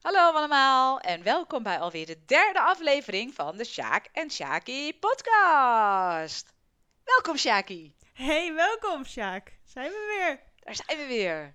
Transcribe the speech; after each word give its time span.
Hallo 0.00 0.32
allemaal 0.32 1.00
en 1.00 1.22
welkom 1.22 1.62
bij 1.62 1.78
alweer 1.78 2.06
de 2.06 2.24
derde 2.24 2.60
aflevering 2.60 3.34
van 3.34 3.56
de 3.56 3.64
Sjaak 3.64 4.06
en 4.12 4.30
Sjaki 4.30 4.98
podcast. 4.98 6.52
Welkom 7.04 7.36
Sjaki, 7.36 7.94
Hey, 8.12 8.54
welkom 8.54 9.04
Sjaak. 9.04 9.52
Zijn 9.64 9.90
we 9.90 10.14
weer? 10.18 10.40
daar 10.64 10.74
zijn 10.86 10.98
we 10.98 11.06
weer. 11.06 11.54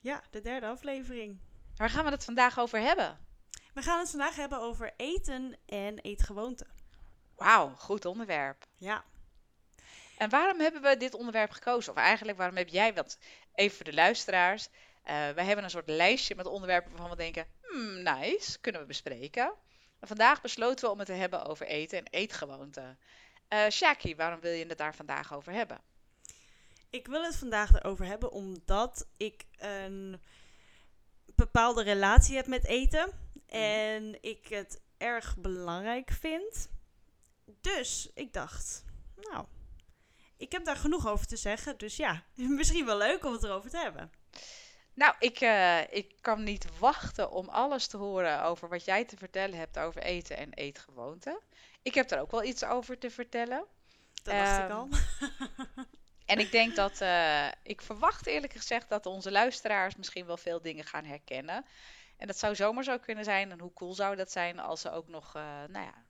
Ja, 0.00 0.22
de 0.30 0.40
derde 0.40 0.66
aflevering. 0.66 1.38
Waar 1.76 1.90
gaan 1.90 2.04
we 2.04 2.10
het 2.10 2.24
vandaag 2.24 2.58
over 2.58 2.80
hebben? 2.80 3.18
We 3.74 3.82
gaan 3.82 3.98
het 3.98 4.10
vandaag 4.10 4.36
hebben 4.36 4.60
over 4.60 4.92
eten 4.96 5.56
en 5.66 5.98
eetgewoonten. 5.98 6.66
Wauw, 7.36 7.74
goed 7.78 8.04
onderwerp. 8.04 8.66
Ja, 8.78 9.04
En 10.18 10.30
waarom 10.30 10.60
hebben 10.60 10.82
we 10.82 10.96
dit 10.96 11.14
onderwerp 11.14 11.50
gekozen? 11.50 11.92
Of 11.92 11.98
eigenlijk 11.98 12.38
waarom 12.38 12.56
heb 12.56 12.68
jij, 12.68 12.94
want 12.94 13.18
even 13.54 13.76
voor 13.76 13.84
de 13.84 13.94
luisteraars. 13.94 14.68
Eh 15.06 15.28
wij 15.30 15.44
hebben 15.44 15.64
een 15.64 15.70
soort 15.70 15.88
lijstje 15.88 16.34
met 16.34 16.46
onderwerpen 16.46 16.90
waarvan 16.90 17.10
we 17.10 17.16
denken, 17.16 17.46
hmm, 17.62 18.02
nice, 18.02 18.60
kunnen 18.60 18.80
we 18.80 18.86
bespreken. 18.86 19.54
En 20.00 20.08
vandaag 20.08 20.40
besloten 20.40 20.84
we 20.84 20.90
om 20.90 20.98
het 20.98 21.06
te 21.06 21.12
hebben 21.12 21.44
over 21.44 21.66
eten 21.66 21.98
en 21.98 22.06
eetgewoonten. 22.10 22.98
Eh 23.48 23.68
Shaki, 23.70 24.16
waarom 24.16 24.40
wil 24.40 24.52
je 24.52 24.66
het 24.66 24.78
daar 24.78 24.94
vandaag 24.94 25.34
over 25.34 25.52
hebben? 25.52 25.80
ik 26.96 27.06
wil 27.06 27.22
het 27.22 27.36
vandaag 27.36 27.72
erover 27.72 28.06
hebben 28.06 28.32
omdat 28.32 29.06
ik 29.16 29.44
een 29.56 30.20
bepaalde 31.34 31.82
relatie 31.82 32.36
heb 32.36 32.46
met 32.46 32.64
eten. 32.64 33.10
En 33.46 34.22
ik 34.22 34.48
het 34.48 34.80
erg 34.98 35.36
belangrijk 35.36 36.10
vind. 36.10 36.68
Dus 37.60 38.10
ik 38.14 38.32
dacht, 38.32 38.84
nou, 39.16 39.46
ik 40.36 40.52
heb 40.52 40.64
daar 40.64 40.76
genoeg 40.76 41.06
over 41.06 41.26
te 41.26 41.36
zeggen. 41.36 41.78
Dus 41.78 41.96
ja, 41.96 42.24
misschien 42.60 42.86
wel 42.86 42.96
leuk 42.96 43.24
om 43.24 43.32
het 43.32 43.42
erover 43.42 43.70
te 43.70 43.78
hebben. 43.78 44.10
Nou, 44.96 45.14
ik, 45.18 45.40
eh, 45.40 45.80
ik 45.92 46.14
kan 46.20 46.42
niet 46.42 46.78
wachten 46.78 47.30
om 47.30 47.48
alles 47.48 47.86
te 47.86 47.96
horen 47.96 48.42
over 48.42 48.68
wat 48.68 48.84
jij 48.84 49.04
te 49.04 49.16
vertellen 49.16 49.58
hebt 49.58 49.78
over 49.78 50.02
eten 50.02 50.36
en 50.36 50.52
eetgewoonten. 50.52 51.40
Ik 51.82 51.94
heb 51.94 52.10
er 52.10 52.20
ook 52.20 52.30
wel 52.30 52.44
iets 52.44 52.64
over 52.64 52.98
te 52.98 53.10
vertellen. 53.10 53.64
Dat 54.22 54.34
dacht 54.34 54.58
ik 54.58 54.68
Ehm, 54.68 54.72
al. 54.72 54.88
En 56.26 56.38
ik 56.38 56.50
denk 56.50 56.76
dat, 56.76 57.00
eh, 57.00 57.48
ik 57.62 57.80
verwacht 57.82 58.26
eerlijk 58.26 58.52
gezegd 58.52 58.88
dat 58.88 59.06
onze 59.06 59.30
luisteraars 59.30 59.96
misschien 59.96 60.26
wel 60.26 60.36
veel 60.36 60.60
dingen 60.62 60.84
gaan 60.84 61.04
herkennen. 61.04 61.64
En 62.16 62.26
dat 62.26 62.38
zou 62.38 62.54
zomaar 62.54 62.84
zo 62.84 62.98
kunnen 62.98 63.24
zijn. 63.24 63.50
En 63.50 63.60
hoe 63.60 63.72
cool 63.72 63.94
zou 63.94 64.16
dat 64.16 64.32
zijn 64.32 64.58
als 64.58 64.80
ze 64.80 64.90
ook 64.90 65.08
nog, 65.08 65.34
eh, 65.34 65.42
nou 65.68 65.84
ja, 65.84 66.04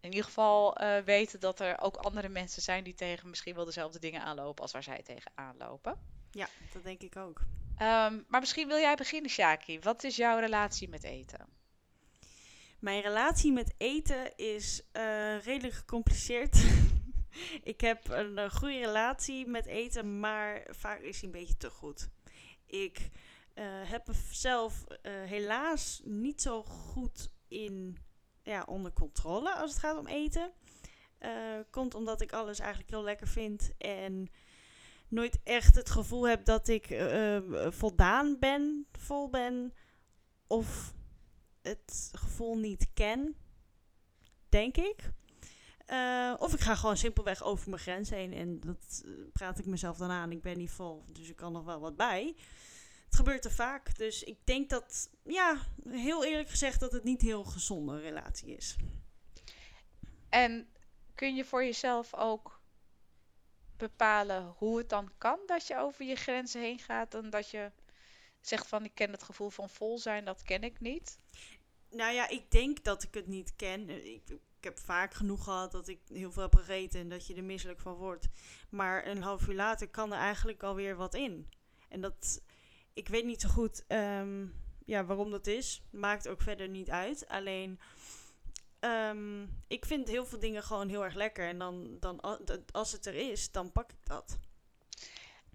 in 0.00 0.10
ieder 0.10 0.24
geval 0.24 0.78
weten 1.04 1.40
dat 1.40 1.60
er 1.60 1.80
ook 1.80 1.96
andere 1.96 2.28
mensen 2.28 2.62
zijn 2.62 2.84
die 2.84 2.94
tegen 2.94 3.28
misschien 3.28 3.54
wel 3.54 3.64
dezelfde 3.64 3.98
dingen 3.98 4.22
aanlopen 4.22 4.62
als 4.62 4.72
waar 4.72 4.82
zij 4.82 5.02
tegen 5.02 5.32
aanlopen. 5.34 5.98
Ja, 6.30 6.48
dat 6.72 6.84
denk 6.84 7.02
ik 7.02 7.16
ook. 7.16 7.40
Ehm, 7.76 8.20
maar 8.28 8.40
misschien 8.40 8.68
wil 8.68 8.78
jij 8.78 8.94
beginnen, 8.94 9.30
Shaki. 9.30 9.78
Wat 9.78 10.04
is 10.04 10.16
jouw 10.16 10.38
relatie 10.38 10.88
met 10.88 11.04
eten? 11.04 11.54
Mijn 12.84 13.02
relatie 13.02 13.52
met 13.52 13.74
eten 13.76 14.36
is 14.36 14.82
eh, 14.92 15.38
redelijk 15.44 15.74
gecompliceerd. 15.74 16.64
ik 17.72 17.80
heb 17.80 18.08
een 18.08 18.38
eh, 18.38 18.50
goede 18.50 18.78
relatie 18.78 19.46
met 19.46 19.66
eten, 19.66 20.20
maar 20.20 20.66
vaak 20.70 21.00
is 21.00 21.20
die 21.20 21.24
een 21.24 21.38
beetje 21.38 21.56
te 21.56 21.70
goed. 21.70 22.08
Ik 22.66 23.10
eh, 23.54 23.64
heb 23.66 24.06
mezelf 24.06 24.84
helaas 25.02 26.00
niet 26.04 26.42
zo 26.42 26.62
goed 26.62 27.30
in, 27.48 27.98
ja, 28.42 28.62
onder 28.62 28.92
controle 28.92 29.54
als 29.54 29.70
het 29.70 29.80
gaat 29.80 29.98
om 29.98 30.06
eten. 30.06 30.52
Komt 31.70 31.94
omdat 31.94 32.20
ik 32.20 32.32
alles 32.32 32.58
eigenlijk 32.58 32.90
heel 32.90 33.02
lekker 33.02 33.28
vind 33.28 33.70
en 33.78 34.30
nooit 35.14 35.38
echt 35.42 35.74
het 35.74 35.90
gevoel 35.90 36.28
heb 36.28 36.44
dat 36.44 36.68
ik 36.68 36.90
eh, 36.90 37.36
eh, 37.36 37.72
voldaan 37.72 38.36
ben, 38.38 38.86
vol 38.92 39.30
ben. 39.30 39.74
Of 40.46 40.94
het 41.62 42.10
gevoel 42.12 42.56
niet 42.56 42.88
ken, 42.94 43.36
denk 44.48 44.76
ik. 44.76 45.12
Eh, 45.86 46.34
of 46.38 46.54
ik 46.54 46.60
ga 46.60 46.74
gewoon 46.74 46.96
simpelweg 46.96 47.42
over 47.42 47.68
mijn 47.68 47.82
grens 47.82 48.10
heen 48.10 48.32
en 48.32 48.60
dat 48.60 49.02
eh, 49.04 49.10
praat 49.32 49.58
ik 49.58 49.66
mezelf 49.66 49.96
dan 49.96 50.10
aan. 50.10 50.32
Ik 50.32 50.42
ben 50.42 50.58
niet 50.58 50.70
vol, 50.70 51.04
dus 51.12 51.28
ik 51.28 51.36
kan 51.36 51.52
nog 51.52 51.64
wel 51.64 51.80
wat 51.80 51.96
bij. 51.96 52.34
Het 53.04 53.16
gebeurt 53.16 53.44
er 53.44 53.52
vaak, 53.52 53.96
dus 53.96 54.22
ik 54.22 54.38
denk 54.44 54.70
dat, 54.70 55.10
ja, 55.24 55.58
heel 55.88 56.24
eerlijk 56.24 56.48
gezegd, 56.48 56.80
dat 56.80 56.92
het 56.92 57.04
niet 57.04 57.20
heel 57.20 57.44
gezonde 57.44 58.00
relatie 58.00 58.56
is. 58.56 58.76
En 60.28 60.68
kun 61.14 61.34
je 61.34 61.44
voor 61.44 61.64
jezelf 61.64 62.14
ook 62.14 62.60
bepalen 63.76 64.54
hoe 64.56 64.78
het 64.78 64.88
dan 64.88 65.10
kan 65.18 65.38
dat 65.46 65.66
je 65.66 65.78
over 65.78 66.04
je 66.04 66.16
grenzen 66.16 66.60
heen 66.60 66.78
gaat 66.78 67.14
en 67.14 67.30
dat 67.30 67.50
je 67.50 67.72
zegt 68.40 68.66
van 68.66 68.84
ik 68.84 68.94
ken 68.94 69.10
het 69.10 69.22
gevoel 69.22 69.50
van 69.50 69.70
vol 69.70 69.98
zijn, 69.98 70.24
dat 70.24 70.42
ken 70.42 70.62
ik 70.62 70.80
niet. 70.80 71.16
Nou 71.90 72.14
ja, 72.14 72.28
ik 72.28 72.50
denk 72.50 72.84
dat 72.84 73.02
ik 73.02 73.14
het 73.14 73.26
niet 73.26 73.56
ken. 73.56 73.88
Ik, 73.90 74.22
ik 74.28 74.64
heb 74.64 74.78
vaak 74.78 75.14
genoeg 75.14 75.44
gehad 75.44 75.72
dat 75.72 75.88
ik 75.88 76.00
heel 76.08 76.32
veel 76.32 76.42
heb 76.42 76.54
gegeten 76.54 77.00
en 77.00 77.08
dat 77.08 77.26
je 77.26 77.34
er 77.34 77.44
misselijk 77.44 77.80
van 77.80 77.94
wordt. 77.94 78.28
Maar 78.70 79.06
een 79.06 79.22
half 79.22 79.48
uur 79.48 79.54
later 79.54 79.88
kan 79.88 80.12
er 80.12 80.18
eigenlijk 80.18 80.62
alweer 80.62 80.96
wat 80.96 81.14
in. 81.14 81.48
En 81.88 82.00
dat, 82.00 82.42
ik 82.92 83.08
weet 83.08 83.24
niet 83.24 83.40
zo 83.40 83.48
goed 83.48 83.84
ehm, 83.86 84.46
ja, 84.84 85.04
waarom 85.04 85.30
dat 85.30 85.46
is. 85.46 85.82
Maakt 85.90 86.28
ook 86.28 86.42
verder 86.42 86.68
niet 86.68 86.90
uit. 86.90 87.28
Alleen, 87.28 87.80
ehm, 88.84 89.42
ik 89.66 89.84
vind 89.84 90.08
heel 90.08 90.26
veel 90.26 90.38
dingen 90.38 90.62
gewoon 90.62 90.88
heel 90.88 91.04
erg 91.04 91.14
lekker. 91.14 91.48
En 91.48 91.58
dan, 91.58 91.96
dan, 92.00 92.20
als 92.72 92.92
het 92.92 93.06
er 93.06 93.14
is, 93.14 93.50
dan 93.50 93.72
pak 93.72 93.90
ik 93.90 93.98
dat. 94.04 94.38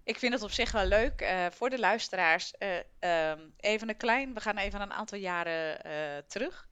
Ik 0.04 0.18
vind 0.18 0.32
het 0.32 0.42
op 0.42 0.50
zich 0.50 0.72
wel 0.72 0.86
leuk 0.86 1.20
eh, 1.20 1.46
voor 1.50 1.70
de 1.70 1.78
luisteraars. 1.78 2.52
ehm, 2.98 3.40
even 3.56 3.88
een 3.88 3.96
klein, 3.96 4.34
we 4.34 4.40
gaan 4.40 4.56
even 4.56 4.80
een 4.80 4.92
aantal 4.92 5.18
jaren 5.18 5.82
eh, 5.84 6.22
terug. 6.26 6.68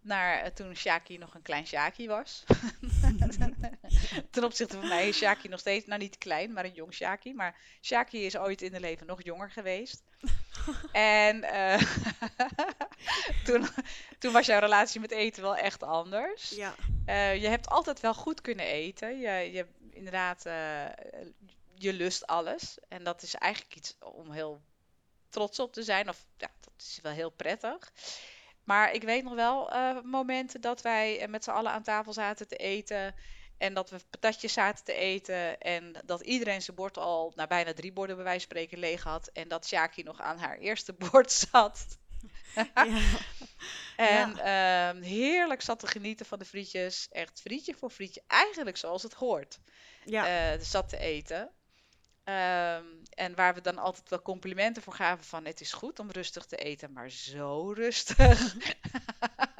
Naar 0.00 0.52
toen 0.52 0.76
Shaki 0.76 1.18
nog 1.18 1.34
een 1.34 1.42
klein 1.42 1.66
Shaki 1.66 2.06
was. 2.06 2.44
Ten 4.30 4.44
opzichte 4.44 4.76
van 4.76 4.88
mij 4.88 5.08
is 5.08 5.16
Shaki 5.16 5.48
nog 5.48 5.60
steeds, 5.60 5.86
nou 5.86 6.00
niet 6.00 6.18
klein, 6.18 6.52
maar 6.52 6.64
een 6.64 6.72
jong 6.72 6.94
Shaki. 6.94 7.34
Maar 7.34 7.60
Shaki 7.80 8.24
is 8.24 8.36
ooit 8.36 8.62
in 8.62 8.72
het 8.72 8.82
leven 8.82 9.06
nog 9.06 9.22
jonger 9.22 9.50
geweest. 9.50 10.02
En 10.92 11.42
eh, 11.42 11.82
toen, 13.44 13.68
toen 14.18 14.32
was 14.32 14.46
jouw 14.46 14.60
relatie 14.60 15.00
met 15.00 15.10
eten 15.10 15.42
wel 15.42 15.56
echt 15.56 15.82
anders. 15.82 16.50
Ja, 16.50 16.74
Eh, 17.04 17.42
je 17.42 17.48
hebt 17.48 17.68
altijd 17.68 18.00
wel 18.00 18.14
goed 18.14 18.40
kunnen 18.40 18.66
eten. 18.66 19.18
Je, 19.18 19.52
je 19.52 19.66
inderdaad, 19.90 20.46
eh, 20.46 20.84
je 21.74 21.92
lust 21.92 22.26
alles. 22.26 22.78
En 22.88 23.04
dat 23.04 23.22
is 23.22 23.34
eigenlijk 23.34 23.76
iets 23.76 23.96
om 24.00 24.30
heel 24.30 24.60
trots 25.28 25.58
op 25.58 25.72
te 25.72 25.82
zijn. 25.82 26.08
Of 26.08 26.24
ja, 26.36 26.50
dat 26.60 26.72
is 26.76 26.98
wel 27.02 27.12
heel 27.12 27.30
prettig. 27.30 27.92
Maar 28.64 28.92
ik 28.92 29.02
weet 29.02 29.24
nog 29.24 29.34
wel 29.34 29.70
momenten 30.04 30.60
dat 30.60 30.82
wij 30.82 31.26
met 31.28 31.44
z'n 31.44 31.50
allen 31.50 31.72
aan 31.72 31.82
tafel 31.82 32.12
zaten 32.12 32.48
te 32.48 32.56
eten. 32.56 33.14
En 33.62 33.74
dat 33.74 33.90
we 33.90 34.00
patatjes 34.10 34.52
zaten 34.52 34.84
te 34.84 34.92
eten. 34.94 35.60
En 35.60 35.94
dat 36.04 36.20
iedereen 36.20 36.62
zijn 36.62 36.76
bord 36.76 36.98
al, 36.98 37.32
nou 37.34 37.48
bijna 37.48 37.72
drie 37.72 37.92
borden 37.92 38.16
bij 38.16 38.24
wijze 38.24 38.46
van 38.46 38.50
spreken, 38.50 38.78
leeg 38.78 39.02
had. 39.02 39.26
En 39.32 39.48
dat 39.48 39.66
Shaki 39.66 40.02
nog 40.02 40.20
aan 40.20 40.38
haar 40.38 40.58
eerste 40.58 40.92
bord 40.92 41.32
zat. 41.50 41.86
ja. 42.74 43.00
En 43.96 44.36
ehm, 44.38 45.02
heerlijk 45.02 45.62
zat 45.62 45.78
te 45.78 45.86
genieten 45.86 46.26
van 46.26 46.38
de 46.38 46.44
frietjes. 46.44 47.08
Echt 47.10 47.40
frietje 47.40 47.74
voor 47.74 47.90
frietje. 47.90 48.22
Eigenlijk 48.26 48.76
zoals 48.76 49.02
het 49.02 49.14
hoort. 49.14 49.58
ja. 50.04 50.52
eh, 50.52 50.60
zat 50.60 50.88
te 50.88 50.98
eten. 50.98 51.50
Ehm, 52.24 52.84
en 53.10 53.34
waar 53.34 53.54
we 53.54 53.60
dan 53.60 53.78
altijd 53.78 54.08
wel 54.08 54.22
complimenten 54.22 54.82
voor 54.82 54.94
gaven 54.94 55.24
van 55.24 55.44
het 55.44 55.60
is 55.60 55.72
goed 55.72 55.98
om 55.98 56.10
rustig 56.10 56.46
te 56.46 56.56
eten, 56.56 56.92
maar 56.92 57.10
zo 57.10 57.72
rustig. 57.72 58.54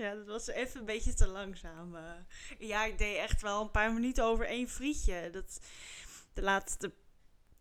Ja, 0.00 0.14
dat 0.14 0.26
was 0.26 0.46
even 0.46 0.80
een 0.80 0.86
beetje 0.86 1.14
te 1.14 1.26
langzaam. 1.26 1.94
eh. 1.96 2.12
Ja, 2.58 2.84
ik 2.84 2.98
deed 2.98 3.16
echt 3.16 3.42
wel 3.42 3.60
een 3.62 3.70
paar 3.70 3.92
minuten 3.92 4.24
over 4.24 4.46
één 4.46 4.68
frietje. 4.68 5.30
Dat, 5.30 5.60
de 6.32 6.42
laatste 6.42 6.92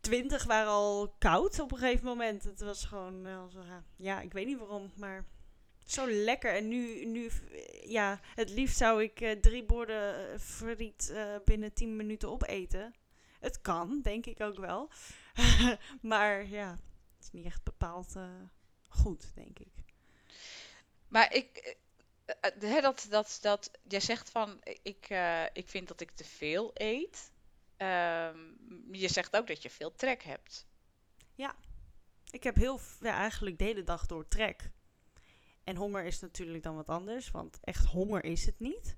twintig 0.01 0.43
waren 0.43 0.71
al 0.71 1.15
koud 1.17 1.59
op 1.59 1.71
een 1.71 1.77
gegeven 1.77 2.05
moment. 2.05 2.43
Het 2.43 2.61
was 2.61 2.85
gewoon, 2.85 3.25
zo, 3.51 3.59
ja, 3.63 3.83
ja, 3.95 4.21
ik 4.21 4.33
weet 4.33 4.45
niet 4.45 4.57
waarom, 4.59 4.91
maar 4.95 5.25
zo 5.85 6.07
lekker. 6.11 6.55
En 6.55 6.67
nu, 6.67 7.05
nu 7.05 7.27
eh, 7.51 7.89
ja, 7.89 8.19
het 8.35 8.49
liefst 8.49 8.77
zou 8.77 9.03
ik 9.03 9.21
eh, 9.21 9.31
drie 9.39 9.63
borden 9.65 10.31
eh, 10.33 10.39
friet 10.39 11.09
eh, 11.09 11.35
binnen 11.45 11.73
tien 11.73 11.95
minuten 11.95 12.29
opeten. 12.29 12.93
Het 13.39 13.61
kan, 13.61 14.01
denk 14.01 14.25
ik 14.25 14.41
ook 14.41 14.57
wel. 14.57 14.89
maar 16.01 16.47
ja, 16.47 16.69
het 17.15 17.23
is 17.23 17.31
niet 17.31 17.45
echt 17.45 17.63
bepaald 17.63 18.15
eh, 18.15 18.29
goed, 18.89 19.31
denk 19.35 19.59
ik. 19.59 19.73
Maar 21.07 21.33
ik, 21.33 21.57
eh, 21.57 21.71
eh, 21.71 21.75
hè, 22.59 22.81
dat, 22.81 23.07
dat, 23.09 23.37
dat, 23.41 23.71
jij 23.87 23.99
zegt 23.99 24.29
van 24.29 24.61
ik, 24.83 25.05
eh, 25.09 25.43
ik 25.53 25.69
vind 25.69 25.87
dat 25.87 26.01
ik 26.01 26.11
te 26.11 26.23
veel 26.23 26.71
eet. 26.73 27.31
Ehm, 27.77 28.37
je 28.91 29.07
zegt 29.07 29.35
ook 29.35 29.47
dat 29.47 29.61
je 29.61 29.69
veel 29.69 29.95
trek 29.95 30.23
hebt. 30.23 30.67
Ik 32.31 32.43
heb 32.43 32.55
heel, 32.55 32.79
ja, 32.99 33.13
eigenlijk 33.13 33.57
de 33.57 33.63
hele 33.63 33.83
dag 33.83 34.05
door 34.05 34.27
trek. 34.27 34.71
En 35.63 35.75
honger 35.75 36.03
is 36.03 36.19
natuurlijk 36.19 36.63
dan 36.63 36.75
wat 36.75 36.87
anders, 36.87 37.31
want 37.31 37.59
echt 37.61 37.85
honger 37.85 38.23
is 38.23 38.45
het 38.45 38.59
niet. 38.59 38.97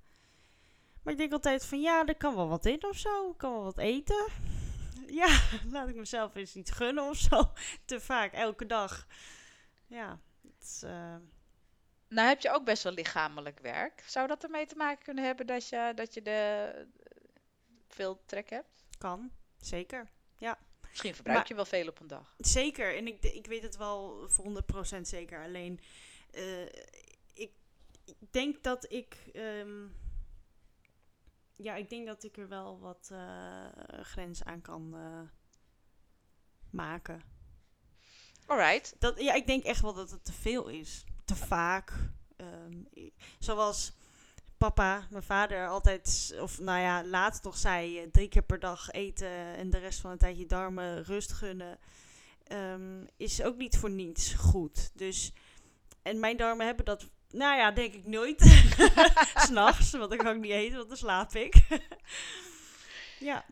Maar 1.03 1.13
ik 1.13 1.19
denk 1.19 1.31
altijd 1.31 1.65
van 1.65 1.81
ja, 1.81 2.05
er 2.05 2.17
kan 2.17 2.35
wel 2.35 2.47
wat 2.47 2.65
in 2.65 2.83
of 2.83 2.97
zo. 2.97 3.29
Ik 3.29 3.37
kan 3.37 3.51
wel 3.51 3.63
wat 3.63 3.77
eten. 3.77 4.27
Ja, 5.07 5.41
laat 5.71 5.87
ik 5.89 5.95
mezelf 5.95 6.35
eens 6.35 6.55
iets 6.55 6.71
gunnen 6.71 7.09
of 7.09 7.17
zo. 7.17 7.51
Te 7.85 7.99
vaak, 7.99 8.33
elke 8.33 8.65
dag. 8.65 9.07
Ja, 9.87 10.19
Het 10.41 10.63
is, 10.63 10.83
eh, 10.83 11.15
Nou 12.11 12.27
heb 12.27 12.41
je 12.41 12.51
ook 12.51 12.65
best 12.65 12.83
wel 12.83 12.93
lichamelijk 12.93 13.59
werk. 13.59 14.03
Zou 14.05 14.27
dat 14.27 14.43
ermee 14.43 14.65
te 14.65 14.75
maken 14.75 15.03
kunnen 15.03 15.23
hebben 15.23 15.47
dat 15.47 15.69
je, 15.69 15.91
dat 15.95 16.13
je 16.13 16.21
de, 16.21 16.71
veel 17.87 18.21
trek 18.25 18.49
hebt? 18.49 18.83
kan, 18.97 19.31
zeker. 19.57 20.09
Misschien 20.89 21.15
verbruik 21.15 21.37
Maar- 21.39 21.47
je 21.47 21.55
wel 21.55 21.65
veel 21.65 21.87
op 21.87 21.99
een 21.99 22.07
dag. 22.07 22.35
Zeker, 22.37 22.95
en 22.97 23.07
ik, 23.07 23.23
ik 23.23 23.45
weet 23.45 23.61
het 23.63 23.77
wel 23.77 24.29
voor 24.29 24.45
100% 24.45 25.07
zeker. 25.07 25.43
Alleen, 25.43 25.79
eh, 26.31 26.65
ik, 27.33 27.51
ik 28.05 28.17
denk 28.31 28.63
dat 28.63 28.91
ik. 28.91 29.17
ehm, 29.33 29.87
ja, 31.55 31.75
ik 31.75 31.89
denk 31.89 32.07
dat 32.07 32.23
ik 32.23 32.37
er 32.37 32.47
wel 32.47 32.79
wat 32.79 33.09
eh 33.11 33.67
grens 34.01 34.43
aan 34.43 34.61
kan 34.61 34.95
eh, 34.95 35.21
maken. 36.69 37.21
Alright. 38.45 38.95
Dat, 38.99 39.21
ja, 39.21 39.33
ik 39.33 39.47
denk 39.47 39.63
echt 39.63 39.81
wel 39.81 39.93
dat 39.93 40.11
het 40.11 40.25
te 40.25 40.33
veel 40.33 40.67
is. 40.67 41.03
Te 41.31 41.37
vaak. 41.37 41.91
Ehm, 42.35 43.09
zoals 43.39 43.91
papa, 44.57 45.07
mijn 45.09 45.23
vader, 45.23 45.67
altijd, 45.67 46.35
of 46.39 46.59
nou 46.59 46.79
ja, 46.79 47.05
laatst 47.05 47.43
nog 47.43 47.57
zei: 47.57 47.99
eh, 47.99 48.07
drie 48.11 48.27
keer 48.27 48.43
per 48.43 48.59
dag 48.59 48.91
eten 48.91 49.55
en 49.55 49.69
de 49.69 49.77
rest 49.77 49.99
van 49.99 50.11
de 50.11 50.17
tijd 50.17 50.37
je 50.37 50.45
darmen 50.45 51.03
rust 51.03 51.31
gunnen. 51.31 51.77
ehm, 52.47 53.05
is 53.17 53.41
ook 53.41 53.57
niet 53.57 53.77
voor 53.77 53.89
niets 53.89 54.33
goed. 54.33 54.91
Dus, 54.93 55.33
en 56.01 56.19
mijn 56.19 56.37
darmen 56.37 56.65
hebben 56.65 56.85
dat, 56.85 57.09
nou 57.29 57.57
ja, 57.57 57.71
denk 57.71 57.93
ik 57.93 58.07
nooit. 58.07 58.41
S'nachts, 59.45 59.91
want 59.91 60.09
dan 60.09 60.19
kan 60.19 60.35
ik 60.35 60.41
niet 60.41 60.51
eten, 60.51 60.77
want 60.77 60.89
dan 60.89 60.97
slaap 60.97 61.35
ik. 61.35 61.55
ja, 63.29 63.45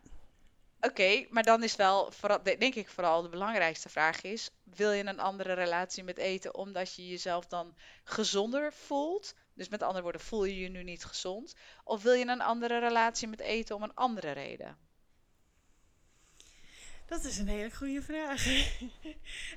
Oké, 0.80 1.26
maar 1.30 1.42
dan 1.42 1.62
is 1.62 1.76
wel, 1.76 2.10
vooral, 2.12 2.42
de- 2.42 2.56
denk 2.56 2.74
ik 2.74 2.88
vooral 2.88 3.22
de 3.22 3.28
belangrijkste 3.28 3.88
vraag 3.88 4.20
is, 4.22 4.50
wil 4.64 4.90
je 4.92 5.04
een 5.06 5.18
andere 5.20 5.52
relatie 5.52 6.04
met 6.04 6.18
eten 6.18 6.54
omdat 6.54 6.94
je 6.94 7.08
jezelf 7.08 7.46
dan 7.46 7.76
gezonder 8.04 8.72
voelt? 8.72 9.34
Dus 9.54 9.68
met 9.68 9.82
andere 9.82 10.02
woorden, 10.02 10.20
voel 10.20 10.44
je 10.44 10.58
je 10.58 10.68
nu 10.68 10.82
niet 10.82 11.04
gezond? 11.04 11.54
Of 11.84 12.02
wil 12.02 12.12
je 12.12 12.26
een 12.26 12.40
andere 12.40 12.78
relatie 12.78 13.28
met 13.28 13.40
eten 13.40 13.76
om 13.76 13.82
een 13.82 13.94
andere 13.94 14.30
reden? 14.30 14.78
Dat 17.10 17.24
is 17.24 17.38
een 17.38 17.48
hele 17.48 17.70
goede 17.74 18.02
vraag. 18.02 18.46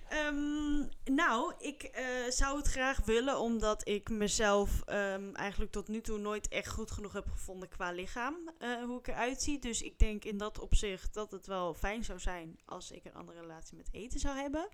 Ehm, 0.10 0.86
nou, 1.06 1.54
ik 1.60 1.84
eh, 1.84 2.06
zou 2.30 2.58
het 2.58 2.68
graag 2.68 3.06
willen 3.06 3.40
omdat 3.40 3.88
ik 3.88 4.10
mezelf 4.10 4.82
ehm, 4.82 5.34
eigenlijk 5.34 5.72
tot 5.72 5.88
nu 5.88 6.02
toe 6.02 6.18
nooit 6.18 6.48
echt 6.48 6.70
goed 6.70 6.92
genoeg 6.92 7.14
heb 7.14 7.28
gevonden 7.30 7.70
qua 7.70 7.92
lichaam, 7.92 8.36
eh, 8.58 8.84
hoe 8.84 9.00
ik 9.00 9.08
eruit 9.08 9.42
zie. 9.42 9.60
Dus 9.60 9.82
ik 9.82 10.00
denk 10.00 10.24
in 10.24 10.38
dat 10.38 10.60
opzicht 10.60 11.14
dat 11.14 11.32
het 11.32 11.46
wel 11.46 11.74
fijn 11.74 12.04
zou 12.04 12.20
zijn 12.20 12.60
als 12.66 12.92
ik 12.92 13.06
een 13.06 13.14
andere 13.14 13.40
relatie 13.40 13.78
met 13.78 13.90
eten 13.92 14.20
zou 14.20 14.38
hebben. 14.38 14.68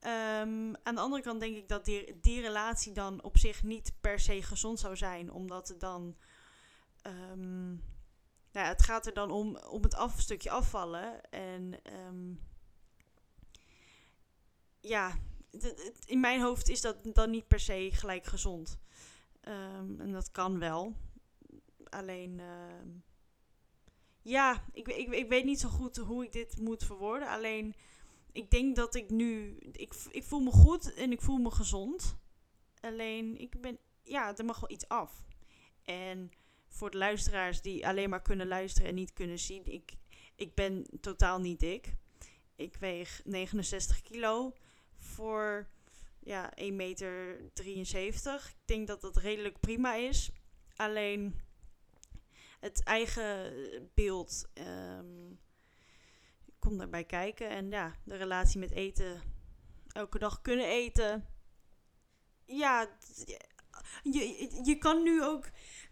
Ehm, 0.00 0.74
aan 0.82 0.94
de 0.94 1.00
andere 1.00 1.22
kant 1.22 1.40
denk 1.40 1.56
ik 1.56 1.68
dat 1.68 1.84
die, 1.84 2.20
die 2.20 2.40
relatie 2.40 2.92
dan 2.92 3.22
op 3.22 3.38
zich 3.38 3.62
niet 3.62 3.92
per 4.00 4.20
se 4.20 4.42
gezond 4.42 4.80
zou 4.80 4.96
zijn, 4.96 5.32
omdat 5.32 5.68
het 5.68 5.80
dan. 5.80 6.16
Nou, 8.52 8.66
het 8.66 8.82
gaat 8.82 9.06
er 9.06 9.14
dan 9.14 9.30
om, 9.30 9.56
om 9.56 9.82
het 9.82 9.94
af, 9.94 10.20
stukje 10.20 10.50
afvallen. 10.50 11.30
En 11.30 11.82
ehm, 11.82 12.34
ja, 14.80 15.18
in 16.04 16.20
mijn 16.20 16.40
hoofd 16.40 16.68
is 16.68 16.80
dat 16.80 16.96
dan 17.14 17.30
niet 17.30 17.48
per 17.48 17.60
se 17.60 17.88
gelijk 17.92 18.26
gezond. 18.26 18.78
Ehm, 19.40 20.00
en 20.00 20.12
dat 20.12 20.30
kan 20.30 20.58
wel. 20.58 20.94
Alleen, 21.84 22.40
ehm, 22.40 22.88
ja, 24.22 24.64
ik, 24.72 24.88
ik, 24.88 25.08
ik 25.08 25.28
weet 25.28 25.44
niet 25.44 25.60
zo 25.60 25.68
goed 25.68 25.96
hoe 25.96 26.24
ik 26.24 26.32
dit 26.32 26.58
moet 26.58 26.84
verwoorden. 26.84 27.28
Alleen, 27.28 27.74
ik 28.32 28.50
denk 28.50 28.76
dat 28.76 28.94
ik 28.94 29.10
nu, 29.10 29.56
ik, 29.72 29.94
ik 30.10 30.24
voel 30.24 30.40
me 30.40 30.50
goed 30.50 30.94
en 30.94 31.12
ik 31.12 31.20
voel 31.20 31.38
me 31.38 31.50
gezond. 31.50 32.16
Alleen, 32.80 33.36
ik 33.36 33.60
ben, 33.60 33.78
ja, 34.02 34.36
er 34.36 34.44
mag 34.44 34.60
wel 34.60 34.70
iets 34.70 34.88
af. 34.88 35.24
En 35.84 36.30
voor 36.70 36.90
de 36.90 36.98
luisteraars 36.98 37.60
die 37.60 37.86
alleen 37.86 38.10
maar 38.10 38.22
kunnen 38.22 38.48
luisteren 38.48 38.88
en 38.88 38.94
niet 38.94 39.12
kunnen 39.12 39.38
zien, 39.38 39.64
ik, 39.64 39.92
ik 40.36 40.54
ben 40.54 40.86
totaal 41.00 41.40
niet 41.40 41.60
dik. 41.60 41.94
Ik 42.56 42.76
weeg 42.76 43.20
69 43.24 44.02
kilo 44.02 44.56
voor 44.96 45.68
ja, 46.20 46.52
1,73 46.60 46.72
meter. 46.72 47.40
73. 47.52 48.48
Ik 48.48 48.56
denk 48.64 48.86
dat 48.86 49.00
dat 49.00 49.16
redelijk 49.16 49.60
prima 49.60 49.94
is. 49.94 50.30
Alleen 50.76 51.40
het 52.60 52.82
eigen 52.82 53.52
beeld 53.94 54.48
ehm 54.52 55.34
komt 56.60 56.78
daarbij 56.78 57.04
kijken. 57.04 57.48
En 57.48 57.70
ja, 57.70 57.94
de 58.04 58.16
relatie 58.16 58.60
met 58.60 58.70
eten, 58.70 59.22
elke 59.92 60.18
dag 60.18 60.40
kunnen 60.42 60.66
eten. 60.66 61.26
Ja, 62.44 62.88
je, 64.02 64.60
je 64.64 64.78
kan 64.78 65.02
nu 65.02 65.24
ook 65.24 65.44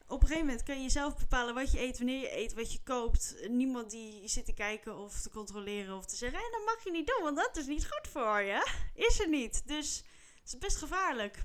op 0.08 0.22
een 0.22 0.26
gegeven 0.26 0.46
moment 0.46 0.64
kan 0.66 0.82
je 0.82 0.90
zelf 0.90 1.16
bepalen 1.16 1.54
wat 1.54 1.72
je 1.72 1.80
eet, 1.80 1.98
wanneer 1.98 2.20
je 2.20 2.36
eet, 2.36 2.54
wat 2.54 2.72
je 2.72 2.82
koopt. 2.82 3.48
Niemand 3.48 3.90
die 3.90 4.28
zit 4.28 4.44
te 4.44 4.54
kijken 4.54 4.98
of 4.98 5.20
te 5.20 5.30
controleren 5.30 5.96
of 5.96 6.06
te 6.06 6.16
zeggen: 6.16 6.38
en 6.38 6.50
dat 6.50 6.64
mag 6.64 6.84
je 6.84 6.90
niet 6.90 7.06
doen, 7.06 7.22
want 7.22 7.36
dat 7.36 7.56
is 7.56 7.66
niet 7.66 7.88
goed 7.90 8.08
voor 8.12 8.40
je. 8.40 8.66
Is 8.94 9.20
er 9.20 9.28
niet. 9.28 9.68
Dus 9.68 9.96
het 10.40 10.52
is 10.52 10.58
best 10.58 10.76
gevaarlijk. 10.76 11.44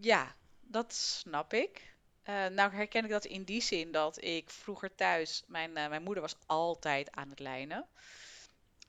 Ja, 0.00 0.36
dat 0.60 0.94
snap 0.94 1.52
ik. 1.52 1.94
Eh, 2.22 2.46
nou 2.46 2.72
herken 2.72 3.04
ik 3.04 3.10
dat 3.10 3.24
in 3.24 3.44
die 3.44 3.62
zin 3.62 3.92
dat 3.92 4.22
ik 4.22 4.50
vroeger 4.50 4.94
thuis, 4.94 5.44
mijn, 5.46 5.76
eh, 5.76 5.88
mijn 5.88 6.02
moeder 6.02 6.22
was 6.22 6.36
altijd 6.46 7.10
aan 7.10 7.30
het 7.30 7.38
lijnen. 7.38 7.88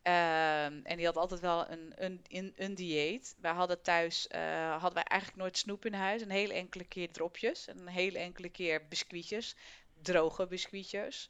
Ehm, 0.06 0.80
en 0.84 0.98
die 0.98 1.06
had 1.06 1.18
altijd 1.18 1.40
wel 1.40 1.69
een, 1.69 1.94
een, 1.96 2.54
een, 2.56 2.75
dieet. 2.75 3.36
Wij 3.40 3.52
hadden 3.52 3.81
thuis, 3.81 4.28
eh, 4.28 4.72
hadden 4.72 4.94
wij 4.94 5.04
eigenlijk 5.04 5.42
nooit 5.42 5.57
snoep 5.57 5.86
in 5.86 5.94
huis. 5.94 6.22
Een 6.22 6.30
hele 6.30 6.54
enkele 6.54 6.84
keer 6.84 7.12
dropjes 7.12 7.68
en 7.68 7.78
een 7.78 7.88
hele 7.88 8.19
enkele 8.19 8.50
keer 8.50 8.88
biscuitjes. 8.88 9.56
Droge 10.02 10.48
biscuitjes. 10.48 11.30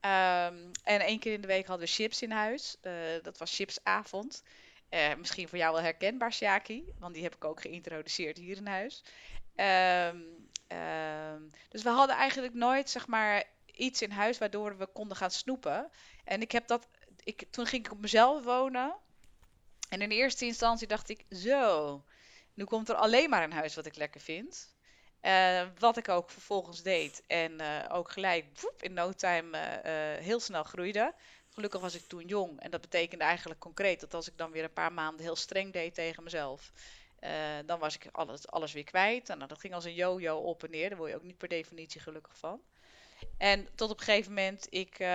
Ehm, 0.00 0.70
en 0.82 1.00
één 1.00 1.18
keer 1.18 1.32
in 1.32 1.40
de 1.40 1.46
week 1.46 1.66
hadden 1.66 1.86
we 1.86 1.92
chips 1.92 2.22
in 2.22 2.30
huis. 2.30 2.76
Eh, 2.80 2.92
dat 3.22 3.38
was 3.38 3.54
chipsavond. 3.54 4.42
Eh, 4.88 5.14
misschien 5.14 5.48
voor 5.48 5.58
jou 5.58 5.72
wel 5.72 5.82
herkenbaar, 5.82 6.32
Sjaki, 6.32 6.84
want 6.98 7.14
die 7.14 7.22
heb 7.22 7.34
ik 7.34 7.44
ook 7.44 7.60
geïntroduceerd 7.60 8.36
hier 8.38 8.56
in 8.56 8.66
huis. 8.66 9.04
Ehm, 9.54 10.20
dus 11.68 11.82
we 11.82 11.88
hadden 11.88 12.16
eigenlijk 12.16 12.54
nooit, 12.54 12.90
zeg 12.90 13.06
maar, 13.06 13.44
iets 13.76 14.02
in 14.02 14.10
huis 14.10 14.38
waardoor 14.38 14.78
we 14.78 14.86
konden 14.86 15.16
gaan 15.16 15.30
snoepen. 15.30 15.90
En 16.24 16.40
ik 16.40 16.52
heb 16.52 16.66
dat, 16.66 16.88
ik, 17.24 17.44
toen 17.50 17.66
ging 17.66 17.86
ik 17.86 17.92
op 17.92 18.00
mezelf 18.00 18.44
wonen. 18.44 18.94
En 19.88 20.02
in 20.02 20.10
eerste 20.10 20.44
instantie 20.44 20.86
dacht 20.86 21.08
ik, 21.08 21.24
zo, 21.30 22.04
nu 22.54 22.64
komt 22.64 22.88
er 22.88 22.94
alleen 22.94 23.30
maar 23.30 23.42
een 23.42 23.52
huis 23.52 23.74
wat 23.74 23.86
ik 23.86 23.96
lekker 23.96 24.20
vind. 24.20 24.74
Eh, 25.24 25.62
wat 25.78 25.96
ik 25.96 26.08
ook 26.08 26.30
vervolgens 26.30 26.82
deed. 26.82 27.22
En 27.26 27.60
eh, 27.60 27.96
ook 27.96 28.10
gelijk 28.10 28.60
woep, 28.60 28.82
in 28.82 28.92
no 28.92 29.12
time 29.12 29.58
eh, 29.58 30.24
heel 30.24 30.40
snel 30.40 30.62
groeide. 30.62 31.14
Gelukkig 31.48 31.80
was 31.80 31.94
ik 31.94 32.06
toen 32.06 32.26
jong. 32.26 32.60
En 32.60 32.70
dat 32.70 32.80
betekende 32.80 33.24
eigenlijk 33.24 33.60
concreet 33.60 34.00
dat 34.00 34.14
als 34.14 34.28
ik 34.28 34.38
dan 34.38 34.50
weer 34.50 34.64
een 34.64 34.72
paar 34.72 34.92
maanden 34.92 35.24
heel 35.24 35.36
streng 35.36 35.72
deed 35.72 35.94
tegen 35.94 36.22
mezelf. 36.22 36.72
dan 37.66 37.78
was 37.78 37.94
ik 37.94 38.06
alles, 38.12 38.48
alles 38.48 38.72
weer 38.72 38.84
kwijt. 38.84 39.28
En 39.28 39.38
dat 39.38 39.58
ging 39.58 39.74
als 39.74 39.84
een 39.84 39.94
yo-yo 39.94 40.36
op 40.36 40.64
en 40.64 40.70
neer. 40.70 40.88
Daar 40.88 40.98
word 40.98 41.10
je 41.10 41.16
ook 41.16 41.22
niet 41.22 41.38
per 41.38 41.48
definitie 41.48 42.00
gelukkig 42.00 42.38
van. 42.38 42.60
En 43.38 43.68
tot 43.74 43.90
op 43.90 43.98
een 43.98 44.04
gegeven 44.04 44.32
moment, 44.32 44.66
ik, 44.70 44.98
eh, 44.98 45.08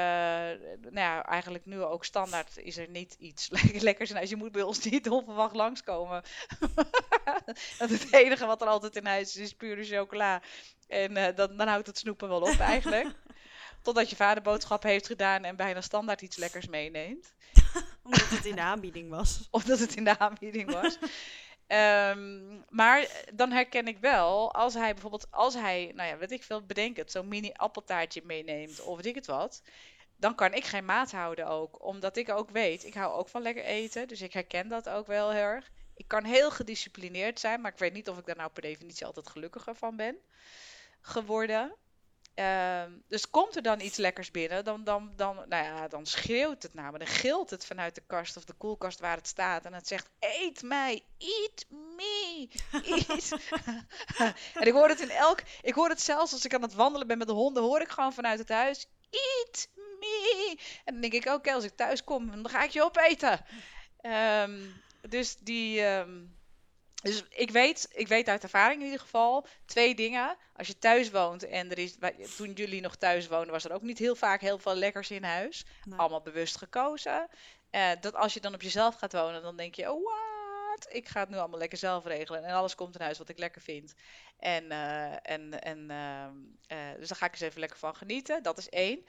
nou 0.81 0.91
ja, 0.91 1.25
eigenlijk 1.25 1.65
nu 1.65 1.81
ook 1.83 2.05
standaard 2.05 2.57
is 2.57 2.77
er 2.77 2.89
niet 2.89 3.15
iets 3.19 3.49
le- 3.71 3.79
lekkers 3.79 4.09
in 4.09 4.15
huis. 4.15 4.29
Je 4.29 4.35
moet 4.35 4.51
bij 4.51 4.61
ons 4.61 4.79
niet 4.83 5.09
onverwacht 5.09 5.55
langskomen. 5.55 6.23
Het 7.77 8.13
enige 8.13 8.45
wat 8.45 8.61
er 8.61 8.67
altijd 8.67 8.95
in 8.95 9.05
huis 9.05 9.35
is, 9.35 9.41
is 9.41 9.53
pure 9.53 9.83
chocola. 9.83 10.41
En 10.87 11.17
eh, 11.17 11.35
dan, 11.35 11.57
dan 11.57 11.67
houdt 11.67 11.87
het 11.87 11.97
snoepen 11.97 12.29
wel 12.29 12.41
op 12.41 12.59
eigenlijk. 12.59 13.07
Totdat 13.81 14.09
je 14.09 14.15
vader 14.15 14.43
boodschappen 14.43 14.89
heeft 14.89 15.07
gedaan 15.07 15.43
en 15.43 15.55
bijna 15.55 15.81
standaard 15.81 16.21
iets 16.21 16.37
lekkers 16.37 16.67
meeneemt. 16.67 17.33
Omdat 18.03 18.29
het 18.29 18.45
in 18.45 18.55
de 18.55 18.61
aanbieding 18.61 19.09
was. 19.09 19.47
Of 19.51 19.63
dat 19.63 19.79
het 19.79 19.95
in 19.95 20.03
de 20.03 20.19
aanbieding 20.19 20.71
was. 20.71 20.97
Ehm, 21.69 22.59
maar 22.69 23.07
dan 23.33 23.51
herken 23.51 23.87
ik 23.87 23.97
wel, 23.99 24.53
als 24.53 24.73
hij 24.73 24.93
bijvoorbeeld, 24.93 25.31
als 25.31 25.53
hij, 25.53 25.91
nou 25.95 26.09
ja, 26.09 26.17
weet 26.17 26.31
ik 26.31 26.43
veel, 26.43 26.65
bedenk 26.65 26.97
het, 26.97 27.11
zo'n 27.11 27.27
mini 27.27 27.51
appeltaartje 27.53 28.21
meeneemt 28.23 28.81
of 28.81 28.95
weet 28.95 29.05
ik 29.05 29.15
het 29.15 29.25
wat. 29.25 29.61
Dan 30.15 30.35
kan 30.35 30.53
ik 30.53 30.65
geen 30.65 30.85
maat 30.85 31.11
houden 31.11 31.47
ook. 31.47 31.85
Omdat 31.85 32.17
ik 32.17 32.29
ook 32.29 32.49
weet, 32.49 32.85
ik 32.85 32.93
hou 32.93 33.13
ook 33.13 33.29
van 33.29 33.41
lekker 33.41 33.63
eten. 33.63 34.07
Dus 34.07 34.21
ik 34.21 34.33
herken 34.33 34.67
dat 34.67 34.89
ook 34.89 35.07
wel 35.07 35.31
heel 35.31 35.41
erg. 35.41 35.71
Ik 35.95 36.07
kan 36.07 36.23
heel 36.23 36.51
gedisciplineerd 36.51 37.39
zijn, 37.39 37.61
maar 37.61 37.71
ik 37.71 37.77
weet 37.77 37.93
niet 37.93 38.09
of 38.09 38.17
ik 38.17 38.25
daar 38.25 38.35
nou 38.35 38.49
per 38.51 38.61
definitie 38.61 39.05
altijd 39.05 39.29
gelukkiger 39.29 39.75
van 39.75 39.95
ben 39.95 40.17
geworden. 41.01 41.75
Ehm, 42.39 42.91
dus 43.07 43.29
komt 43.29 43.55
er 43.55 43.61
dan 43.61 43.79
iets 43.79 43.97
lekkers 43.97 44.31
binnen, 44.31 44.63
dan, 44.63 44.83
dan, 44.83 45.13
dan, 45.15 45.35
nou 45.35 45.63
ja, 45.63 45.87
dan 45.87 46.05
schreeuwt 46.05 46.63
het 46.63 46.73
me. 46.73 46.97
Dan 46.97 47.07
gilt 47.07 47.49
het 47.49 47.65
vanuit 47.65 47.95
de 47.95 48.03
kast 48.07 48.37
of 48.37 48.45
de 48.45 48.53
koelkast 48.53 48.99
waar 48.99 49.15
het 49.15 49.27
staat. 49.27 49.65
En 49.65 49.73
het 49.73 49.87
zegt, 49.87 50.09
eet 50.19 50.61
mij, 50.61 51.03
eat 51.17 51.65
me, 51.69 52.49
en 54.59 54.67
ik 54.67 54.73
hoor 54.73 54.89
het 54.89 54.99
in 54.99 55.09
elk, 55.09 55.41
ik 55.61 55.73
hoor 55.73 55.89
het 55.89 56.01
zelfs 56.01 56.33
als 56.33 56.45
ik 56.45 56.53
aan 56.53 56.61
het 56.61 56.73
wandelen 56.73 57.07
ben 57.07 57.17
met 57.17 57.27
de 57.27 57.33
honden, 57.33 57.63
hoor 57.63 57.81
ik 57.81 57.89
gewoon 57.89 58.13
vanuit 58.13 58.39
het 58.39 58.49
huis, 58.49 58.87
eat 59.09 59.69
me. 59.99 60.57
En 60.85 60.93
dan 60.93 61.01
denk 61.01 61.13
ik, 61.13 61.25
oké, 61.25 61.53
als 61.53 61.63
ik 61.63 61.75
thuis 61.75 62.03
kom, 62.03 62.31
dan 62.31 62.49
ga 62.49 62.63
ik 62.63 62.71
je 62.71 62.83
opeten. 62.83 63.45
Ehm, 64.01 64.59
dus 65.01 65.35
die, 65.37 65.81
ehm, 65.81 66.25
Dus 67.01 67.23
ik 67.29 67.51
weet, 67.51 67.89
ik 67.91 68.07
weet 68.07 68.27
uit 68.27 68.43
ervaring 68.43 68.79
in 68.79 68.85
ieder 68.85 69.01
geval 69.01 69.47
twee 69.65 69.95
dingen. 69.95 70.37
Als 70.55 70.67
je 70.67 70.77
thuis 70.77 71.09
woont 71.11 71.43
en 71.43 71.71
er 71.71 71.77
is, 71.77 71.97
toen 72.37 72.51
jullie 72.51 72.81
nog 72.81 72.95
thuis 72.95 73.27
woonden, 73.27 73.51
was 73.51 73.63
er 73.63 73.73
ook 73.73 73.81
niet 73.81 73.97
heel 73.97 74.15
vaak 74.15 74.41
heel 74.41 74.57
veel 74.57 74.75
lekkers 74.75 75.11
in 75.11 75.23
huis. 75.23 75.65
Allemaal 75.95 76.21
bewust 76.21 76.57
gekozen. 76.57 77.27
Uh, 77.71 77.91
dat 78.01 78.15
als 78.15 78.33
je 78.33 78.39
dan 78.39 78.53
op 78.53 78.61
jezelf 78.61 78.95
gaat 78.95 79.13
wonen, 79.13 79.41
dan 79.41 79.57
denk 79.57 79.75
je, 79.75 79.91
oh 79.91 80.03
wat, 80.03 80.87
ik 80.89 81.07
ga 81.07 81.19
het 81.19 81.29
nu 81.29 81.37
allemaal 81.37 81.59
lekker 81.59 81.77
zelf 81.77 82.05
regelen. 82.05 82.43
En 82.43 82.53
alles 82.53 82.75
komt 82.75 82.95
in 82.95 83.01
huis 83.01 83.17
wat 83.17 83.29
ik 83.29 83.37
lekker 83.37 83.61
vind. 83.61 83.93
En, 84.37 84.63
uh, 84.63 85.29
en, 85.31 85.61
en 85.61 85.79
uh, 86.71 86.95
dus 86.97 87.07
daar 87.07 87.17
ga 87.17 87.25
ik 87.25 87.31
eens 87.31 87.41
even 87.41 87.59
lekker 87.59 87.77
van 87.77 87.95
genieten. 87.95 88.43
Dat 88.43 88.57
is 88.57 88.69
één. 88.69 89.05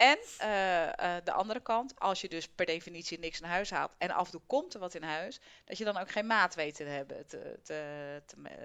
En 0.00 0.18
uh, 0.18 1.16
de 1.24 1.32
andere 1.32 1.60
kant, 1.60 2.00
als 2.00 2.20
je 2.20 2.28
dus 2.28 2.48
per 2.48 2.66
definitie 2.66 3.18
niks 3.18 3.40
in 3.40 3.46
huis 3.46 3.70
haalt 3.70 3.92
en 3.98 4.10
af 4.10 4.24
en 4.24 4.30
toe 4.30 4.40
komt 4.46 4.74
er 4.74 4.80
wat 4.80 4.94
in 4.94 5.02
huis, 5.02 5.40
dat 5.64 5.78
je 5.78 5.84
dan 5.84 5.96
ook 5.96 6.10
geen 6.10 6.26
maat 6.26 6.54
weet 6.54 6.74
te 6.74 6.84
hebben 6.84 7.26
te, 7.26 7.58
te, 7.62 8.22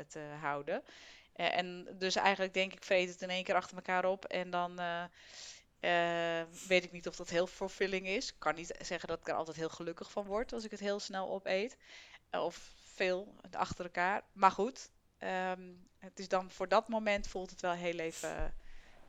te, 0.07 0.19
houden. 0.41 0.83
Uh, 1.35 1.57
en 1.57 1.87
dus 1.97 2.15
eigenlijk 2.15 2.53
denk 2.53 2.73
ik, 2.73 2.83
vreet 2.83 3.09
het 3.09 3.21
in 3.21 3.29
één 3.29 3.43
keer 3.43 3.55
achter 3.55 3.75
elkaar 3.75 4.05
op 4.05 4.25
en 4.25 4.49
dan 4.49 4.79
weet 6.67 6.83
ik 6.83 6.91
niet 6.91 7.07
of 7.07 7.15
dat 7.15 7.29
heel 7.29 7.47
fulfilling 7.47 8.07
is. 8.07 8.29
Ik 8.29 8.39
kan 8.39 8.55
niet 8.55 8.75
zeggen 8.81 9.07
dat 9.07 9.19
ik 9.19 9.27
er 9.27 9.35
altijd 9.35 9.57
heel 9.57 9.69
gelukkig 9.69 10.11
van 10.11 10.25
word 10.25 10.53
als 10.53 10.63
ik 10.63 10.71
het 10.71 10.79
heel 10.79 10.99
snel 10.99 11.29
opeet. 11.29 11.77
of 12.31 12.73
veel 12.93 13.35
achter 13.51 13.85
elkaar. 13.85 14.23
Maar 14.33 14.51
goed, 14.51 14.89
um, 15.19 15.87
het 15.99 16.19
is 16.19 16.27
dan 16.27 16.51
voor 16.51 16.67
dat 16.67 16.87
moment 16.87 17.27
voelt 17.27 17.49
het 17.49 17.61
wel 17.61 17.71
heel 17.71 17.99
even, 17.99 18.53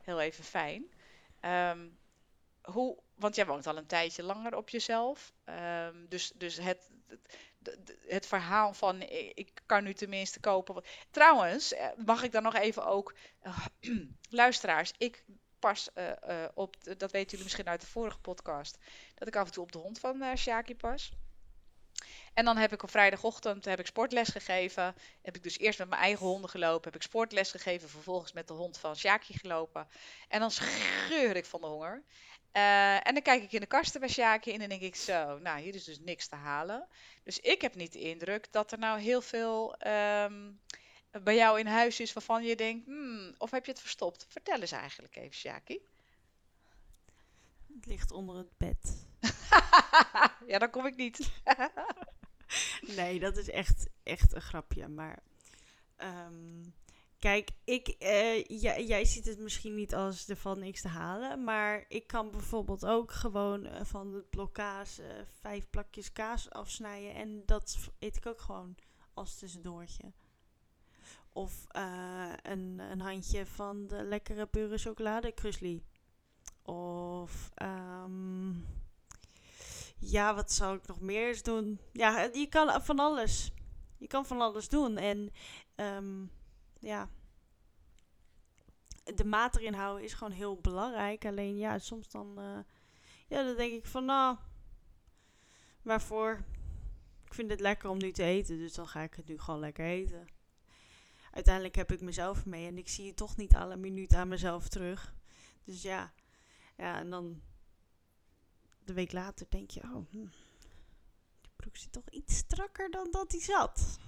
heel 0.01 0.19
even 0.19 0.43
fijn. 0.43 0.85
Um, 1.41 1.97
hoe, 2.71 2.97
want 3.15 3.35
jij 3.35 3.45
woont 3.45 3.67
al 3.67 3.77
een 3.77 3.85
tijdje 3.85 4.23
langer 4.23 4.55
op 4.55 4.69
jezelf. 4.69 5.33
Um, 5.45 6.05
dus 6.09 6.31
dus 6.35 6.57
het, 6.57 6.89
het, 8.07 8.25
verhaal 8.25 8.73
van 8.73 9.01
ik 9.33 9.61
kan 9.65 9.83
nu 9.83 9.93
tenminste 9.93 10.39
kopen. 10.39 10.83
Trouwens, 11.11 11.73
eh, 11.73 11.87
mag 12.05 12.23
ik 12.23 12.31
dan 12.31 12.43
nog 12.43 12.55
even 12.55 12.85
ook, 12.85 13.15
uh, 13.43 13.65
luisteraars, 14.29 14.93
ik 14.97 15.23
pas 15.59 15.89
uh, 15.95 16.45
op, 16.53 16.75
dat 16.83 17.11
weten 17.11 17.29
jullie 17.29 17.43
misschien 17.43 17.67
uit 17.67 17.81
de 17.81 17.87
vorige 17.87 18.19
podcast, 18.19 18.77
dat 19.15 19.27
ik 19.27 19.35
af 19.35 19.45
en 19.45 19.51
toe 19.51 19.63
op 19.63 19.71
de 19.71 19.77
hond 19.77 19.99
van 19.99 20.37
Shaki 20.37 20.75
pas. 20.75 21.11
En 22.33 22.45
dan 22.45 22.57
heb 22.57 22.73
ik 22.73 22.83
op 22.83 22.89
vrijdagochtend 22.89 23.65
heb 23.65 23.79
ik 23.79 23.85
sportles 23.85 24.29
gegeven. 24.29 24.95
Heb 25.21 25.35
ik 25.35 25.43
dus 25.43 25.57
eerst 25.57 25.79
met 25.79 25.89
mijn 25.89 26.01
eigen 26.01 26.25
honden 26.25 26.49
gelopen. 26.49 26.83
Heb 26.83 26.95
ik 26.95 27.07
sportles 27.07 27.51
gegeven. 27.51 27.89
Vervolgens 27.89 28.31
met 28.31 28.47
de 28.47 28.53
hond 28.53 28.77
van 28.77 28.95
Shaki 28.95 29.37
gelopen. 29.37 29.87
En 30.27 30.39
dan 30.39 30.51
scheur 30.51 31.35
ik 31.35 31.45
van 31.45 31.61
de 31.61 31.67
honger. 31.67 32.03
Uh, 32.57 33.07
en 33.07 33.13
dan 33.13 33.21
kijk 33.21 33.43
ik 33.43 33.51
in 33.51 33.59
de 33.59 33.65
kasten 33.65 33.99
bij 33.99 34.09
Sjaakje 34.09 34.51
en 34.53 34.59
dan 34.59 34.69
denk 34.69 34.81
ik 34.81 34.95
zo, 34.95 35.37
nou 35.37 35.59
hier 35.59 35.75
is 35.75 35.83
dus 35.83 35.99
niks 35.99 36.27
te 36.27 36.35
halen. 36.35 36.87
Dus 37.23 37.39
ik 37.39 37.61
heb 37.61 37.75
niet 37.75 37.93
de 37.93 37.99
indruk 37.99 38.47
dat 38.51 38.71
er 38.71 38.79
nou 38.79 38.99
heel 38.99 39.21
veel 39.21 39.75
um, 39.87 40.59
bij 41.23 41.35
jou 41.35 41.59
in 41.59 41.67
huis 41.67 41.99
is 41.99 42.13
waarvan 42.13 42.43
je 42.43 42.55
denkt, 42.55 42.85
hmm, 42.85 43.35
of 43.37 43.51
heb 43.51 43.65
je 43.65 43.71
het 43.71 43.79
verstopt? 43.79 44.25
Vertel 44.29 44.59
eens 44.59 44.71
eigenlijk 44.71 45.15
even, 45.15 45.35
Sjaki. 45.35 45.79
Het 47.75 47.85
ligt 47.85 48.11
onder 48.11 48.35
het 48.37 48.57
bed. 48.57 49.07
ja, 50.51 50.57
dan 50.57 50.69
kom 50.69 50.85
ik 50.85 50.95
niet. 50.95 51.31
nee, 52.97 53.19
dat 53.19 53.37
is 53.37 53.49
echt, 53.49 53.87
echt 54.03 54.33
een 54.33 54.41
grapje. 54.41 54.87
Maar 54.87 55.19
um, 55.97 56.73
Kijk, 57.19 57.49
ik, 57.63 57.95
uh, 57.99 58.43
jij, 58.87 59.05
ziet 59.05 59.25
het 59.25 59.39
misschien 59.39 59.75
niet 59.75 59.95
als 59.95 60.27
ervan 60.27 60.59
niks 60.59 60.81
te 60.81 60.87
halen. 60.87 61.43
Maar 61.43 61.85
ik 61.87 62.07
kan 62.07 62.31
bijvoorbeeld 62.31 62.85
ook 62.85 63.11
gewoon 63.11 63.65
uh, 63.65 63.71
van 63.83 64.13
het 64.13 64.29
blok 64.29 64.53
kaas 64.53 64.99
uh, 64.99 65.05
vijf 65.39 65.69
plakjes 65.69 66.11
kaas 66.11 66.49
afsnijden. 66.49 67.15
En 67.15 67.43
dat 67.45 67.77
eet 67.99 68.17
ik 68.17 68.25
ook 68.25 68.41
gewoon 68.41 68.75
als 69.13 69.37
tussendoortje. 69.37 70.13
Of 71.33 71.65
een, 72.41 72.79
een 72.79 73.01
handje 73.01 73.45
van 73.45 73.87
de 73.87 74.03
lekkere 74.03 74.45
pure 74.45 74.77
chocolade 74.77 75.31
krusli. 75.31 75.83
Of 76.63 77.51
um, 77.63 78.65
ja, 79.97 80.35
wat 80.35 80.51
zou 80.51 80.77
ik 80.77 80.87
nog 80.87 80.99
meer 80.99 81.27
eens 81.27 81.43
doen? 81.43 81.79
Ja, 81.91 82.29
je 82.33 82.47
kan 82.49 82.81
van 82.81 82.99
alles. 82.99 83.51
Je 83.97 84.07
kan 84.07 84.25
van 84.25 84.41
alles 84.41 84.69
doen. 84.69 84.97
En 84.97 85.31
um, 85.75 86.31
ja, 86.79 87.09
de 89.15 89.25
maat 89.25 89.55
erin 89.55 89.73
houden 89.73 90.03
is 90.03 90.13
gewoon 90.13 90.33
heel 90.33 90.61
belangrijk. 90.61 91.25
Alleen 91.25 91.57
ja, 91.57 91.79
soms 91.79 92.09
dan, 92.09 92.39
uh, 92.39 92.59
ja, 93.27 93.43
dan 93.43 93.55
denk 93.55 93.73
ik 93.73 93.85
van 93.85 94.05
nou, 94.05 94.37
waarvoor? 95.81 96.43
Ik 97.25 97.33
vind 97.33 97.49
het 97.49 97.59
lekker 97.59 97.89
om 97.89 97.97
nu 97.97 98.11
te 98.11 98.23
eten, 98.23 98.57
dus 98.57 98.73
dan 98.73 98.87
ga 98.87 99.01
ik 99.01 99.13
het 99.13 99.27
nu 99.27 99.39
gewoon 99.39 99.59
lekker 99.59 99.85
eten. 99.85 100.27
Uiteindelijk 101.31 101.75
heb 101.75 101.91
ik 101.91 102.01
mezelf 102.01 102.45
mee 102.45 102.67
en 102.67 102.77
ik 102.77 102.89
zie 102.89 103.13
toch 103.13 103.37
niet 103.37 103.55
alle 103.55 103.75
minuten 103.75 104.17
aan 104.17 104.27
mezelf 104.27 104.67
terug. 104.67 105.15
Dus 105.63 105.81
ja, 105.81 106.13
ja, 106.77 106.99
en 106.99 107.09
dan 107.09 107.41
de 108.83 108.93
week 108.93 109.11
later 109.11 109.45
denk 109.49 109.69
je, 109.69 109.81
oh, 109.83 110.09
hm, 110.09 110.27
die 111.41 111.51
broek 111.55 111.77
zit 111.77 111.91
toch 111.91 112.09
iets 112.09 112.37
strakker 112.37 112.91
dan 112.91 113.07
dat 113.11 113.29
die 113.29 113.41
zat. 113.41 113.99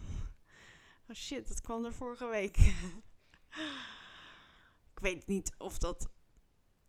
Oh 1.09 1.15
shit, 1.15 1.47
dat 1.47 1.61
kwam 1.61 1.85
er 1.85 1.93
vorige 1.93 2.27
week. 2.27 2.57
ik 4.93 4.99
weet 5.01 5.27
niet 5.27 5.55
of 5.57 5.77
dat 5.77 6.09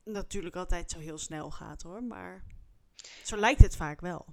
natuurlijk 0.04 0.56
altijd 0.56 0.90
zo 0.90 0.98
heel 0.98 1.18
snel 1.18 1.50
gaat 1.50 1.82
hoor, 1.82 2.02
maar 2.02 2.44
zo 3.24 3.36
lijkt 3.36 3.62
het 3.62 3.76
vaak 3.76 4.00
wel. 4.00 4.26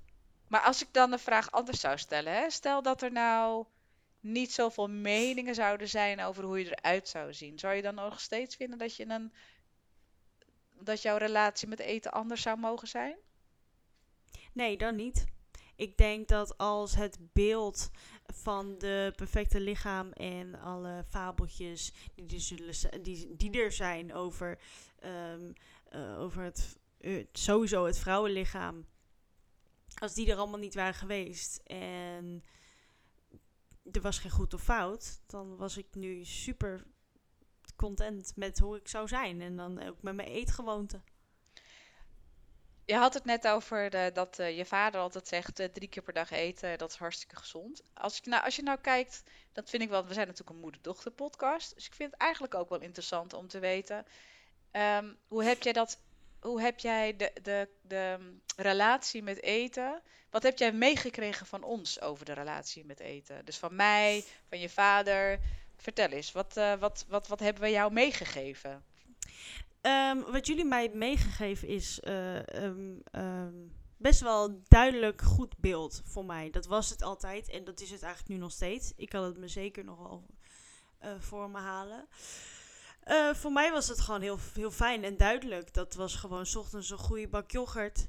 Maar 0.48 0.62
als 0.62 0.82
ik 0.82 0.94
dan 0.94 1.12
de 1.12 1.18
vraag 1.18 1.52
anders 1.52 1.80
zou 1.80 1.98
stellen, 1.98 2.34
hè? 2.34 2.50
stel 2.50 2.82
dat 2.82 3.02
er 3.02 3.12
nou 3.12 3.66
niet 4.20 4.52
zoveel 4.52 4.90
meningen 4.90 5.56
zouden 5.56 5.90
zijn 5.90 6.22
over 6.22 6.44
hoe 6.44 6.60
je 6.60 6.78
eruit 6.78 7.08
zou 7.08 7.34
zien, 7.34 7.60
zou 7.60 7.74
je 7.74 7.82
dan 7.82 7.96
nog 7.96 8.20
steeds 8.20 8.56
vinden 8.56 8.78
dat 8.78 8.96
je 8.96 9.10
een 9.10 9.34
dat 10.80 11.02
jouw 11.02 11.18
relatie 11.18 11.68
met 11.68 11.80
eten 11.80 12.12
anders 12.12 12.42
zou 12.42 12.58
mogen 12.58 12.88
zijn? 12.88 13.16
Nee, 14.54 14.78
dan 14.78 14.96
niet. 14.96 15.26
Ik 15.76 15.98
denk 15.98 16.28
dat 16.28 16.58
als 16.58 16.96
het 16.96 17.18
beeld 17.34 17.90
van 18.34 18.78
de 18.78 19.14
perfecte 19.16 19.60
lichaam 19.60 20.12
en 20.12 20.60
alle 20.60 21.04
fabeltjes 21.10 21.94
die 22.16 22.36
er, 22.36 22.74
zullen, 22.74 23.04
die, 23.04 23.36
die 23.36 23.62
er 23.62 23.72
zijn 23.72 24.14
over, 24.14 24.60
um, 25.04 25.54
uh, 25.94 26.20
over 26.20 26.44
het, 26.44 26.78
uh, 27.00 27.26
sowieso 27.32 27.86
het 27.86 28.00
vrouwenlichaam. 28.00 28.86
Als 29.98 30.14
die 30.14 30.32
er 30.32 30.38
allemaal 30.38 30.60
niet 30.60 30.76
waren 30.76 30.94
geweest 30.94 31.58
en 31.64 32.44
er 33.92 34.02
was 34.02 34.20
geen 34.20 34.32
goed 34.32 34.54
of 34.54 34.64
fout, 34.64 35.22
dan 35.26 35.56
was 35.56 35.78
ik 35.78 35.96
nu 35.96 36.26
super 36.26 36.84
content 37.76 38.36
met 38.36 38.60
hoe 38.60 38.78
ik 38.78 38.88
zou 38.88 39.08
zijn. 39.08 39.42
En 39.42 39.56
dan 39.56 39.84
ook 39.84 40.02
met 40.02 40.16
mijn 40.16 40.28
eetgewoonte. 40.28 41.02
Je 42.88 42.96
had 42.96 43.14
het 43.14 43.26
net 43.26 43.48
over 43.48 43.90
de, 43.90 44.12
dat 44.14 44.40
uh, 44.40 44.58
je 44.58 44.66
vader 44.66 45.02
altijd 45.02 45.28
zegt 45.28 45.60
uh, 45.60 45.66
drie 45.66 45.88
keer 45.88 46.04
per 46.04 46.14
dag 46.14 46.32
eten, 46.32 46.78
dat 46.78 46.92
is 46.92 46.96
hartstikke 46.96 47.36
gezond. 47.36 47.82
Als, 47.94 48.18
ik 48.18 48.26
nou, 48.26 48.44
als 48.44 48.56
je 48.56 48.62
nou 48.62 48.80
kijkt, 48.80 49.24
dat 49.54 49.70
vind 49.70 49.84
ik 49.84 49.90
wel, 49.90 50.06
we 50.06 50.14
zijn 50.14 50.28
natuurlijk 50.28 50.56
een 50.56 50.62
moeder-dochter 50.62 51.12
podcast, 51.12 51.76
dus 51.76 51.86
ik 51.86 51.94
vind 51.94 52.12
het 52.12 52.22
eigenlijk 52.22 52.56
ook 52.56 52.70
wel 52.70 52.82
interessant 52.82 53.34
om 53.34 53.48
te 53.48 53.60
weten, 53.60 54.06
um, 54.72 55.18
hoe 55.28 55.44
heb 55.44 55.62
jij 55.62 55.74
dat, 55.74 56.00
hoe 56.40 56.62
heb 56.62 56.80
jij 56.80 57.16
de, 57.16 57.32
de, 57.42 57.70
de 57.82 58.36
relatie 58.56 59.24
met 59.24 59.42
eten, 59.42 60.02
wat 60.30 60.44
heb 60.44 60.58
jij 60.58 60.72
meegekregen 60.72 61.46
van 61.46 61.64
ons 61.64 62.02
over 62.02 62.26
de 62.26 62.34
relatie 62.34 62.86
met 62.86 63.00
eten? 63.00 63.46
Dus 63.46 63.58
van 63.58 63.76
mij, 63.76 64.24
van 64.50 64.60
je 64.60 64.70
vader, 64.70 65.40
vertel 65.78 66.10
eens, 66.10 66.32
wat, 66.32 66.54
wat, 66.80 67.06
wat, 67.08 67.28
wat 67.28 67.40
hebben 67.40 67.64
we 67.64 67.70
jou 67.70 67.92
meegegeven? 67.92 68.86
Um, 69.88 70.32
wat 70.32 70.48
jullie 70.48 70.66
mij 70.66 70.90
meegegeven 70.94 71.68
is 71.68 72.00
uh, 72.04 72.36
um, 72.36 73.02
um, 73.12 73.76
best 73.98 74.22
wel 74.22 74.62
duidelijk 74.68 75.22
goed 75.22 75.58
beeld 75.58 76.02
voor 76.06 76.26
mij. 76.26 76.50
Dat 76.50 76.66
was 76.66 76.90
het 76.90 77.02
altijd 77.02 77.50
en 77.50 77.64
dat 77.64 77.82
is 77.82 77.90
het 77.90 78.02
eigenlijk 78.02 78.34
nu 78.34 78.40
nog 78.40 78.52
steeds. 78.52 78.94
Ik 78.96 79.10
kan 79.10 79.24
het 79.24 79.38
me 79.38 79.48
zeker 79.48 79.84
nog 79.84 79.98
wel 79.98 80.26
uh, 81.04 81.12
voor 81.20 81.50
me 81.50 81.58
halen. 81.58 82.08
Uh, 83.06 83.34
voor 83.34 83.52
mij 83.52 83.72
was 83.72 83.88
het 83.88 84.00
gewoon 84.00 84.22
heel, 84.22 84.38
heel 84.54 84.72
fijn 84.72 85.04
en 85.04 85.18
duidelijk. 85.18 85.74
Dat 85.74 85.94
was 85.94 86.16
gewoon 86.16 86.46
s 86.46 86.56
ochtends 86.56 86.90
een 86.90 86.98
goede 86.98 87.28
bak 87.28 87.52
yoghurt. 87.52 88.08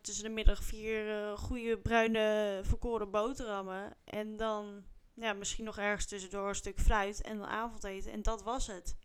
tussen 0.00 0.24
de 0.24 0.30
middag 0.30 0.62
vier 0.62 1.36
goede 1.36 1.78
bruine 1.78 2.60
verkoren 2.64 3.10
boterhammen. 3.10 3.96
En 4.04 4.36
dan 4.36 4.84
ja, 5.14 5.32
misschien 5.32 5.64
nog 5.64 5.78
ergens 5.78 6.06
tussendoor 6.06 6.48
een 6.48 6.54
stuk 6.54 6.80
fruit 6.80 7.20
en 7.20 7.38
dan 7.38 7.46
avondeten. 7.46 8.12
En 8.12 8.22
dat 8.22 8.42
was 8.42 8.66
het. 8.66 8.96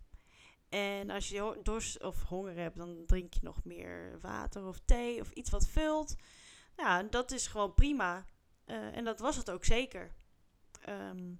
En 0.75 1.09
als 1.09 1.29
je 1.29 1.59
dorst 1.63 2.03
of 2.03 2.23
honger 2.23 2.55
hebt, 2.55 2.77
dan 2.77 3.03
drink 3.05 3.33
je 3.33 3.39
nog 3.43 3.63
meer 3.63 4.19
water 4.21 4.67
of 4.67 4.79
thee 4.85 5.21
of 5.21 5.31
iets 5.31 5.49
wat 5.49 5.67
vult. 5.67 6.15
Ja, 6.77 7.03
dat 7.03 7.31
is 7.31 7.47
gewoon 7.47 7.73
prima. 7.73 8.25
Uh, 8.65 8.97
en 8.97 9.03
dat 9.03 9.19
was 9.19 9.35
het 9.35 9.49
ook 9.49 9.65
zeker. 9.65 10.11
Um, 10.89 11.39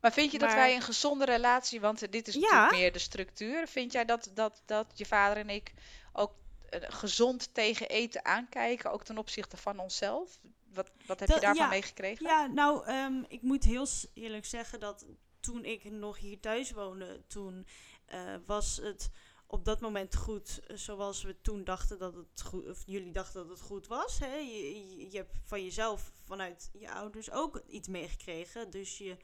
maar 0.00 0.12
vind 0.12 0.32
je 0.32 0.38
maar, 0.38 0.48
dat 0.48 0.56
wij 0.56 0.74
een 0.74 0.82
gezonde 0.82 1.24
relatie, 1.24 1.80
want 1.80 2.12
dit 2.12 2.28
is 2.28 2.34
ja. 2.34 2.40
natuurlijk 2.40 2.72
meer 2.72 2.92
de 2.92 2.98
structuur. 2.98 3.68
Vind 3.68 3.92
jij 3.92 4.04
dat, 4.04 4.30
dat, 4.34 4.62
dat 4.64 4.92
je 4.94 5.06
vader 5.06 5.36
en 5.36 5.50
ik 5.50 5.72
ook 6.12 6.32
uh, 6.70 6.80
gezond 6.88 7.54
tegen 7.54 7.88
eten 7.88 8.24
aankijken, 8.24 8.92
ook 8.92 9.04
ten 9.04 9.18
opzichte 9.18 9.56
van 9.56 9.78
onszelf? 9.78 10.38
wat, 10.72 10.90
wat 11.06 11.20
heb 11.20 11.28
Dat- 11.28 11.40
je 11.40 11.44
daarvan 11.46 11.64
ja, 11.64 11.70
meegekregen? 11.70 12.26
Ja, 12.26 12.46
nou, 12.46 12.86
ehm, 12.86 13.22
ik 13.28 13.42
moet 13.42 13.64
heel 13.64 13.86
eerlijk 14.14 14.46
zeggen 14.46 14.80
dat 14.80 15.06
toen 15.40 15.64
ik 15.64 15.84
nog 15.84 16.18
hier 16.18 16.40
thuis 16.40 16.70
woonde, 16.70 17.22
toen 17.26 17.66
eh, 18.10 18.34
was 18.46 18.76
het 18.76 19.10
op 19.46 19.64
dat 19.64 19.80
moment 19.80 20.16
goed 20.16 20.60
eh, 20.66 20.76
zoals 20.76 21.22
we 21.22 21.40
toen 21.40 21.64
dachten 21.64 21.98
dat 21.98 22.14
het 22.14 22.42
goed, 22.42 22.68
of 22.68 22.82
jullie 22.86 23.12
dachten 23.12 23.40
dat 23.40 23.50
het 23.50 23.60
goed 23.66 23.86
was. 23.86 24.18
Hè? 24.18 24.34
Je, 24.34 25.10
je, 25.10 25.16
hebt 25.16 25.38
van 25.44 25.64
jezelf, 25.64 26.12
vanuit 26.24 26.70
je 26.72 26.92
ouders 26.92 27.30
ook 27.30 27.62
iets 27.66 27.88
meegekregen. 27.88 28.70
Dus 28.70 28.98
je, 28.98 29.16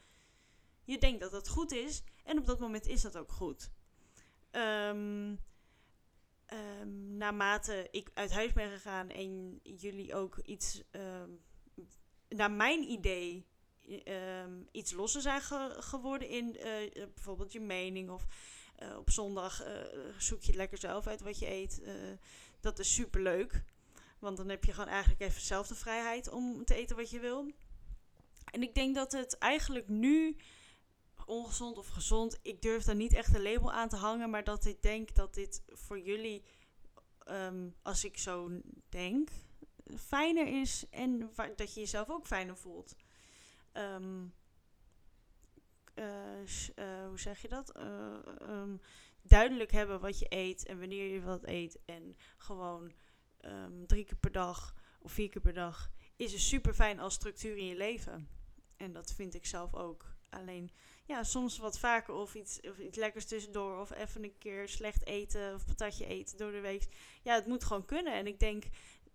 je 0.83 0.97
denkt 0.97 1.19
dat 1.21 1.31
het 1.31 1.47
goed 1.49 1.71
is. 1.71 2.03
En 2.23 2.37
op 2.37 2.45
dat 2.45 2.59
moment 2.59 2.87
is 2.87 3.01
dat 3.01 3.17
ook 3.17 3.31
goed. 3.31 3.71
Ehm, 4.51 5.35
ehm, 6.45 7.17
naarmate 7.17 7.87
ik 7.91 8.09
uit 8.13 8.31
huis 8.31 8.53
ben 8.53 8.69
gegaan 8.69 9.09
en 9.09 9.59
jullie 9.63 10.15
ook 10.15 10.37
iets, 10.37 10.83
ehm, 10.91 11.29
naar 12.29 12.51
mijn 12.51 12.83
idee, 12.83 13.45
iets 14.71 14.91
losser 14.91 15.21
zijn 15.21 15.41
ge- 15.41 15.75
geworden 15.79 16.29
in 16.29 16.57
eh, 16.57 16.91
bijvoorbeeld 17.13 17.51
je 17.51 17.59
mening 17.59 18.09
of 18.09 18.25
eh, 18.77 18.97
op 18.97 19.09
zondag 19.09 19.63
eh, 19.63 19.73
zoek 20.17 20.41
je 20.41 20.53
lekker 20.53 20.77
zelf 20.77 21.07
uit 21.07 21.21
wat 21.21 21.39
je 21.39 21.51
eet. 21.51 21.81
eh, 21.81 21.93
dat 22.59 22.79
is 22.79 22.93
super 22.93 23.21
leuk. 23.21 23.63
Want 24.19 24.37
dan 24.37 24.49
heb 24.49 24.63
je 24.63 24.73
gewoon 24.73 24.89
eigenlijk 24.89 25.21
even 25.21 25.41
zelf 25.41 25.67
de 25.67 25.75
vrijheid 25.75 26.29
om 26.29 26.65
te 26.65 26.75
eten 26.75 26.95
wat 26.95 27.09
je 27.09 27.19
wil. 27.19 27.51
En 28.51 28.61
ik 28.61 28.75
denk 28.75 28.95
dat 28.95 29.11
het 29.11 29.37
eigenlijk 29.37 29.87
nu 29.87 30.37
ongezond 31.25 31.77
of 31.77 31.87
gezond, 31.87 32.39
ik 32.41 32.61
durf 32.61 32.83
daar 32.83 32.95
niet 32.95 33.13
echt 33.13 33.35
een 33.35 33.41
label 33.41 33.71
aan 33.71 33.89
te 33.89 33.95
hangen, 33.95 34.29
maar 34.29 34.43
dat 34.43 34.65
ik 34.65 34.81
denk 34.81 35.15
dat 35.15 35.33
dit 35.33 35.61
voor 35.67 35.99
jullie, 35.99 36.43
ehm, 37.19 37.69
als 37.81 38.03
ik 38.03 38.17
zo 38.17 38.61
denk, 38.89 39.29
fijner 39.95 40.61
is 40.61 40.85
en 40.89 41.31
dat 41.55 41.73
je 41.73 41.79
jezelf 41.79 42.09
ook 42.09 42.27
fijner 42.27 42.57
voelt. 42.57 42.95
Ehm, 43.71 43.83
eh, 43.83 44.23
eh, 44.23 44.25
hoe 47.07 47.19
zeg 47.19 47.41
je 47.41 47.47
dat? 47.47 47.71
Eh, 47.71 48.17
ehm, 48.39 48.77
duidelijk 49.21 49.71
hebben 49.71 49.99
wat 49.99 50.19
je 50.19 50.25
eet 50.29 50.65
en 50.65 50.79
wanneer 50.79 51.13
je 51.13 51.21
wat 51.21 51.43
eet. 51.43 51.79
En 51.85 52.17
gewoon 52.37 52.91
ehm, 53.37 53.85
drie 53.85 54.03
keer 54.03 54.17
per 54.17 54.31
dag 54.31 54.75
of 54.99 55.11
vier 55.11 55.29
keer 55.29 55.41
per 55.41 55.53
dag 55.53 55.91
is 56.15 56.33
er 56.33 56.39
super 56.39 56.73
fijn 56.73 56.99
als 56.99 57.13
structuur 57.13 57.57
in 57.57 57.65
je 57.65 57.75
leven. 57.75 58.29
En 58.77 58.93
dat 58.93 59.13
vind 59.13 59.33
ik 59.33 59.45
zelf 59.45 59.73
ook. 59.73 60.05
Alleen 60.29 60.71
ja, 61.05 61.23
soms 61.23 61.57
wat 61.57 61.79
vaker 61.79 62.13
of 62.13 62.35
iets, 62.35 62.59
of 62.61 62.79
iets 62.79 62.97
lekkers 62.97 63.25
tussendoor. 63.25 63.79
Of 63.79 63.91
even 63.91 64.23
een 64.23 64.37
keer 64.37 64.69
slecht 64.69 65.05
eten 65.05 65.53
of 65.53 65.65
patatje 65.65 66.05
eten 66.05 66.37
door 66.37 66.51
de 66.51 66.59
week. 66.59 66.87
Ja, 67.23 67.35
het 67.35 67.45
moet 67.45 67.63
gewoon 67.63 67.85
kunnen. 67.85 68.13
En 68.13 68.27
ik 68.27 68.39
denk 68.39 68.63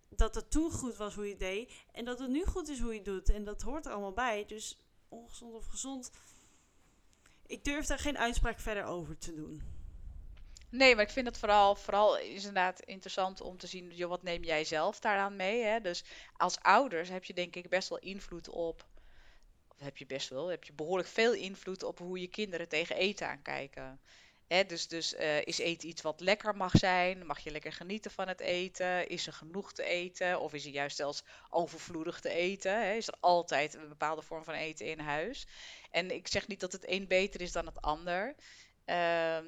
dat 0.09 0.35
het 0.35 0.51
toen 0.51 0.71
goed 0.71 0.95
was 0.95 1.15
hoe 1.15 1.27
je 1.27 1.35
deed. 1.35 1.71
En 1.91 2.05
dat 2.05 2.19
het 2.19 2.29
nu 2.29 2.45
goed 2.45 2.69
is 2.69 2.79
hoe 2.79 2.93
je 2.93 3.01
doet. 3.01 3.29
En 3.29 3.43
dat 3.43 3.61
hoort 3.61 3.85
er 3.85 3.91
allemaal 3.91 4.13
bij. 4.13 4.45
Dus 4.45 4.77
ongezond 5.07 5.53
of 5.53 5.65
gezond. 5.65 6.11
Ik 7.45 7.63
durf 7.63 7.85
daar 7.85 7.99
geen 7.99 8.17
uitspraak 8.17 8.59
verder 8.59 8.83
over 8.83 9.17
te 9.17 9.33
doen. 9.33 9.61
Nee, 10.69 10.95
maar 10.95 11.03
ik 11.03 11.09
vind 11.09 11.27
het 11.27 11.37
vooral, 11.37 11.75
vooral 11.75 12.17
is 12.17 12.45
inderdaad 12.45 12.79
interessant 12.79 13.41
om 13.41 13.57
te 13.57 13.67
zien, 13.67 13.91
joh, 13.91 14.09
wat 14.09 14.23
neem 14.23 14.43
jij 14.43 14.63
zelf 14.63 14.99
daaraan 14.99 15.35
mee? 15.35 15.63
Hè? 15.63 15.81
Dus 15.81 16.03
als 16.37 16.59
ouders 16.59 17.09
heb 17.09 17.23
je 17.23 17.33
denk 17.33 17.55
ik 17.55 17.69
best 17.69 17.89
wel 17.89 17.99
invloed 17.99 18.49
op, 18.49 18.85
of 19.67 19.79
heb 19.79 19.97
je 19.97 20.05
best 20.05 20.29
wel, 20.29 20.47
heb 20.47 20.63
je 20.63 20.73
behoorlijk 20.73 21.09
veel 21.09 21.33
invloed 21.33 21.83
op 21.83 21.99
hoe 21.99 22.19
je 22.19 22.27
kinderen 22.27 22.69
tegen 22.69 22.95
eten 22.95 23.27
aankijken. 23.27 24.01
Dus 24.67 24.87
dus 24.87 25.15
eh, 25.15 25.41
is 25.45 25.57
eten 25.57 25.87
iets 25.89 26.01
wat 26.01 26.19
lekker 26.19 26.55
mag 26.55 26.71
zijn? 26.77 27.25
Mag 27.25 27.39
je 27.39 27.51
lekker 27.51 27.73
genieten 27.73 28.11
van 28.11 28.27
het 28.27 28.39
eten? 28.39 29.07
Is 29.07 29.27
er 29.27 29.33
genoeg 29.33 29.73
te 29.73 29.83
eten? 29.83 30.39
Of 30.39 30.53
is 30.53 30.65
er 30.65 30.71
juist 30.71 30.95
zelfs 30.95 31.23
overvloedig 31.49 32.19
te 32.19 32.29
eten? 32.29 32.95
Is 32.95 33.07
er 33.07 33.15
altijd 33.19 33.73
een 33.73 33.87
bepaalde 33.89 34.21
vorm 34.21 34.43
van 34.43 34.53
eten 34.53 34.85
in 34.85 34.99
huis? 34.99 35.47
En 35.91 36.11
ik 36.11 36.27
zeg 36.27 36.47
niet 36.47 36.59
dat 36.59 36.71
het 36.71 36.89
een 36.89 37.07
beter 37.07 37.41
is 37.41 37.51
dan 37.51 37.65
het 37.65 37.81
ander. 37.81 38.35
Ehm, 38.85 39.45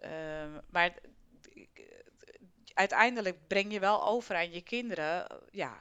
ehm, 0.00 0.60
maar 0.70 0.94
uiteindelijk 2.74 3.46
breng 3.46 3.72
je 3.72 3.80
wel 3.80 4.06
over 4.06 4.36
aan 4.36 4.52
je 4.52 4.62
kinderen 4.62 5.28
eh, 5.28 5.36
ja, 5.50 5.80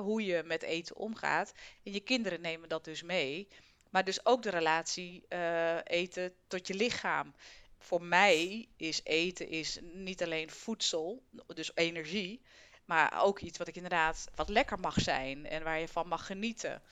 hoe 0.00 0.24
je 0.24 0.42
met 0.44 0.62
eten 0.62 0.96
omgaat. 0.96 1.52
En 1.84 1.92
je 1.92 2.00
kinderen 2.00 2.40
nemen 2.40 2.68
dat 2.68 2.84
dus 2.84 3.02
mee. 3.02 3.48
Maar 3.90 4.04
dus 4.04 4.26
ook 4.26 4.42
de 4.42 4.50
relatie 4.50 5.24
eh, 5.28 5.76
eten 5.84 6.32
tot 6.46 6.66
je 6.66 6.74
lichaam. 6.74 7.34
Voor 7.78 8.02
mij 8.02 8.68
is 8.76 9.00
eten 9.04 9.48
is 9.48 9.78
niet 9.82 10.22
alleen 10.22 10.50
voedsel, 10.50 11.22
dus 11.46 11.70
energie, 11.74 12.42
maar 12.84 13.22
ook 13.22 13.40
iets 13.40 13.58
wat 13.58 13.68
ik 13.68 13.76
inderdaad 13.76 14.24
wat 14.34 14.48
lekker 14.48 14.78
mag 14.80 15.00
zijn 15.00 15.46
en 15.46 15.62
waar 15.62 15.78
je 15.80 15.88
van 15.88 16.08
mag 16.08 16.26
genieten. 16.26 16.82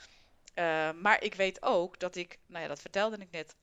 Eh, 0.55 0.93
maar 0.93 1.23
ik 1.23 1.35
weet 1.35 1.63
ook 1.63 1.99
dat 1.99 2.17
ik, 2.17 2.39
nou 2.47 2.63
ja, 2.63 2.69
dat 2.69 2.81
vertelde 2.81 3.17
ik 3.17 3.31
net, 3.31 3.57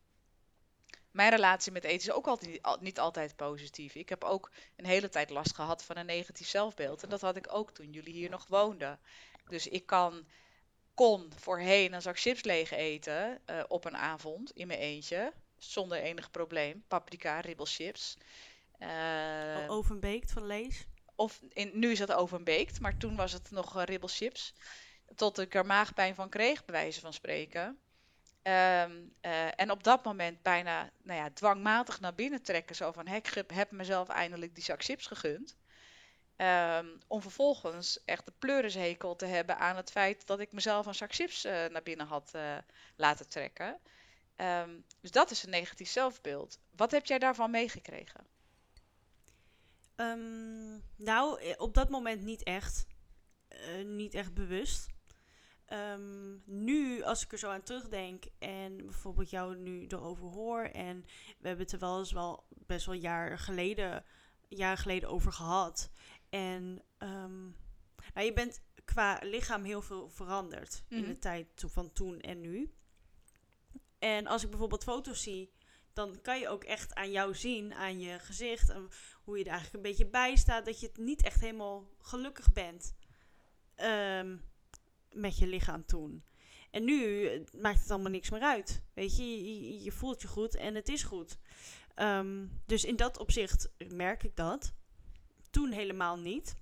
mijn 1.11 1.29
relatie 1.29 1.71
met 1.71 1.83
eten 1.83 2.07
is 2.09 2.11
ook 2.11 2.27
altijd 2.27 2.51
niet, 2.51 2.61
al- 2.61 2.77
niet 2.81 2.99
altijd 2.99 3.35
positief. 3.35 3.95
Ik 3.95 4.09
heb 4.09 4.23
ook 4.23 4.51
een 4.75 4.85
hele 4.85 5.09
tijd 5.09 5.29
last 5.29 5.55
gehad 5.55 5.83
van 5.83 5.97
een 5.97 6.05
negatief 6.05 6.47
zelfbeeld. 6.47 7.03
En 7.03 7.09
dat 7.09 7.21
had 7.21 7.35
ik 7.35 7.53
ook 7.53 7.71
toen 7.71 7.91
jullie 7.91 8.13
hier 8.13 8.29
nog 8.29 8.47
woonden. 8.47 8.99
Dus 9.47 9.67
ik 9.67 9.85
kan, 9.85 10.27
kon 10.93 11.31
voorheen 11.35 11.93
een 11.93 12.01
zak 12.01 12.19
chips 12.19 12.43
leeg 12.43 12.71
eten 12.71 13.41
eh, 13.45 13.63
op 13.67 13.85
een 13.85 13.97
avond 13.97 14.51
in 14.51 14.67
mijn 14.67 14.79
eentje. 14.79 15.33
Zonder 15.71 15.97
enig 15.97 16.31
probleem. 16.31 16.83
Paprika, 16.87 17.39
ribbelchips. 17.39 18.17
Eh, 18.77 19.65
Ovenbeekt 19.67 20.31
van 20.31 20.45
Lees. 20.45 20.85
of 21.15 21.39
in, 21.49 21.71
nu 21.73 21.91
is 21.91 21.99
dat 21.99 22.13
ovenbeekt, 22.13 22.79
maar 22.79 22.97
toen 22.97 23.15
was 23.15 23.31
het 23.31 23.51
nog 23.51 23.77
eh, 23.77 23.83
ribbelchips. 23.83 24.53
Tot 25.15 25.39
ik 25.39 25.55
er 25.55 25.65
maagpijn 25.65 26.15
van 26.15 26.29
kreeg, 26.29 26.65
bij 26.65 26.75
wijze 26.75 26.99
van 26.99 27.13
spreken. 27.13 27.79
Ehm, 28.41 28.91
eh, 29.21 29.59
en 29.59 29.71
op 29.71 29.83
dat 29.83 30.03
moment 30.03 30.41
bijna 30.41 30.89
nou 31.03 31.19
ja, 31.19 31.29
dwangmatig 31.33 31.99
naar 31.99 32.15
binnen 32.15 32.41
trekken. 32.41 32.75
Zo 32.75 32.91
van, 32.91 33.07
"Hé, 33.07 33.15
ik 33.15 33.43
heb- 33.53 33.71
mezelf 33.71 34.09
eindelijk 34.09 34.55
die 34.55 34.63
zak 34.63 34.83
chips 34.83 35.05
gegund. 35.07 35.57
Ehm, 36.35 36.87
om 37.07 37.21
vervolgens 37.21 38.03
echt 38.05 38.25
de 38.25 38.33
pleurishekel 38.39 39.15
te 39.15 39.25
hebben 39.25 39.57
aan 39.57 39.75
het 39.75 39.91
feit 39.91 40.27
dat 40.27 40.39
ik 40.39 40.51
mezelf 40.51 40.85
een 40.85 40.95
zak 40.95 41.13
chips 41.13 41.43
eh, 41.43 41.65
naar 41.65 41.83
binnen 41.83 42.07
had 42.07 42.31
laten 42.95 43.29
trekken. 43.29 43.79
Ehm, 44.43 44.79
dus 45.01 45.11
dat 45.11 45.31
is 45.31 45.43
een 45.43 45.49
negatief 45.49 45.89
zelfbeeld. 45.89 46.59
Wat 46.75 46.91
heb 46.91 47.05
jij 47.05 47.19
daarvan 47.19 47.51
meegekregen? 47.51 48.25
Ehm, 49.95 50.73
nou, 50.95 51.41
eh, 51.41 51.53
op 51.57 51.73
dat 51.73 51.89
moment 51.89 52.21
niet 52.23 52.43
echt. 52.43 52.85
Eh, 53.47 53.85
niet 53.85 54.13
echt 54.13 54.33
bewust. 54.33 54.87
Ehm, 55.65 56.33
nu, 56.45 57.03
als 57.03 57.23
ik 57.23 57.31
er 57.31 57.37
zo 57.37 57.49
aan 57.49 57.63
terugdenk 57.63 58.23
en 58.39 58.77
bijvoorbeeld 58.77 59.29
jou 59.29 59.55
nu 59.57 59.85
erover 59.87 60.25
hoor... 60.25 60.61
en 60.63 61.05
we 61.39 61.47
hebben 61.47 61.63
het 61.65 61.73
er 61.73 61.79
wel 61.79 61.99
eens 61.99 62.11
wel 62.11 62.43
best 62.49 62.85
wel 62.85 62.95
jaar 62.95 63.37
geleden, 63.39 64.05
jaren 64.47 64.77
geleden 64.77 65.09
over 65.09 65.31
gehad. 65.31 65.89
En 66.29 66.81
nou, 68.13 68.25
je 68.25 68.33
bent 68.33 68.61
qua 68.85 69.19
lichaam 69.21 69.63
heel 69.63 69.81
veel 69.81 70.09
veranderd 70.09 70.83
in 70.89 70.97
Mhm. 70.99 71.07
de 71.07 71.19
tijd 71.19 71.47
to- 71.57 71.67
van 71.67 71.93
toen 71.93 72.19
en 72.19 72.41
nu. 72.41 72.73
En 74.03 74.27
als 74.27 74.43
ik 74.43 74.49
bijvoorbeeld 74.49 74.83
foto's 74.83 75.21
zie, 75.23 75.51
dan 75.93 76.21
kan 76.21 76.39
je 76.39 76.49
ook 76.49 76.63
echt 76.63 76.93
aan 76.93 77.11
jou 77.11 77.35
zien, 77.35 77.73
aan 77.73 77.99
je 77.99 78.19
gezicht... 78.19 78.69
en 78.69 78.89
hoe 79.23 79.37
je 79.37 79.43
er 79.43 79.49
eigenlijk 79.51 79.75
een 79.85 79.89
beetje 79.91 80.09
bij 80.09 80.35
staat, 80.35 80.65
dat 80.65 80.79
je 80.79 80.87
het 80.87 80.97
niet 80.97 81.23
echt 81.23 81.39
helemaal 81.41 81.87
gelukkig 82.01 82.53
bent 82.53 82.95
ehm, 83.75 84.37
met 85.11 85.37
je 85.37 85.47
lichaam 85.47 85.85
toen. 85.85 86.23
En 86.71 86.83
nu 86.83 87.25
eh, 87.27 87.41
maakt 87.61 87.79
het 87.79 87.91
allemaal 87.91 88.11
niks 88.11 88.29
meer 88.29 88.41
uit. 88.41 88.81
Weet 88.93 89.17
je, 89.17 89.23
je, 89.43 89.61
je- 89.73 89.83
je 89.83 89.91
voelt 89.91 90.21
je 90.21 90.27
goed 90.27 90.55
en 90.55 90.75
het 90.75 90.89
is 90.89 91.03
goed. 91.03 91.37
Ehm, 91.95 92.45
dus 92.65 92.83
in 92.83 92.95
dat 92.95 93.17
opzicht 93.17 93.69
merk 93.93 94.23
ik 94.23 94.35
dat. 94.35 94.73
Toen 95.49 95.71
helemaal 95.71 96.17
niet. 96.17 96.55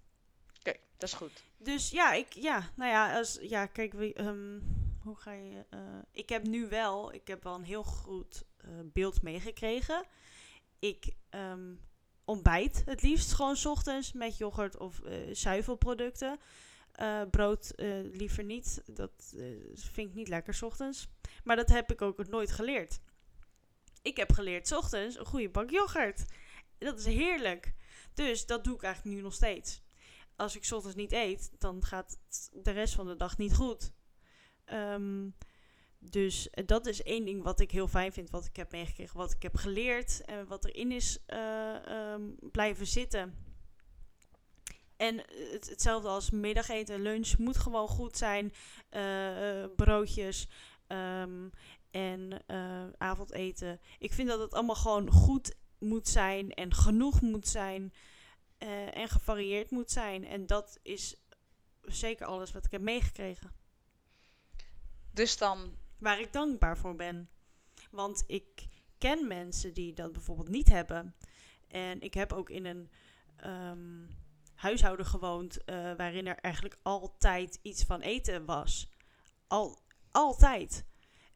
Oké, 0.60 0.73
dat 0.97 1.10
is 1.10 1.15
goed. 1.15 1.43
Dus 1.58 1.89
ja, 1.89 2.13
ik, 2.13 2.34
ja, 2.34 2.71
nou 2.75 2.91
ja, 2.91 3.17
als, 3.17 3.39
ja 3.41 3.65
kijk, 3.65 3.93
we, 3.93 4.13
ehm, 4.13 4.60
hoe 5.03 5.15
ga 5.15 5.31
je... 5.31 5.65
eh, 5.69 5.79
ik 6.11 6.29
heb 6.29 6.47
nu 6.47 6.67
wel, 6.67 7.13
ik 7.13 7.27
heb 7.27 7.43
wel 7.43 7.55
een 7.55 7.63
heel 7.63 7.83
goed 7.83 8.43
eh, 8.57 8.69
beeld 8.83 9.21
meegekregen. 9.21 10.03
Ik 10.79 11.15
ehm, 11.29 11.73
ontbijt 12.25 12.81
het 12.85 13.01
liefst 13.01 13.33
gewoon 13.33 13.55
's 13.55 13.65
ochtends 13.65 14.13
met 14.13 14.37
yoghurt 14.37 14.77
of 14.77 15.01
eh, 15.01 15.13
zuivelproducten. 15.31 16.39
Brood 17.31 17.73
liever 18.11 18.43
niet, 18.43 18.81
dat 18.85 19.35
vind 19.73 20.09
ik 20.09 20.13
niet 20.13 20.27
lekker 20.27 20.53
's 20.53 20.61
ochtends. 20.61 21.07
Maar 21.43 21.55
dat 21.55 21.69
heb 21.69 21.91
ik 21.91 22.01
ook 22.01 22.27
nooit 22.27 22.51
geleerd. 22.51 22.99
Ik 24.01 24.17
heb 24.17 24.31
geleerd 24.31 24.67
's 24.67 24.71
ochtends 24.71 25.17
een 25.17 25.25
goede 25.25 25.49
bak 25.49 25.69
yoghurt. 25.69 26.25
Dat 26.77 26.99
is 26.99 27.05
heerlijk. 27.05 27.73
Dus 28.13 28.45
dat 28.45 28.63
doe 28.63 28.75
ik 28.75 28.83
eigenlijk 28.83 29.15
nu 29.15 29.21
nog 29.21 29.33
steeds 29.33 29.81
als 30.41 30.55
ik 30.55 30.71
ochtends 30.71 30.95
niet 30.95 31.11
eet, 31.11 31.51
dan 31.57 31.83
gaat 31.85 32.19
de 32.51 32.71
rest 32.71 32.93
van 32.93 33.07
de 33.07 33.15
dag 33.15 33.37
niet 33.37 33.55
goed. 33.55 33.91
Ehm, 34.71 35.29
dus 35.99 36.49
eh, 36.49 36.65
dat 36.65 36.86
is 36.86 37.03
één 37.03 37.25
ding 37.25 37.43
wat 37.43 37.60
ik 37.60 37.71
heel 37.71 37.88
fijn 37.88 38.13
vind, 38.13 38.29
wat 38.29 38.45
ik 38.45 38.55
heb 38.55 38.71
meegekregen, 38.71 39.17
wat 39.17 39.31
ik 39.31 39.41
heb 39.41 39.55
geleerd 39.55 40.21
en 40.25 40.47
wat 40.47 40.65
erin 40.65 40.91
is 40.91 41.17
eh, 41.25 41.86
ehm, 41.86 42.21
blijven 42.39 42.88
zitten. 42.88 43.49
En 44.97 45.17
het, 45.51 45.69
hetzelfde 45.69 46.07
als 46.07 46.29
middageten, 46.29 47.01
lunch 47.01 47.38
moet 47.38 47.57
gewoon 47.57 47.88
goed 47.88 48.17
zijn. 48.17 48.53
Eh, 48.89 49.65
broodjes 49.75 50.47
ehm, 50.88 51.49
en 51.91 52.43
avondeten. 52.97 53.79
Ik 53.99 54.13
vind 54.13 54.27
dat 54.27 54.39
het 54.39 54.53
allemaal 54.53 54.75
gewoon 54.75 55.12
goed 55.12 55.55
moet 55.79 56.07
zijn 56.07 56.53
en 56.53 56.73
genoeg 56.73 57.21
moet 57.21 57.47
zijn. 57.47 57.93
en 58.93 59.10
gevarieerd 59.10 59.71
moet 59.71 59.91
zijn. 59.91 60.25
En 60.25 60.45
dat 60.45 60.79
is 60.81 61.15
zeker 61.81 62.25
alles 62.25 62.51
wat 62.51 62.65
ik 62.65 62.71
heb 62.71 62.81
meegekregen. 62.81 63.61
Dus 65.13 65.38
dan. 65.38 65.80
Waar 65.97 66.19
ik 66.19 66.34
dankbaar 66.34 66.78
voor 66.78 66.95
ben. 66.95 67.30
Want 67.91 68.24
ik 68.28 68.67
ken 68.97 69.28
mensen 69.28 69.74
die 69.74 69.93
dat 69.93 70.12
bijvoorbeeld 70.12 70.50
niet 70.50 70.69
hebben. 70.69 71.15
En 71.67 72.02
ik 72.02 72.13
heb 72.13 72.34
ook 72.34 72.50
in 72.50 72.65
een 72.65 72.89
um, 73.45 74.08
huishouden 74.56 75.06
gewoond 75.06 75.58
uh, 75.65 75.76
waarin 75.76 76.28
er 76.28 76.38
eigenlijk 76.38 76.78
altijd 76.82 77.60
iets 77.62 77.84
van 77.84 78.02
eten 78.02 78.45
was. 78.45 78.91
Al, 79.47 79.80
altijd. 80.12 80.86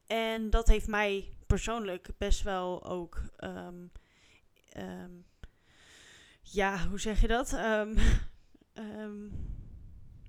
En 0.05 0.49
dat 0.49 0.67
heeft 0.67 0.87
mij 0.87 1.33
persoonlijk 1.47 2.09
best 2.17 2.41
wel 2.41 2.85
ook. 2.85 3.21
Um, 3.39 3.91
um, 4.77 5.25
ja, 6.41 6.87
hoe 6.87 6.99
zeg 6.99 7.21
je 7.21 7.27
dat? 7.27 7.51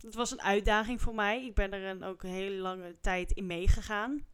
het 0.07 0.15
was 0.15 0.31
een 0.31 0.43
uitdaging 0.43 1.01
voor 1.01 1.15
mij. 1.15 1.45
Ik 1.45 1.55
ben 1.55 1.73
er 1.73 1.85
een, 1.85 2.03
ook 2.03 2.23
een 2.23 2.31
hele 2.31 2.57
lange 2.57 2.97
tijd 3.01 3.31
in 3.31 3.47
meegegaan. 3.47 4.27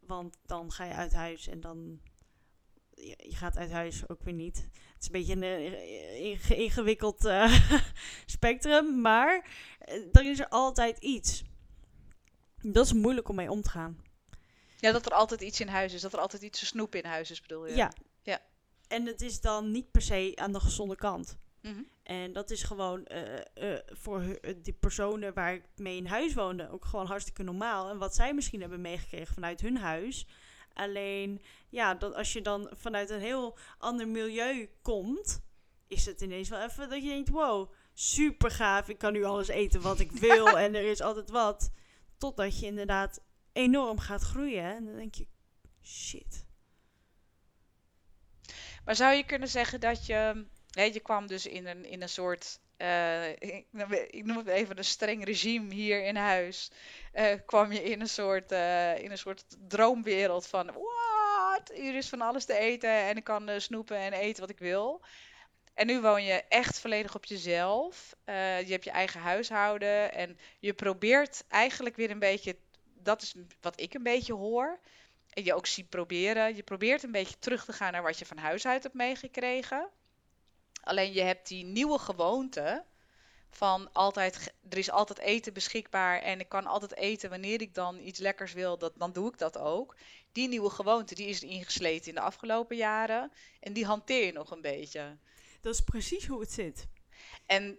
Want 0.00 0.38
dan 0.46 0.72
ga 0.72 0.84
je 0.84 0.94
uit 0.94 1.12
huis 1.12 1.48
en 1.48 1.60
dan. 1.60 2.00
Je, 2.90 3.16
gaat 3.18 3.56
uit 3.56 3.70
huis 3.70 4.08
ook 4.08 4.22
weer 4.22 4.34
niet. 4.34 4.56
Het 4.56 5.00
is 5.00 5.06
een 5.06 5.12
beetje 5.12 5.32
een 5.32 5.42
uh, 5.42 6.50
ingewikkeld 6.50 7.24
uh, 7.24 7.68
spectrum. 8.26 9.00
Maar 9.00 9.48
uh, 9.88 10.06
dan 10.12 10.24
is 10.24 10.38
er 10.38 10.48
altijd 10.48 10.98
iets. 10.98 11.44
Dat 12.62 12.86
is 12.86 12.92
moeilijk 12.92 13.28
om 13.28 13.36
mee 13.36 13.50
om 13.50 13.62
te 13.62 13.70
gaan. 13.70 14.04
Ja, 14.76 14.92
dat 14.92 15.06
er 15.06 15.12
altijd 15.12 15.40
iets 15.40 15.60
in 15.60 15.68
huis 15.68 15.92
is. 15.92 16.00
Dat 16.00 16.12
er 16.12 16.18
altijd 16.18 16.42
iets 16.42 16.58
te 16.58 16.66
snoepen 16.66 17.02
in 17.02 17.08
huis 17.08 17.30
is, 17.30 17.40
bedoel 17.40 17.66
je? 17.66 17.76
Ja. 17.76 17.92
ja. 18.22 18.40
En 18.88 19.06
het 19.06 19.20
is 19.20 19.40
dan 19.40 19.70
niet 19.70 19.90
per 19.90 20.02
se 20.02 20.32
aan 20.34 20.52
de 20.52 20.60
gezonde 20.60 20.96
kant. 20.96 21.36
Mhm. 21.62 21.82
En 22.06 22.32
dat 22.32 22.50
is 22.50 22.62
gewoon 22.62 23.08
uh, 23.12 23.70
uh, 23.70 23.78
voor 23.86 24.38
die 24.62 24.72
personen 24.72 25.34
waar 25.34 25.54
ik 25.54 25.64
mee 25.76 25.96
in 25.96 26.06
huis 26.06 26.34
woonde 26.34 26.70
ook 26.70 26.84
gewoon 26.84 27.06
hartstikke 27.06 27.42
normaal. 27.42 27.90
En 27.90 27.98
wat 27.98 28.14
zij 28.14 28.34
misschien 28.34 28.60
hebben 28.60 28.80
meegekregen 28.80 29.34
vanuit 29.34 29.60
hun 29.60 29.76
huis. 29.76 30.26
Alleen, 30.72 31.42
ja, 31.68 31.94
dat 31.94 32.14
als 32.14 32.32
je 32.32 32.42
dan 32.42 32.70
vanuit 32.72 33.10
een 33.10 33.20
heel 33.20 33.58
ander 33.78 34.08
milieu 34.08 34.70
komt, 34.82 35.42
is 35.86 36.06
het 36.06 36.20
ineens 36.20 36.48
wel 36.48 36.62
even 36.62 36.88
dat 36.88 37.02
je 37.02 37.08
denkt: 37.08 37.28
wow, 37.28 37.72
super 37.94 38.50
gaaf. 38.50 38.88
Ik 38.88 38.98
kan 38.98 39.12
nu 39.12 39.24
alles 39.24 39.48
eten 39.48 39.80
wat 39.80 40.00
ik 40.00 40.12
wil 40.28 40.58
en 40.58 40.74
er 40.74 40.90
is 40.90 41.00
altijd 41.00 41.30
wat. 41.30 41.70
Totdat 42.18 42.60
je 42.60 42.66
inderdaad 42.66 43.22
enorm 43.52 43.98
gaat 43.98 44.22
groeien. 44.22 44.74
En 44.74 44.84
dan 44.84 44.96
denk 44.96 45.14
je: 45.14 45.26
shit. 45.82 46.46
Maar 48.84 48.96
zou 48.96 49.14
je 49.14 49.24
kunnen 49.24 49.48
zeggen 49.48 49.80
dat 49.80 50.06
je 50.06 50.46
Je 50.84 51.00
kwam 51.00 51.26
dus 51.26 51.46
in 51.46 51.66
een, 51.66 51.84
in 51.84 52.02
een 52.02 52.08
soort, 52.08 52.60
uh, 52.78 53.30
ik, 53.30 53.66
noem 54.10 54.36
het 54.36 54.46
even 54.46 54.78
een 54.78 54.84
streng 54.84 55.24
regime 55.24 55.74
hier 55.74 56.04
in 56.04 56.16
huis. 56.16 56.70
Uh, 57.14 57.34
kwam 57.46 57.72
je 57.72 57.82
in 57.82 58.00
een 58.00 58.08
soort, 58.08 58.52
uh, 58.52 58.98
in 58.98 59.10
een 59.10 59.18
soort 59.18 59.44
droomwereld 59.68 60.46
van, 60.46 60.66
wat, 60.66 61.70
hier 61.74 61.94
is 61.94 62.08
van 62.08 62.20
alles 62.20 62.44
te 62.44 62.58
eten 62.58 62.90
en 62.90 63.16
ik 63.16 63.24
kan 63.24 63.50
snoepen 63.60 63.96
en 63.96 64.12
eten 64.12 64.40
wat 64.40 64.50
ik 64.50 64.58
wil. 64.58 65.04
En 65.74 65.86
nu 65.86 66.00
woon 66.00 66.24
je 66.24 66.42
echt 66.48 66.80
volledig 66.80 67.14
op 67.14 67.24
jezelf. 67.24 68.14
je 68.24 68.66
hebt 68.68 68.84
je 68.84 68.90
eigen 68.90 69.20
huishouden 69.20 70.12
en 70.12 70.38
je 70.58 70.74
probeert 70.74 71.44
eigenlijk 71.48 71.96
weer 71.96 72.10
een 72.10 72.18
beetje, 72.18 72.56
dat 72.94 73.22
is 73.22 73.34
wat 73.60 73.80
ik 73.80 73.94
een 73.94 74.02
beetje 74.02 74.32
hoor. 74.32 74.80
En 75.30 75.44
je 75.44 75.54
ook 75.54 75.66
ziet 75.66 75.88
proberen. 75.88 76.56
Je 76.56 76.62
probeert 76.62 77.02
een 77.02 77.12
beetje 77.12 77.38
terug 77.38 77.64
te 77.64 77.72
gaan 77.72 77.92
naar 77.92 78.02
wat 78.02 78.18
je 78.18 78.26
van 78.26 78.36
huis 78.36 78.66
uit 78.66 78.82
hebt 78.82 78.94
meegekregen. 78.94 79.90
Alleen 80.86 81.12
je 81.12 81.22
hebt 81.22 81.48
die 81.48 81.64
nieuwe 81.64 81.98
gewoonte 81.98 82.84
van 83.50 83.92
altijd, 83.92 84.54
er 84.68 84.78
is 84.78 84.90
altijd 84.90 85.18
eten 85.18 85.52
beschikbaar 85.52 86.22
en 86.22 86.40
ik 86.40 86.48
kan 86.48 86.66
altijd 86.66 86.94
eten 86.94 87.30
wanneer 87.30 87.60
ik 87.60 87.74
dan 87.74 87.98
iets 87.98 88.18
lekkers 88.18 88.52
wil, 88.52 88.78
dat, 88.78 88.92
dan 88.96 89.12
doe 89.12 89.28
ik 89.28 89.38
dat 89.38 89.58
ook. 89.58 89.96
Die 90.32 90.48
nieuwe 90.48 90.70
gewoonte, 90.70 91.14
die 91.14 91.26
is 91.26 91.42
ingesleten 91.42 92.08
in 92.08 92.14
de 92.14 92.20
afgelopen 92.20 92.76
jaren 92.76 93.32
en 93.60 93.72
die 93.72 93.84
hanteer 93.84 94.24
je 94.24 94.32
nog 94.32 94.50
een 94.50 94.60
beetje. 94.60 95.16
Dat 95.60 95.74
is 95.74 95.80
precies 95.80 96.26
hoe 96.26 96.40
het 96.40 96.52
zit. 96.52 96.86
En 97.46 97.78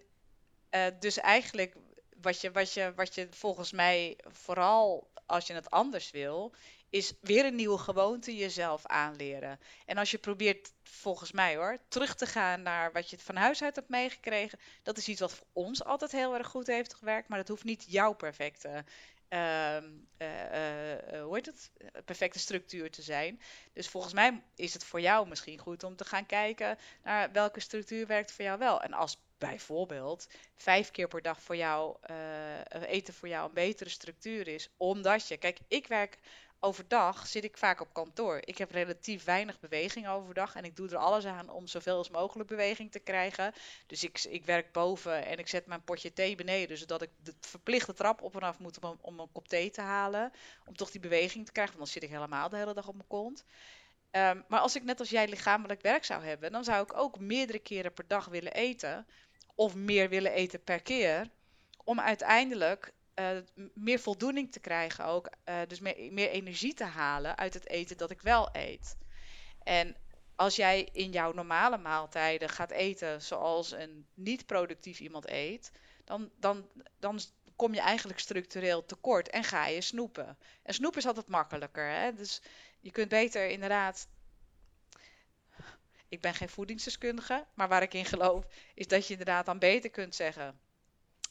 uh, 0.71 0.85
dus 0.99 1.17
eigenlijk 1.17 1.75
wat 2.21 2.41
je, 2.41 2.51
wat, 2.51 2.73
je, 2.73 2.93
wat 2.95 3.15
je 3.15 3.27
volgens 3.31 3.71
mij 3.71 4.17
vooral 4.27 5.11
als 5.25 5.47
je 5.47 5.53
het 5.53 5.69
anders 5.69 6.11
wil, 6.11 6.53
is 6.89 7.13
weer 7.21 7.45
een 7.45 7.55
nieuwe 7.55 7.77
gewoonte 7.77 8.35
jezelf 8.35 8.85
aanleren. 8.85 9.59
En 9.85 9.97
als 9.97 10.11
je 10.11 10.17
probeert, 10.17 10.71
volgens 10.83 11.31
mij 11.31 11.55
hoor, 11.55 11.77
terug 11.87 12.15
te 12.15 12.25
gaan 12.25 12.61
naar 12.61 12.91
wat 12.91 13.09
je 13.09 13.19
van 13.19 13.35
huis 13.35 13.63
uit 13.63 13.75
hebt 13.75 13.89
meegekregen, 13.89 14.59
dat 14.83 14.97
is 14.97 15.07
iets 15.07 15.19
wat 15.19 15.33
voor 15.33 15.47
ons 15.53 15.83
altijd 15.83 16.11
heel 16.11 16.35
erg 16.35 16.47
goed 16.47 16.67
heeft 16.67 16.93
gewerkt, 16.93 17.27
maar 17.27 17.37
dat 17.37 17.47
hoeft 17.47 17.63
niet 17.63 17.85
jouw 17.87 18.13
perfecte. 18.13 18.83
Uh, 19.29 19.75
uh, 20.17 21.23
hoe 21.23 21.35
heet 21.35 21.45
het? 21.45 21.71
perfecte 22.05 22.39
structuur 22.39 22.91
te 22.91 23.01
zijn. 23.01 23.41
Dus 23.73 23.87
volgens 23.87 24.13
mij 24.13 24.43
is 24.55 24.73
het 24.73 24.83
voor 24.83 25.01
jou 25.01 25.27
misschien 25.27 25.59
goed 25.59 25.83
om 25.83 25.95
te 25.95 26.05
gaan 26.05 26.25
kijken 26.25 26.77
naar 27.03 27.31
welke 27.31 27.59
structuur 27.59 28.07
werkt 28.07 28.31
voor 28.31 28.45
jou 28.45 28.59
wel. 28.59 28.81
En 28.81 28.93
als 28.93 29.17
bijvoorbeeld 29.37 30.27
vijf 30.55 30.91
keer 30.91 31.07
per 31.07 31.21
dag 31.21 31.41
voor 31.41 31.55
jou 31.55 31.97
eten 32.69 33.13
voor 33.13 33.27
jou 33.27 33.47
een 33.47 33.53
betere 33.53 33.89
structuur 33.89 34.47
is, 34.47 34.69
omdat 34.77 35.27
je, 35.27 35.37
kijk, 35.37 35.59
ik 35.67 35.87
werk 35.87 36.19
overdag 36.59 37.27
zit 37.27 37.43
ik 37.43 37.57
vaak 37.57 37.81
op 37.81 37.93
kantoor. 37.93 38.39
Ik 38.43 38.57
heb 38.57 38.71
relatief 38.71 39.23
weinig 39.23 39.59
beweging 39.59 40.07
overdag 40.07 40.55
en 40.55 40.63
ik 40.63 40.75
doe 40.75 40.89
er 40.89 40.97
alles 40.97 41.25
aan 41.25 41.49
om 41.49 41.67
zoveel 41.67 41.97
als 41.97 42.09
mogelijk 42.09 42.49
beweging 42.49 42.91
te 42.91 42.99
krijgen. 42.99 43.53
Dus 43.87 44.03
ik, 44.03 44.23
ik 44.23 44.45
werk 44.45 44.71
boven 44.71 45.25
en 45.25 45.37
ik 45.37 45.47
zet 45.47 45.65
mijn 45.65 45.83
potje 45.83 46.13
thee 46.13 46.35
beneden, 46.35 46.77
zodat 46.77 47.01
ik 47.01 47.09
de 47.23 47.33
verplichte 47.39 47.93
trap 47.93 48.21
op 48.21 48.35
en 48.35 48.41
af 48.41 48.59
moet 48.59 48.83
om, 48.83 48.97
om 49.01 49.19
een 49.19 49.31
kop 49.31 49.47
thee 49.47 49.69
te 49.69 49.81
halen. 49.81 50.31
Om 50.65 50.75
toch 50.75 50.91
die 50.91 51.01
beweging 51.01 51.45
te 51.45 51.51
krijgen, 51.51 51.77
want 51.77 51.91
dan 51.91 52.01
zit 52.01 52.09
ik 52.09 52.15
helemaal 52.15 52.49
de 52.49 52.57
hele 52.57 52.73
dag 52.73 52.87
op 52.87 52.95
mijn 52.95 53.07
kont. 53.07 53.45
Um, 54.11 54.43
maar 54.47 54.59
als 54.59 54.75
ik 54.75 54.83
net 54.83 54.99
als 54.99 55.09
jij 55.09 55.27
lichamelijk 55.27 55.81
werk 55.81 56.05
zou 56.05 56.23
hebben, 56.23 56.51
dan 56.51 56.63
zou 56.63 56.83
ik 56.83 56.93
ook 56.93 57.19
meerdere 57.19 57.59
keren 57.59 57.93
per 57.93 58.07
dag 58.07 58.25
willen 58.25 58.53
eten. 58.53 59.07
Of 59.55 59.75
meer 59.75 60.09
willen 60.09 60.31
eten 60.31 60.63
per 60.63 60.81
keer. 60.81 61.29
Om 61.83 61.99
uiteindelijk 61.99 62.93
uh, 63.19 63.37
meer 63.73 63.99
voldoening 63.99 64.51
te 64.51 64.59
krijgen 64.59 65.05
ook. 65.05 65.29
Uh, 65.45 65.55
dus 65.67 65.79
meer, 65.79 66.13
meer 66.13 66.29
energie 66.29 66.73
te 66.73 66.83
halen 66.83 67.37
uit 67.37 67.53
het 67.53 67.69
eten 67.69 67.97
dat 67.97 68.11
ik 68.11 68.21
wel 68.21 68.49
eet. 68.51 68.97
En 69.63 69.95
als 70.35 70.55
jij 70.55 70.89
in 70.91 71.11
jouw 71.11 71.33
normale 71.33 71.77
maaltijden 71.77 72.49
gaat 72.49 72.71
eten 72.71 73.21
zoals 73.21 73.71
een 73.71 74.07
niet-productief 74.13 74.99
iemand 74.99 75.29
eet, 75.29 75.71
dan, 76.03 76.31
dan, 76.39 76.69
dan 76.99 77.19
kom 77.55 77.73
je 77.73 77.81
eigenlijk 77.81 78.19
structureel 78.19 78.85
tekort 78.85 79.29
en 79.29 79.43
ga 79.43 79.67
je 79.67 79.81
snoepen. 79.81 80.37
En 80.63 80.73
snoepen 80.73 80.99
is 80.99 81.07
altijd 81.07 81.27
makkelijker. 81.27 81.89
Hè? 81.89 82.13
Dus 82.13 82.41
je 82.79 82.91
kunt 82.91 83.09
beter 83.09 83.49
inderdaad. 83.49 84.07
Ik 86.09 86.21
ben 86.21 86.33
geen 86.33 86.49
voedingsdeskundige, 86.49 87.45
maar 87.53 87.67
waar 87.67 87.81
ik 87.81 87.93
in 87.93 88.05
geloof 88.05 88.45
is 88.73 88.87
dat 88.87 89.05
je 89.05 89.11
inderdaad 89.11 89.45
dan 89.45 89.59
beter 89.59 89.89
kunt 89.89 90.15
zeggen 90.15 90.59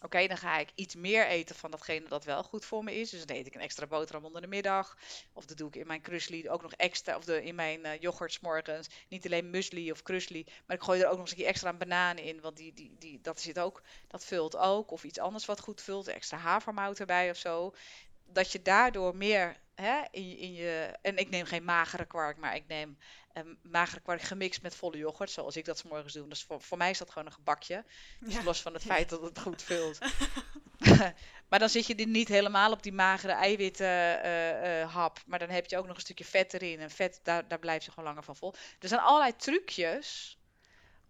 Oké, 0.00 0.26
dan 0.26 0.36
ga 0.36 0.58
ik 0.58 0.68
iets 0.74 0.94
meer 0.94 1.26
eten 1.26 1.54
van 1.54 1.70
datgene 1.70 2.08
dat 2.08 2.24
wel 2.24 2.42
goed 2.42 2.64
voor 2.64 2.84
me 2.84 2.94
is. 2.94 3.10
Dus 3.10 3.26
dan 3.26 3.36
eet 3.36 3.46
ik 3.46 3.54
een 3.54 3.60
extra 3.60 3.86
boterham 3.86 4.24
onder 4.24 4.40
de 4.40 4.46
middag. 4.46 4.96
Of 5.32 5.44
dat 5.44 5.56
doe 5.56 5.68
ik 5.68 5.76
in 5.76 5.86
mijn 5.86 6.00
krusli 6.00 6.50
ook 6.50 6.62
nog 6.62 6.72
extra. 6.72 7.16
Of 7.16 7.24
de, 7.24 7.44
in 7.44 7.54
mijn 7.54 7.80
uh, 7.86 8.00
yoghurt 8.00 8.40
morgens. 8.40 8.88
Niet 9.08 9.24
alleen 9.26 9.50
muesli 9.50 9.90
of 9.90 10.02
krusli. 10.02 10.46
Maar 10.66 10.76
ik 10.76 10.82
gooi 10.82 11.00
er 11.00 11.06
ook 11.06 11.12
nog 11.12 11.20
eens 11.20 11.30
een 11.30 11.36
keer 11.36 11.46
extra 11.46 11.68
een 11.68 11.78
banaan 11.78 12.18
in. 12.18 12.40
Want 12.40 12.56
die, 12.56 12.72
die, 12.72 12.94
die, 12.98 13.20
dat 13.20 13.40
zit 13.40 13.58
ook. 13.58 13.82
Dat 14.08 14.24
vult 14.24 14.56
ook. 14.56 14.90
Of 14.90 15.04
iets 15.04 15.18
anders 15.18 15.46
wat 15.46 15.60
goed 15.60 15.82
vult. 15.82 16.08
Extra 16.08 16.38
havermout 16.38 16.98
erbij 16.98 17.30
of 17.30 17.36
zo. 17.36 17.74
Dat 18.26 18.52
je 18.52 18.62
daardoor 18.62 19.16
meer 19.16 19.56
hè, 19.74 20.00
in, 20.10 20.38
in 20.38 20.54
je. 20.54 20.98
En 21.02 21.16
ik 21.16 21.30
neem 21.30 21.44
geen 21.44 21.64
magere 21.64 22.04
kwark, 22.04 22.36
maar 22.36 22.54
ik 22.54 22.66
neem 22.66 22.98
um, 23.34 23.58
magere 23.62 24.00
kwark 24.00 24.22
gemixt 24.22 24.62
met 24.62 24.74
volle 24.74 24.96
yoghurt, 24.96 25.30
zoals 25.30 25.56
ik 25.56 25.64
dat 25.64 25.78
s 25.78 25.82
morgens 25.82 26.12
doe. 26.12 26.28
Dus 26.28 26.42
voor, 26.42 26.62
voor 26.62 26.78
mij 26.78 26.90
is 26.90 26.98
dat 26.98 27.10
gewoon 27.10 27.26
een 27.26 27.32
gebakje. 27.32 27.84
Dus 28.20 28.42
los 28.42 28.62
van 28.62 28.72
het 28.74 28.82
feit 28.82 29.08
dat 29.08 29.22
het 29.22 29.38
goed 29.38 29.62
vult. 29.62 29.98
maar 31.48 31.58
dan 31.58 31.68
zit 31.68 31.86
je 31.86 31.94
niet 31.94 32.28
helemaal 32.28 32.72
op 32.72 32.82
die 32.82 32.92
magere 32.92 33.32
eiwitten 33.32 34.24
uh, 34.26 34.80
uh, 34.80 34.94
hap. 34.94 35.18
Maar 35.26 35.38
dan 35.38 35.48
heb 35.48 35.66
je 35.66 35.78
ook 35.78 35.86
nog 35.86 35.96
een 35.96 36.02
stukje 36.02 36.24
vet 36.24 36.54
erin. 36.54 36.80
En 36.80 36.90
vet, 36.90 37.20
daar, 37.22 37.48
daar 37.48 37.58
blijf 37.58 37.84
je 37.84 37.90
gewoon 37.90 38.08
langer 38.08 38.24
van 38.24 38.36
vol. 38.36 38.54
Er 38.78 38.88
zijn 38.88 39.00
allerlei 39.00 39.36
trucjes 39.36 40.38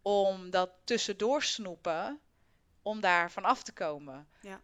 om 0.03 0.51
dat 0.51 0.71
tussendoor 0.85 1.43
snoepen, 1.43 2.21
om 2.83 3.01
daar 3.01 3.31
van 3.31 3.45
af 3.45 3.63
te 3.63 3.73
komen. 3.73 4.29
Ja. 4.41 4.61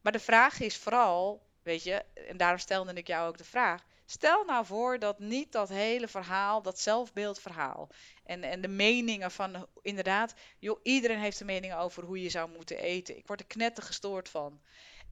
Maar 0.00 0.12
de 0.12 0.20
vraag 0.20 0.60
is 0.60 0.76
vooral, 0.76 1.47
weet 1.68 1.82
je, 1.82 2.04
en 2.28 2.36
daarom 2.36 2.58
stelde 2.58 2.92
ik 2.92 3.06
jou 3.06 3.28
ook 3.28 3.38
de 3.38 3.44
vraag 3.44 3.84
Stel 4.10 4.44
nou 4.44 4.66
voor 4.66 4.98
dat 4.98 5.18
niet 5.18 5.52
dat 5.52 5.68
hele 5.68 6.08
verhaal, 6.08 6.62
dat 6.62 6.78
zelfbeeldverhaal 6.78 7.88
en, 8.24 8.42
en 8.42 8.60
de 8.60 8.68
meningen 8.68 9.30
van 9.30 9.66
inderdaad, 9.82 10.34
joh, 10.58 10.80
iedereen 10.82 11.18
heeft 11.18 11.40
een 11.40 11.46
mening 11.46 11.74
over 11.74 12.04
hoe 12.04 12.22
je 12.22 12.28
zou 12.28 12.50
moeten 12.50 12.78
eten. 12.78 13.16
Ik 13.16 13.26
word 13.26 13.40
er 13.40 13.46
knetter 13.46 13.84
gestoord 13.84 14.28
van. 14.28 14.60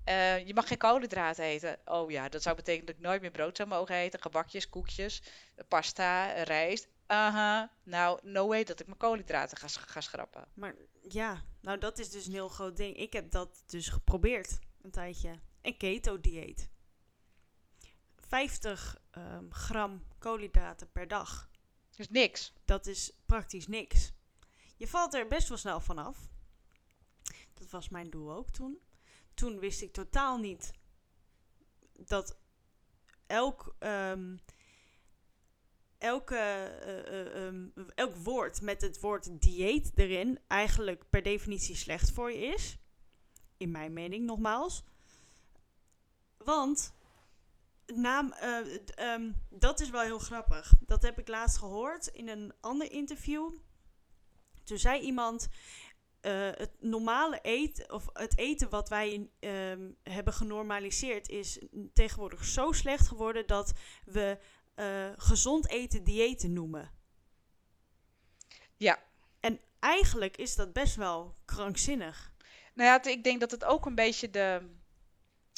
Eh, 0.04 0.46
je 0.46 0.54
mag 0.54 0.68
geen 0.68 0.78
koolhydraten 0.78 1.44
eten. 1.44 1.78
Oh 1.84 2.10
ja, 2.10 2.28
dat 2.28 2.42
zou 2.42 2.56
betekenen 2.56 2.86
dat 2.86 2.94
ik 2.94 3.00
nooit 3.00 3.20
meer 3.20 3.30
brood 3.30 3.56
zou 3.56 3.68
mogen 3.68 3.94
eten. 3.94 4.20
Gebakjes, 4.20 4.68
koekjes, 4.68 5.22
pasta, 5.68 6.42
rijst. 6.42 6.88
Aha, 7.06 7.70
nou, 7.82 8.18
no 8.22 8.46
way 8.46 8.64
dat 8.64 8.80
ik 8.80 8.86
mijn 8.86 8.98
koolhydraten 8.98 9.56
ga, 9.56 9.66
ga 9.68 10.00
schrappen. 10.00 10.48
Maar 10.54 10.74
ja, 11.08 11.42
nou 11.60 11.78
dat 11.78 11.98
is 11.98 12.10
dus 12.10 12.26
een 12.26 12.32
heel 12.32 12.48
groot 12.48 12.76
ding. 12.76 12.96
Ik 12.96 13.12
heb 13.12 13.30
dat 13.30 13.62
dus 13.66 13.88
geprobeerd 13.88 14.58
een 14.82 14.90
tijdje. 14.90 15.38
Een 15.66 15.76
keto-dieet. 15.76 16.70
50 18.16 18.96
ehm, 19.10 19.50
gram 19.50 20.02
koolhydraten 20.18 20.92
per 20.92 21.08
dag. 21.08 21.50
Dus 21.96 22.08
niks. 22.08 22.52
Dat 22.64 22.86
is 22.86 23.12
praktisch 23.24 23.66
niks. 23.66 24.12
Je 24.76 24.86
valt 24.86 25.14
er 25.14 25.28
best 25.28 25.48
wel 25.48 25.58
snel 25.58 25.80
vanaf. 25.80 26.28
Dat 27.54 27.70
was 27.70 27.88
mijn 27.88 28.10
doel 28.10 28.32
ook 28.32 28.50
toen. 28.50 28.78
Toen 29.34 29.58
wist 29.58 29.82
ik 29.82 29.92
totaal 29.92 30.38
niet 30.38 30.72
dat 31.92 32.38
elk, 33.26 33.74
ehm, 33.78 34.36
elke, 35.98 36.36
eh, 36.36 36.98
eh, 36.98 37.46
ehm, 37.46 37.68
elk 37.94 38.14
woord 38.14 38.60
met 38.60 38.80
het 38.80 39.00
woord 39.00 39.40
dieet 39.40 39.92
erin 39.94 40.38
eigenlijk 40.46 41.10
per 41.10 41.22
definitie 41.22 41.76
slecht 41.76 42.10
voor 42.10 42.32
je 42.32 42.46
is. 42.46 42.78
In 43.56 43.70
mijn 43.70 43.92
mening 43.92 44.24
nogmaals. 44.24 44.84
Want 46.46 46.92
naam, 47.86 48.32
eh, 48.32 48.58
ehm, 48.94 49.32
dat 49.50 49.80
is 49.80 49.90
wel 49.90 50.00
heel 50.00 50.18
grappig. 50.18 50.72
Dat 50.80 51.02
heb 51.02 51.18
ik 51.18 51.28
laatst 51.28 51.58
gehoord 51.58 52.06
in 52.06 52.28
een 52.28 52.52
ander 52.60 52.92
interview. 52.92 53.50
Toen 54.64 54.78
zei 54.78 55.00
iemand. 55.00 55.48
eh, 56.20 56.50
het 56.52 56.70
normale 56.80 57.40
eten, 57.40 57.92
of 57.92 58.08
het 58.12 58.38
eten 58.38 58.68
wat 58.68 58.88
wij 58.88 59.30
ehm, 59.40 59.90
hebben 60.02 60.32
genormaliseerd, 60.32 61.28
is 61.28 61.58
tegenwoordig 61.92 62.44
zo 62.44 62.72
slecht 62.72 63.08
geworden 63.08 63.46
dat 63.46 63.72
we 64.04 64.38
eh, 64.74 65.08
gezond 65.16 65.68
eten 65.68 66.04
diëten 66.04 66.52
noemen. 66.52 66.90
Ja. 68.76 68.98
En 69.40 69.60
eigenlijk 69.78 70.36
is 70.36 70.54
dat 70.56 70.72
best 70.72 70.96
wel 70.96 71.34
krankzinnig. 71.44 72.32
Nou 72.74 72.88
ja, 72.88 73.10
ik 73.10 73.24
denk 73.24 73.40
dat 73.40 73.50
het 73.50 73.64
ook 73.64 73.86
een 73.86 73.94
beetje 73.94 74.30
de, 74.30 74.62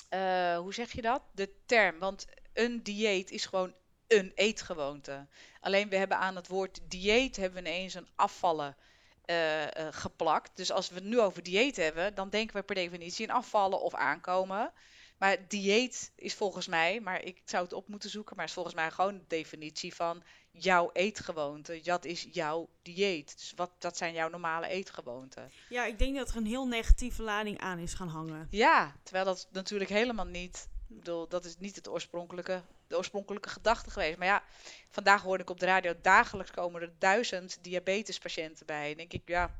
eh, 0.08 0.58
hoe 0.58 0.74
zeg 0.74 0.92
je 0.92 1.02
dat? 1.02 1.22
De 1.34 1.54
term. 1.66 1.98
Want 1.98 2.26
een 2.52 2.82
dieet 2.82 3.30
is 3.30 3.46
gewoon 3.46 3.74
een 4.06 4.32
eetgewoonte. 4.34 5.26
Alleen 5.60 5.88
we 5.88 5.96
hebben 5.96 6.18
aan 6.18 6.36
het 6.36 6.48
woord 6.48 6.80
dieet 6.90 7.36
hebben 7.36 7.62
we 7.62 7.68
ineens 7.68 7.94
een 7.94 8.08
afvallen 8.14 8.76
eh, 9.24 9.76
eh, 9.76 9.92
geplakt. 9.94 10.56
Dus 10.56 10.70
als 10.72 10.88
we 10.88 10.94
het 10.94 11.04
nu 11.04 11.20
over 11.20 11.42
dieet 11.42 11.76
hebben, 11.76 12.14
dan 12.14 12.30
denken 12.30 12.56
we 12.56 12.62
per 12.62 12.74
definitie 12.74 13.26
in 13.26 13.32
afvallen 13.32 13.80
of 13.80 13.94
aankomen. 13.94 14.72
Maar 15.18 15.48
dieet 15.48 16.12
is 16.16 16.34
volgens 16.34 16.66
mij, 16.66 17.00
maar 17.00 17.22
ik 17.22 17.40
zou 17.44 17.64
het 17.64 17.72
op 17.72 17.88
moeten 17.88 18.10
zoeken, 18.10 18.36
maar 18.36 18.44
is 18.44 18.52
volgens 18.52 18.74
mij 18.74 18.90
gewoon 18.90 19.18
de 19.18 19.24
definitie 19.28 19.94
van 19.94 20.22
jouw 20.50 20.90
eetgewoonte. 20.92 21.80
Dat 21.82 22.04
is 22.04 22.28
jouw 22.32 22.68
dieet. 22.82 23.38
Dus 23.38 23.52
wat, 23.56 23.70
dat 23.78 23.96
zijn 23.96 24.14
jouw 24.14 24.28
normale 24.28 24.66
eetgewoonten. 24.66 25.50
Ja, 25.68 25.84
ik 25.84 25.98
denk 25.98 26.16
dat 26.16 26.30
er 26.30 26.36
een 26.36 26.46
heel 26.46 26.66
negatieve 26.66 27.22
lading 27.22 27.58
aan 27.58 27.78
is 27.78 27.94
gaan 27.94 28.08
hangen. 28.08 28.46
Ja, 28.50 28.96
terwijl 29.02 29.24
dat 29.24 29.48
natuurlijk 29.52 29.90
helemaal 29.90 30.26
niet. 30.26 30.68
Ik 30.88 30.96
bedoel, 30.96 31.28
dat 31.28 31.44
is 31.44 31.58
niet 31.58 31.76
het 31.76 31.88
oorspronkelijke, 31.88 32.62
de 32.86 32.96
oorspronkelijke 32.96 33.48
gedachte 33.48 33.90
geweest. 33.90 34.18
Maar 34.18 34.26
ja, 34.26 34.42
vandaag 34.88 35.22
hoorde 35.22 35.42
ik 35.42 35.50
op 35.50 35.60
de 35.60 35.66
radio, 35.66 35.94
dagelijks 36.02 36.50
komen 36.50 36.82
er 36.82 36.92
duizend 36.98 37.58
diabetespatiënten 37.62 38.66
bij. 38.66 38.90
En 38.90 38.96
denk 38.96 39.12
ik, 39.12 39.22
ja. 39.24 39.58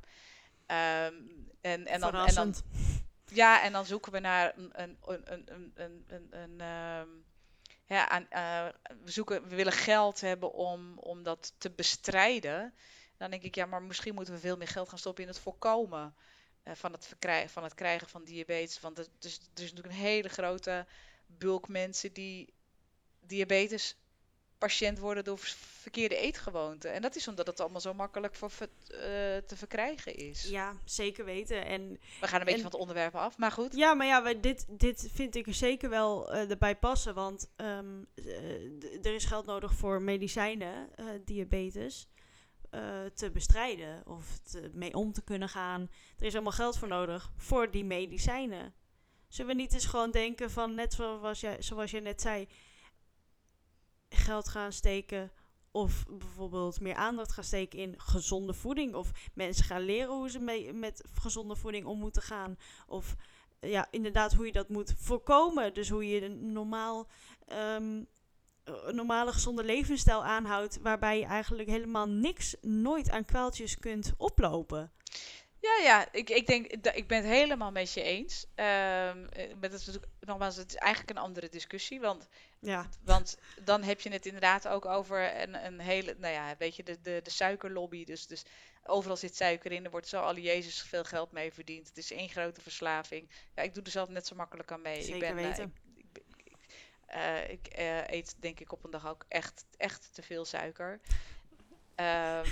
Ehm, 0.67 1.15
en, 1.61 1.87
en, 1.87 2.01
dan, 2.01 2.15
en 2.15 2.35
dan, 2.35 2.55
ja, 3.25 3.63
en 3.63 3.73
dan 3.73 3.87
zoeken 3.87 4.13
we 4.13 4.19
naar 4.19 4.53
een, 4.57 4.71
een, 4.73 4.97
een, 5.05 5.23
een, 5.25 5.73
een, 5.75 6.05
een, 6.07 6.27
een 6.31 6.61
ehm, 6.61 7.09
ja, 7.89 8.09
aan, 8.09 8.31
eh, 8.31 8.69
we, 9.05 9.11
zoeken, 9.11 9.49
we 9.49 9.57
willen 9.57 9.73
geld 9.73 10.21
hebben 10.21 10.53
om, 10.53 10.99
om 10.99 11.23
dat 11.23 11.53
te 11.59 11.71
bestrijden. 11.71 12.75
Dan 13.17 13.31
denk 13.31 13.43
ik, 13.43 13.55
ja, 13.55 13.67
maar 13.67 13.83
misschien 13.83 14.15
moeten 14.15 14.35
we 14.35 14.41
veel 14.41 14.57
meer 14.57 14.69
geld 14.69 14.89
gaan 14.89 14.99
stoppen 14.99 15.23
in 15.23 15.29
het 15.29 15.39
voorkomen 15.39 16.15
eh, 16.63 16.75
van, 16.75 16.93
het 16.93 17.17
van 17.47 17.63
het 17.63 17.75
krijgen 17.75 18.09
van 18.09 18.25
diabetes. 18.25 18.81
Want 18.81 18.99
er, 18.99 19.07
dus, 19.19 19.37
er 19.37 19.63
is 19.63 19.73
natuurlijk 19.73 19.95
een 19.95 20.01
hele 20.01 20.29
grote 20.29 20.87
bulk 21.27 21.69
mensen 21.69 22.13
die 22.13 22.55
diabetes 23.21 23.97
patiënt 24.59 24.99
worden 24.99 25.25
door 25.25 25.39
verkeerde 25.39 26.17
eetgewoonten. 26.17 26.93
En 26.93 27.03
dat 27.03 27.17
is 27.17 27.29
omdat 27.29 27.47
het 27.47 27.61
allemaal 27.61 27.81
zo 27.81 27.95
makkelijk 27.95 28.35
voor 28.35 28.51
eh, 28.59 28.67
te 29.47 29.57
verkrijgen 29.57 30.17
is. 30.17 30.43
Ja, 30.43 30.73
zeker 30.85 31.25
weten. 31.25 31.65
En 31.67 31.99
We 32.21 32.27
gaan 32.27 32.39
een 32.41 32.47
beetje 32.47 32.63
En- 32.63 32.63
van 32.63 32.71
het 32.71 32.81
onderwerp 32.81 33.15
af, 33.15 33.39
maar 33.39 33.53
goed. 33.53 33.75
Ja, 33.77 33.95
maar 33.95 34.07
ja, 34.07 34.35
dit, 34.35 34.67
dit 34.69 35.09
vind 35.13 35.35
ik 35.35 35.47
er 35.47 35.55
zeker 35.55 35.91
wel 35.91 36.33
eh, 36.33 36.51
erbij 36.51 36.77
passen. 36.77 37.15
Want 37.15 37.51
ehm, 37.57 38.03
eh, 38.15 39.05
er 39.07 39.15
is 39.15 39.25
geld 39.25 39.47
nodig 39.47 39.73
voor 39.75 40.03
medicijnen, 40.03 40.91
diabetes, 41.25 42.09
te 43.15 43.31
bestrijden 43.33 44.03
of 44.07 44.39
te, 44.39 44.71
mee 44.73 44.95
om 44.95 45.13
te 45.13 45.23
kunnen 45.23 45.49
gaan. 45.49 45.91
Er 46.19 46.27
is 46.27 46.35
allemaal 46.35 46.53
geld 46.53 46.79
voor 46.79 46.89
nodig 46.89 47.33
voor 47.37 47.71
die 47.71 47.85
medicijnen. 47.85 48.75
Zullen 49.29 49.55
we 49.57 49.61
niet 49.61 49.73
eens 49.73 49.87
gewoon 49.87 50.11
denken 50.11 50.51
van, 50.51 50.75
net 50.75 50.93
zoals 50.93 51.41
jij, 51.41 51.57
zoals 51.63 51.91
jij 51.91 52.01
net 52.01 52.21
zei, 52.21 52.49
geld 54.09 54.49
gaan 54.49 54.73
steken 54.73 55.31
of 55.71 56.05
bijvoorbeeld 56.09 56.81
meer 56.81 56.95
aandacht 56.95 57.33
gaan 57.33 57.45
steken 57.45 57.79
in 57.79 57.95
gezonde 57.97 58.55
voeding. 58.55 58.95
Of 58.95 59.11
mensen 59.35 59.65
gaan 59.65 59.83
leren 59.83 60.15
hoe 60.15 60.31
ze 60.31 60.39
mee, 60.39 60.73
met 60.73 61.05
gezonde 61.21 61.57
voeding 61.57 61.87
om 61.87 61.99
moeten 61.99 62.23
gaan. 62.23 62.57
Of 62.87 63.17
ja, 63.61 63.87
inderdaad 63.91 64.35
hoe 64.35 64.47
je 64.47 64.53
dat 64.53 64.69
moet 64.69 64.95
voorkomen. 64.97 65.75
Dus 65.75 65.89
hoe 65.89 66.09
je 66.09 66.25
een 66.25 66.53
normaal, 66.53 67.07
ehm, 67.47 68.03
een 68.65 68.95
normale 68.95 69.33
gezonde 69.33 69.65
levensstijl 69.65 70.25
aanhoudt. 70.25 70.79
Waarbij 70.83 71.19
je 71.19 71.25
eigenlijk 71.25 71.69
helemaal 71.69 72.09
niks, 72.09 72.57
nooit 72.61 73.11
aan 73.11 73.25
kwaaltjes 73.25 73.79
kunt 73.79 74.13
oplopen. 74.17 74.93
Ja, 75.61 75.79
ja, 75.83 76.13
ik, 76.13 76.31
ik 76.31 76.47
denk, 76.47 76.83
dat- 76.83 76.97
ik 76.97 77.07
ben 77.09 77.17
het 77.19 77.27
helemaal 77.27 77.71
met 77.71 77.93
je 77.93 78.03
eens. 78.03 78.47
Eh, 78.55 78.65
maar 78.65 79.61
dat 79.61 79.73
is 79.73 79.87
natuurlijk, 79.87 80.13
nogmaals, 80.21 80.57
het 80.57 80.69
is 80.71 80.77
eigenlijk 80.77 81.17
een 81.17 81.25
andere 81.25 81.49
discussie. 81.49 82.01
Want, 82.01 82.29
Ja, 82.61 82.89
want 83.05 83.39
dan 83.65 83.83
heb 83.83 84.01
je 84.01 84.11
het 84.11 84.27
inderdaad 84.27 84.69
ook 84.69 84.85
over 84.85 85.41
een, 85.41 85.65
een 85.67 85.81
hele, 85.81 86.15
nou 86.19 86.33
ja, 86.35 86.55
weet 86.59 86.77
je, 86.77 86.83
de, 86.83 87.01
de, 87.01 87.21
de 87.23 87.31
suikerlobby. 87.31 88.05
Dus, 88.05 88.27
dus 88.27 88.45
overal 88.85 89.17
zit 89.17 89.37
suiker 89.37 89.73
in, 89.73 89.85
er 89.85 89.91
wordt 89.91 90.09
zo 90.09 90.21
alle 90.21 90.41
Jezus 90.43 90.83
veel 90.83 91.05
geld 91.05 91.33
mee 91.33 91.53
verdiend. 91.53 91.89
Het 91.89 91.97
is 91.97 92.11
één 92.13 92.29
grote 92.29 92.61
verslaving. 92.61 93.31
Ja, 93.55 93.63
ik 93.63 93.75
doe 93.75 93.83
er 93.85 93.91
zelf 93.91 94.09
net 94.09 94.27
zo 94.27 94.35
makkelijk 94.37 94.73
aan 94.73 94.83
mee. 94.83 95.03
Zeker 95.03 95.15
ik 95.29 95.35
ben, 95.35 95.39
eh, 95.39 95.49
weten. 95.49 95.75
ik, 95.97 96.07
ik, 96.13 96.43
ik, 96.45 96.57
eh, 97.07 97.51
ik, 97.51 97.67
eh, 97.67 98.07
eet 98.09 98.35
denk 98.41 98.61
ik 98.61 98.73
op 98.73 98.85
een 98.85 98.91
dag 98.91 99.07
ook 99.09 99.25
echt, 99.29 99.65
echt 99.77 100.15
te 100.15 100.23
veel 100.23 100.45
suiker. 100.45 101.01
Ehm, 101.95 102.49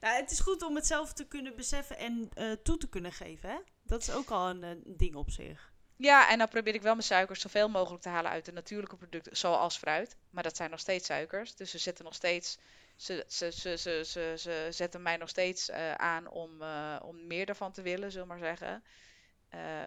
nou, 0.00 0.16
het 0.16 0.30
is 0.30 0.40
goed 0.40 0.62
om 0.62 0.74
het 0.74 0.86
zelf 0.86 1.12
te 1.12 1.26
kunnen 1.26 1.56
beseffen 1.56 1.98
en 1.98 2.30
eh, 2.34 2.52
toe 2.52 2.76
te 2.76 2.88
kunnen 2.88 3.12
geven. 3.12 3.50
Hè? 3.50 3.58
Dat 3.82 4.02
is 4.02 4.10
ook 4.10 4.30
al 4.30 4.48
een, 4.48 4.64
eh, 4.64 4.70
ding 4.84 5.14
op 5.14 5.30
zich. 5.30 5.72
Ja, 5.96 6.30
en 6.30 6.38
dan 6.38 6.48
probeer 6.48 6.74
ik 6.74 6.82
wel 6.82 6.92
mijn 6.92 7.04
suikers 7.04 7.40
zoveel 7.40 7.68
mogelijk 7.68 8.02
te 8.02 8.08
halen 8.08 8.30
uit 8.30 8.44
de 8.44 8.52
natuurlijke 8.52 8.96
producten, 8.96 9.36
zoals 9.36 9.76
fruit. 9.76 10.16
Maar 10.30 10.42
dat 10.42 10.56
zijn 10.56 10.70
nog 10.70 10.80
steeds 10.80 11.06
suikers. 11.06 11.54
Dus 11.54 11.70
ze 11.70 11.78
zetten 11.78 12.04
nog 12.04 12.14
steeds. 12.14 12.58
Ze, 12.96 13.24
ze, 13.28 13.52
ze, 13.52 13.76
ze, 13.76 14.02
ze, 14.04 14.34
ze 14.38 14.66
zetten 14.70 15.02
mij 15.02 15.16
nog 15.16 15.28
steeds 15.28 15.68
eh, 15.68 15.94
aan 15.94 16.28
om, 16.28 16.62
om 17.02 17.26
meer 17.26 17.46
daarvan 17.46 17.72
te 17.72 17.82
willen, 17.82 18.10
zullen 18.10 18.26
we 18.26 18.32
maar 18.34 18.56
zeggen. 18.56 18.82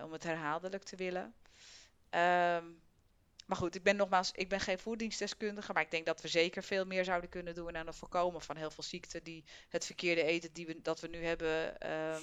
Om 0.03 0.11
het 0.11 0.23
herhaaldelijk 0.23 0.83
te 0.83 0.95
willen. 0.95 1.33
Ehm, 2.09 2.65
maar 3.45 3.57
goed, 3.57 3.75
ik 3.75 3.83
ben 3.83 3.95
nogmaals, 3.95 4.31
ik 4.31 4.49
ben 4.49 4.59
geen 4.59 4.79
voedingsdeskundige, 4.79 5.73
maar 5.73 5.83
ik 5.83 5.91
denk 5.91 6.05
dat 6.05 6.21
we 6.21 6.27
zeker 6.27 6.63
veel 6.63 6.85
meer 6.85 7.03
zouden 7.03 7.29
kunnen 7.29 7.55
doen 7.55 7.77
aan 7.77 7.87
het 7.87 7.95
voorkomen 7.95 8.41
van 8.41 8.55
heel 8.55 8.71
veel 8.71 8.83
ziekten 8.83 9.23
die 9.23 9.43
het 9.69 9.85
verkeerde 9.85 10.23
eten 10.23 10.53
die 10.53 10.65
we, 10.65 10.81
dat 10.81 10.99
we 10.99 11.07
nu 11.07 11.25
hebben 11.25 11.79
ehm, 11.79 12.21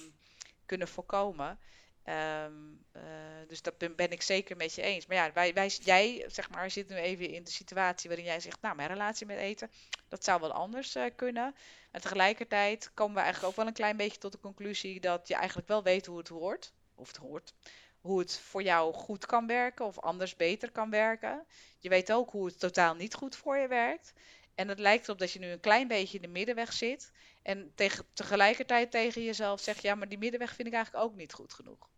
kunnen 0.65 0.87
voorkomen. 0.87 1.59
Ehm, 2.03 2.53
eh, 2.91 3.01
dus 3.47 3.61
dat 3.61 3.77
ben, 3.77 3.95
ben 3.95 4.11
ik 4.11 4.21
zeker 4.21 4.57
met 4.57 4.75
je 4.75 4.81
eens. 4.81 5.05
Maar 5.05 5.17
ja, 5.17 5.31
wij, 5.53 5.67
jij 5.67 6.25
zeg 6.27 6.49
maar, 6.49 6.71
zit 6.71 6.89
nu 6.89 6.95
even 6.95 7.29
in 7.29 7.43
de 7.43 7.51
situatie 7.51 8.09
waarin 8.09 8.27
jij 8.27 8.39
zegt, 8.39 8.61
nou, 8.61 8.75
mijn 8.75 8.89
relatie 8.89 9.25
met 9.25 9.37
eten, 9.37 9.71
dat 10.07 10.23
zou 10.23 10.41
wel 10.41 10.51
anders 10.51 10.95
eh, 10.95 11.05
kunnen. 11.15 11.55
En 11.91 12.01
tegelijkertijd 12.01 12.91
komen 12.93 13.15
we 13.15 13.21
eigenlijk 13.21 13.51
ook 13.51 13.57
wel 13.57 13.67
een 13.67 13.73
klein 13.73 13.97
beetje 13.97 14.17
tot 14.17 14.31
de 14.31 14.39
conclusie 14.39 14.99
dat 14.99 15.27
je 15.27 15.35
eigenlijk 15.35 15.67
wel 15.67 15.83
weet 15.83 16.05
hoe 16.05 16.17
het 16.17 16.27
hoort, 16.27 16.73
of 16.95 17.07
het 17.07 17.17
hoort, 17.17 17.53
hoe 18.01 18.19
het 18.19 18.39
voor 18.39 18.63
jou 18.63 18.93
goed 18.93 19.25
kan 19.25 19.47
werken 19.47 19.85
of 19.85 19.99
anders 19.99 20.35
beter 20.35 20.71
kan 20.71 20.89
werken. 20.89 21.45
Je 21.79 21.89
weet 21.89 22.11
ook 22.11 22.31
hoe 22.31 22.45
het 22.45 22.59
totaal 22.59 22.95
niet 22.95 23.13
goed 23.13 23.35
voor 23.35 23.57
je 23.57 23.67
werkt. 23.67 24.13
En 24.55 24.67
het 24.67 24.79
lijkt 24.79 25.03
erop 25.03 25.19
dat 25.19 25.31
je 25.31 25.39
nu 25.39 25.47
een 25.47 25.59
klein 25.59 25.87
beetje 25.87 26.15
in 26.15 26.21
de 26.21 26.27
middenweg 26.27 26.73
zit. 26.73 27.11
En 27.41 27.73
tegelijkertijd 28.13 28.91
tegen 28.91 29.23
jezelf 29.23 29.61
zegt, 29.61 29.81
ja, 29.81 29.95
maar 29.95 30.09
die 30.09 30.17
middenweg 30.17 30.53
vind 30.53 30.67
ik 30.67 30.73
eigenlijk 30.73 31.05
ook 31.05 31.15
niet 31.15 31.33
goed 31.33 31.53
genoeg. 31.53 31.89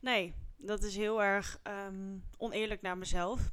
Nee, 0.00 0.34
dat 0.56 0.82
is 0.82 0.96
heel 0.96 1.22
erg 1.22 1.60
ehm, 1.62 2.18
oneerlijk 2.36 2.82
naar 2.82 2.98
mezelf. 2.98 3.50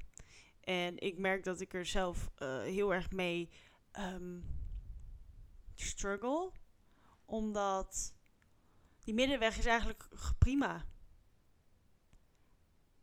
En 0.62 0.97
ik 0.99 1.17
merk 1.17 1.43
dat 1.43 1.62
ik 1.62 1.73
er 1.73 1.86
zelf 1.86 2.29
eh, 2.36 2.62
heel 2.62 2.93
erg 2.93 3.12
mee 3.12 3.49
ehm, 3.91 4.39
struggle. 5.75 6.51
Omdat 7.25 8.15
die 9.03 9.13
middenweg 9.13 9.58
is 9.58 9.65
eigenlijk 9.65 10.08
prima. 10.38 10.86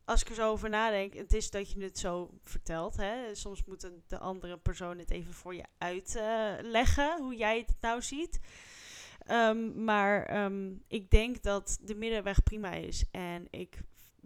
Als 0.05 0.21
ik 0.21 0.29
er 0.29 0.35
zo 0.35 0.51
over 0.51 0.69
nadenk, 0.69 1.13
het 1.13 1.33
is 1.33 1.49
dat 1.49 1.71
je 1.71 1.83
het 1.83 1.99
zo 1.99 2.29
vertelt. 2.43 2.95
Hè? 2.97 3.35
Soms 3.35 3.63
moet 3.65 3.91
de 4.07 4.17
andere 4.19 4.57
persoon 4.57 4.97
het 4.97 5.11
even 5.11 5.33
voor 5.33 5.55
je 5.55 5.65
uitleggen 5.77 7.21
hoe 7.21 7.35
jij 7.35 7.57
het 7.57 7.75
nou 7.81 8.01
ziet. 8.01 8.39
Ehm, 9.19 9.83
maar 9.83 10.25
ehm, 10.25 10.73
ik 10.87 11.09
denk 11.09 11.43
dat 11.43 11.79
de 11.81 11.95
middenweg 11.95 12.43
prima 12.43 12.71
is. 12.71 13.05
En 13.11 13.47
ik 13.49 13.81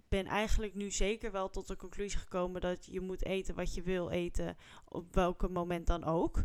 ben 0.10 0.26
eigenlijk 0.26 0.74
nu 0.74 0.92
zeker 0.92 1.32
wel 1.32 1.50
tot 1.50 1.68
de 1.68 1.76
conclusie 1.76 2.20
gekomen 2.20 2.62
dat 2.62 2.86
je 2.86 3.02
moet 3.02 3.26
eten 3.26 3.56
wat 3.56 3.74
je 3.74 3.82
wil 3.82 4.10
eten, 4.10 4.58
op 4.86 5.14
welk 5.14 5.50
moment 5.50 5.88
dan 5.88 6.04
ook. 6.04 6.44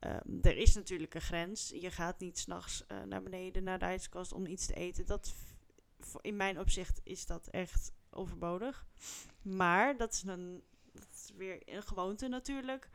Um, 0.00 0.38
er 0.42 0.56
is 0.56 0.74
natuurlijk 0.74 1.14
een 1.14 1.20
grens. 1.20 1.68
Je 1.68 1.90
gaat 1.90 2.20
niet 2.20 2.38
s'nachts 2.38 2.84
uh, 2.88 3.02
naar 3.02 3.22
beneden 3.22 3.64
naar 3.64 3.78
de 3.78 3.84
ijskast 3.84 4.32
om 4.32 4.46
iets 4.46 4.66
te 4.66 4.74
eten. 4.74 5.06
Dat, 5.06 5.34
in 6.20 6.36
mijn 6.36 6.58
opzicht 6.58 7.00
is 7.04 7.26
dat 7.26 7.46
echt 7.46 7.92
overbodig. 8.18 8.86
Maar 9.42 9.96
dat 9.96 10.12
is, 10.12 10.22
een, 10.26 10.62
dat 10.92 11.08
is 11.14 11.30
weer 11.36 11.62
een 11.64 11.82
gewoonte 11.82 12.28
natuurlijk. 12.28 12.88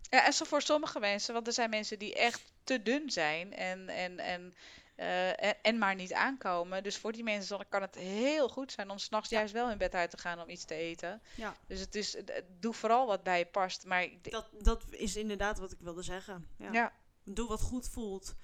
Ja, 0.00 0.26
en 0.26 0.32
zo 0.32 0.44
voor 0.44 0.62
sommige 0.62 1.00
mensen, 1.00 1.34
want 1.34 1.46
er 1.46 1.52
zijn 1.52 1.70
mensen 1.70 1.98
die 1.98 2.14
echt 2.14 2.52
te 2.64 2.82
dun 2.82 3.10
zijn 3.10 3.54
en, 3.54 3.88
en, 3.88 4.18
en, 4.18 4.54
uh, 4.96 5.28
en, 5.28 5.62
en, 5.62 5.78
maar 5.78 5.94
niet 5.94 6.12
aankomen. 6.12 6.82
Dus 6.82 6.96
voor 6.96 7.12
die 7.12 7.22
mensen 7.22 7.68
kan 7.68 7.82
het 7.82 7.94
heel 7.94 8.48
goed 8.48 8.72
zijn 8.72 8.90
om 8.90 8.98
s'nachts 8.98 9.30
ja. 9.30 9.38
juist 9.38 9.52
wel 9.52 9.70
in 9.70 9.78
bed 9.78 9.94
uit 9.94 10.10
te 10.10 10.18
gaan 10.18 10.40
om 10.40 10.48
iets 10.48 10.64
te 10.64 10.74
eten. 10.74 11.22
Ja. 11.34 11.56
Dus 11.66 11.80
het 11.80 11.94
is, 11.94 12.16
doe 12.60 12.74
vooral 12.74 13.06
wat 13.06 13.22
bij 13.22 13.38
je 13.38 13.46
past. 13.46 13.84
Maar 13.84 14.08
dat, 14.22 14.48
dat 14.62 14.84
is 14.90 15.16
inderdaad 15.16 15.58
wat 15.58 15.72
ik 15.72 15.78
wilde 15.80 16.02
zeggen. 16.02 16.46
Ja. 16.56 16.72
ja. 16.72 16.92
Doe 17.24 17.48
wat 17.48 17.60
goed 17.60 17.88
voelt. 17.88 18.34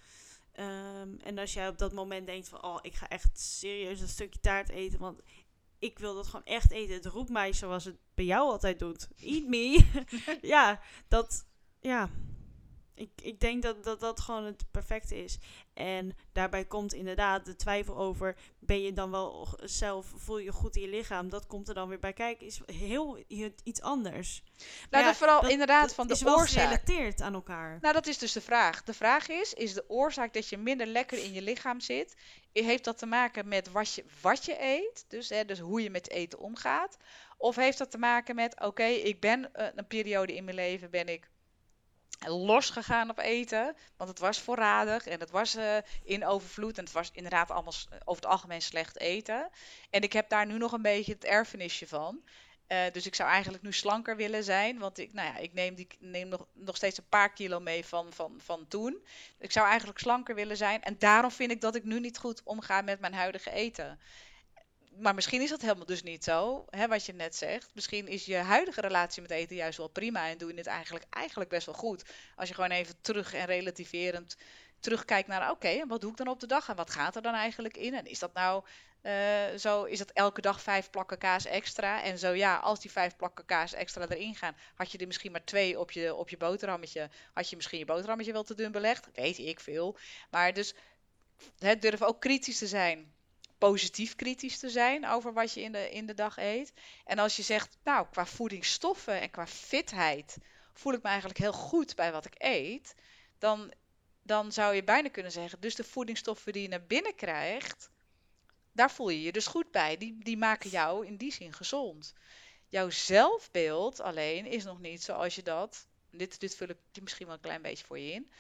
Um, 0.59 1.21
en 1.21 1.39
als 1.39 1.53
jij 1.53 1.69
op 1.69 1.79
dat 1.79 1.93
moment 1.93 2.27
denkt 2.27 2.49
van, 2.49 2.63
oh, 2.63 2.79
ik 2.83 2.95
ga 2.95 3.09
echt 3.09 3.39
serieus 3.39 4.01
een 4.01 4.09
stukje 4.09 4.41
taart 4.41 4.69
eten, 4.69 4.99
want 4.99 5.21
ik 5.79 5.99
wil 5.99 6.15
dat 6.15 6.27
gewoon 6.27 6.45
echt 6.45 6.71
eten. 6.71 6.95
Het 6.95 7.07
roept 7.07 7.31
mij 7.31 7.53
zoals 7.53 7.85
het 7.85 7.99
bij 8.15 8.25
jou 8.25 8.51
altijd 8.51 8.79
doet. 8.79 9.09
Eat 9.21 9.45
me. 9.47 9.85
ja, 10.43 10.81
dat, 11.09 11.47
ja, 11.81 12.11
ik, 12.97 13.11
ik 13.23 13.41
denk 13.41 13.63
dat, 13.63 13.85
dat 13.85 14.01
dat 14.01 14.21
gewoon 14.21 14.45
het 14.45 14.65
perfecte 14.71 15.25
is. 15.25 15.39
En 15.75 16.17
daarbij 16.33 16.65
komt 16.65 16.95
inderdaad 16.95 17.45
de 17.45 17.57
twijfel 17.57 17.97
over: 17.97 18.37
ben 18.59 18.83
je 18.83 18.93
dan 18.93 19.11
wel 19.11 19.59
zelf, 19.63 20.13
voel 20.17 20.39
je 20.39 20.53
goed 20.53 20.77
in 20.77 20.83
je 20.83 20.89
lichaam? 20.89 21.29
Dat 21.29 21.47
komt 21.47 21.69
er 21.69 21.75
dan 21.75 21.89
weer 21.89 21.99
bij 21.99 22.13
kijken, 22.13 22.47
is 22.47 22.61
heel 22.67 23.25
iets 23.63 23.81
anders. 23.81 24.43
Nou, 24.91 25.05
ja, 25.05 25.15
vooral 25.15 25.49
inderdaad 25.49 25.95
van 25.95 26.07
de 26.07 26.13
is 26.13 26.23
wel 26.23 26.39
gerelateerd 26.39 27.21
aan 27.21 27.35
elkaar. 27.35 27.79
Nou, 27.81 27.95
dat 27.95 28.07
is 28.07 28.19
dus 28.19 28.33
de 28.33 28.41
vraag. 28.41 28.83
De 28.83 28.95
vraag 28.95 29.29
is: 29.29 29.55
is 29.55 29.75
de 29.75 29.85
oorzaak 29.89 30.35
dat 30.35 30.49
je 30.49 30.57
minder 30.57 30.87
lekker 30.87 31.19
in 31.19 31.33
je 31.33 31.43
lichaam 31.43 31.81
zit, 31.81 32.17
heeft 32.53 32.85
dat 32.85 32.99
te 32.99 33.07
maken 33.07 33.49
met 33.49 33.71
wat 33.71 33.95
je, 33.95 34.05
wat 34.21 34.45
je 34.45 34.63
eet? 34.63 35.05
Dus, 35.09 35.29
hè, 35.29 35.45
dus 35.45 35.59
hoe 35.59 35.83
je 35.83 35.91
met 35.91 36.11
eten 36.11 36.39
omgaat? 36.39 36.97
Of 37.39 37.57
heeft 37.57 37.79
dat 37.79 37.91
te 37.91 37.99
maken 37.99 38.35
met: 38.35 38.61
oké, 38.61 38.85
ik 38.85 39.21
ben 39.21 39.41
uh, 39.41 39.67
een 39.75 39.87
periode 39.87 40.35
in 40.35 40.45
mijn 40.45 40.57
leven 40.57 40.91
ben 40.91 41.09
ik 41.09 41.31
losgegaan 42.19 43.11
op 43.11 43.19
eten. 43.19 43.77
Want 43.97 44.11
het 44.11 44.19
was 44.19 44.41
voorradig 44.41 45.07
en 45.07 45.21
het 45.21 45.31
was 45.31 45.57
uh, 45.57 45.77
in 46.05 46.27
overvloed. 46.27 46.79
En 46.79 46.85
het 46.85 46.93
was 46.93 47.11
inderdaad 47.13 47.51
allemaal 47.51 47.75
over 48.05 48.23
het 48.23 48.33
algemeen 48.33 48.63
slecht 48.63 48.99
eten. 48.99 49.51
En 49.91 50.03
ik 50.03 50.13
heb 50.13 50.29
daar 50.29 50.47
nu 50.47 50.59
nog 50.59 50.73
een 50.73 50.83
beetje 50.83 51.13
het 51.13 51.25
erfenisje 51.25 51.87
van. 51.87 52.23
Uh, 52.69 52.79
dus 52.93 53.07
ik 53.07 53.15
zou 53.15 53.31
eigenlijk 53.31 53.63
nu 53.63 53.73
slanker 53.73 54.17
willen 54.17 54.45
zijn. 54.45 54.79
Want 54.79 54.99
ik, 54.99 55.13
nou 55.13 55.29
ja, 55.29 55.37
ik 55.37 55.53
neem, 55.53 55.75
die, 55.75 55.87
neem 55.99 56.29
nog, 56.29 56.47
nog 56.53 56.77
steeds 56.77 56.99
een 56.99 57.09
paar 57.09 57.33
kilo 57.33 57.61
mee 57.61 57.85
van, 57.85 58.13
van, 58.13 58.41
van 58.45 58.69
toen. 58.69 59.07
Ik 59.39 59.53
zou 59.53 59.67
eigenlijk 59.67 59.99
slanker 59.99 60.35
willen 60.35 60.57
zijn. 60.57 60.83
En 60.83 60.99
daarom 60.99 61.31
vind 61.31 61.51
ik 61.51 61.61
dat 61.61 61.75
ik 61.75 61.85
nu 61.85 62.01
niet 62.01 62.19
goed 62.19 62.43
omga 62.43 62.81
met 62.81 63.01
mijn 63.01 63.15
huidige 63.15 63.51
eten 63.51 63.99
maar 64.99 65.15
misschien 65.15 65.43
is 65.43 65.51
dat 65.51 65.61
helemaal 65.61 65.87
dus 65.87 66.03
niet 66.03 66.25
zo, 66.25 66.65
hè, 66.71 66.89
wat 66.89 67.07
je 67.07 67.13
net 67.13 67.37
zegt. 67.37 67.71
Misschien 67.75 68.09
is 68.09 68.25
je 68.25 68.37
huidige 68.37 68.81
relatie 68.81 69.23
met 69.23 69.31
eten 69.31 69.57
juist 69.57 69.79
wel 69.79 69.89
prima 69.89 70.29
en 70.29 70.39
doe 70.39 70.51
je 70.51 70.57
het 70.59 70.67
eigenlijk, 70.67 71.05
eigenlijk 71.11 71.51
best 71.51 71.67
wel 71.67 71.75
goed. 71.75 72.05
Als 72.37 72.49
je 72.49 72.55
gewoon 72.55 72.71
even 72.71 73.01
terug 73.01 73.35
en 73.35 73.47
relativerend 73.47 74.37
terugkijkt 74.81 75.29
naar, 75.29 75.51
oké, 75.51 75.87
wat 75.87 76.01
doe 76.01 76.11
ik 76.11 76.17
dan 76.17 76.29
op 76.29 76.41
de 76.41 76.47
dag 76.47 76.69
en 76.69 76.77
wat 76.77 76.91
gaat 76.91 77.17
er 77.17 77.23
dan 77.23 77.35
eigenlijk 77.35 77.77
in? 77.77 77.95
En 77.95 78.07
is 78.07 78.19
dat 78.19 78.35
nou 78.35 78.65
uh, 79.03 79.13
zo, 79.59 79.85
is 79.85 79.99
dat 79.99 80.11
elke 80.11 80.41
dag 80.41 80.63
vijf 80.63 80.91
plakken 80.91 81.19
kaas 81.19 81.45
extra? 81.45 82.03
En 82.03 82.19
zo 82.19 82.33
ja, 82.33 82.57
als 82.57 82.81
die 82.81 82.91
vijf 82.91 83.17
plakken 83.17 83.45
kaas 83.45 83.73
extra 83.73 84.09
erin 84.09 84.35
gaan, 84.35 84.57
had 84.75 84.93
je 84.93 84.99
er 84.99 85.07
misschien 85.07 85.33
maar 85.33 85.45
twee 85.45 85.81
op 85.81 85.91
je, 85.91 86.15
op 86.15 86.29
je 86.29 86.37
boterhammetje. 86.37 87.11
Had 87.33 87.51
je 87.51 87.57
misschien 87.57 87.79
je 87.79 87.85
boterhammetje 87.85 88.33
wel 88.33 88.43
te 88.43 88.55
dun 88.55 88.73
belegd? 88.73 89.09
Weet 89.13 89.39
ik 89.39 89.61
veel. 89.61 89.99
Maar 90.31 90.53
dus, 90.53 90.75
het 91.59 91.83
durf 91.83 92.03
ook 92.03 92.21
kritisch 92.21 92.59
te 92.59 92.67
zijn 92.67 93.15
positief 93.59 94.15
kritisch 94.15 94.59
te 94.59 94.71
zijn 94.71 95.07
over 95.07 95.33
wat 95.33 95.53
je 95.53 95.61
in 95.61 95.73
de, 95.73 95.91
in 95.91 96.07
de 96.07 96.15
dag 96.15 96.37
eet. 96.39 96.73
En 97.05 97.19
als 97.19 97.37
je 97.37 97.43
zegt, 97.43 97.77
nou, 97.85 98.07
qua 98.11 98.27
voedingsstoffen 98.27 99.21
en 99.21 99.31
qua 99.31 99.47
fitheid 99.47 100.39
voel 100.73 100.93
ik 100.93 101.03
me 101.03 101.09
eigenlijk 101.09 101.39
heel 101.39 101.53
goed 101.53 101.95
bij 101.95 102.13
wat 102.13 102.25
ik 102.25 102.35
eet, 102.39 102.95
dan, 103.39 103.73
dan 104.23 104.53
zou 104.53 104.75
je 104.75 104.85
bijna 104.85 105.09
kunnen 105.09 105.33
zeggen, 105.33 105.61
dus 105.61 105.75
de 105.75 105.85
voedingsstoffen 105.85 106.53
die 106.53 106.63
je 106.63 106.69
naar 106.69 106.87
binnen 106.87 107.15
krijgt, 107.15 107.91
daar 108.73 108.91
voel 108.91 109.09
je 109.09 109.23
je 109.23 109.33
dus 109.33 109.47
goed 109.47 109.71
bij. 109.71 109.97
Die, 109.97 110.19
die 110.19 110.37
maken 110.37 110.71
jou 110.71 111.07
in 111.07 111.17
die 111.17 111.33
zin 111.33 111.53
gezond. 111.53 112.15
Jouw 112.69 112.91
zelfbeeld 112.91 114.01
alleen 114.01 114.47
is 114.47 114.65
nog 114.65 114.81
niet 114.81 115.03
zoals 115.03 115.35
je 115.35 115.43
dat, 115.43 115.87
dit, 116.11 116.41
dit 116.41 116.57
vul 116.57 116.69
ik 116.69 117.03
misschien 117.03 117.27
wel 117.27 117.35
een 117.35 117.41
klein 117.41 117.63
beetje 117.63 117.85
voor 117.85 117.99
je 117.99 118.13
in, 118.13 118.31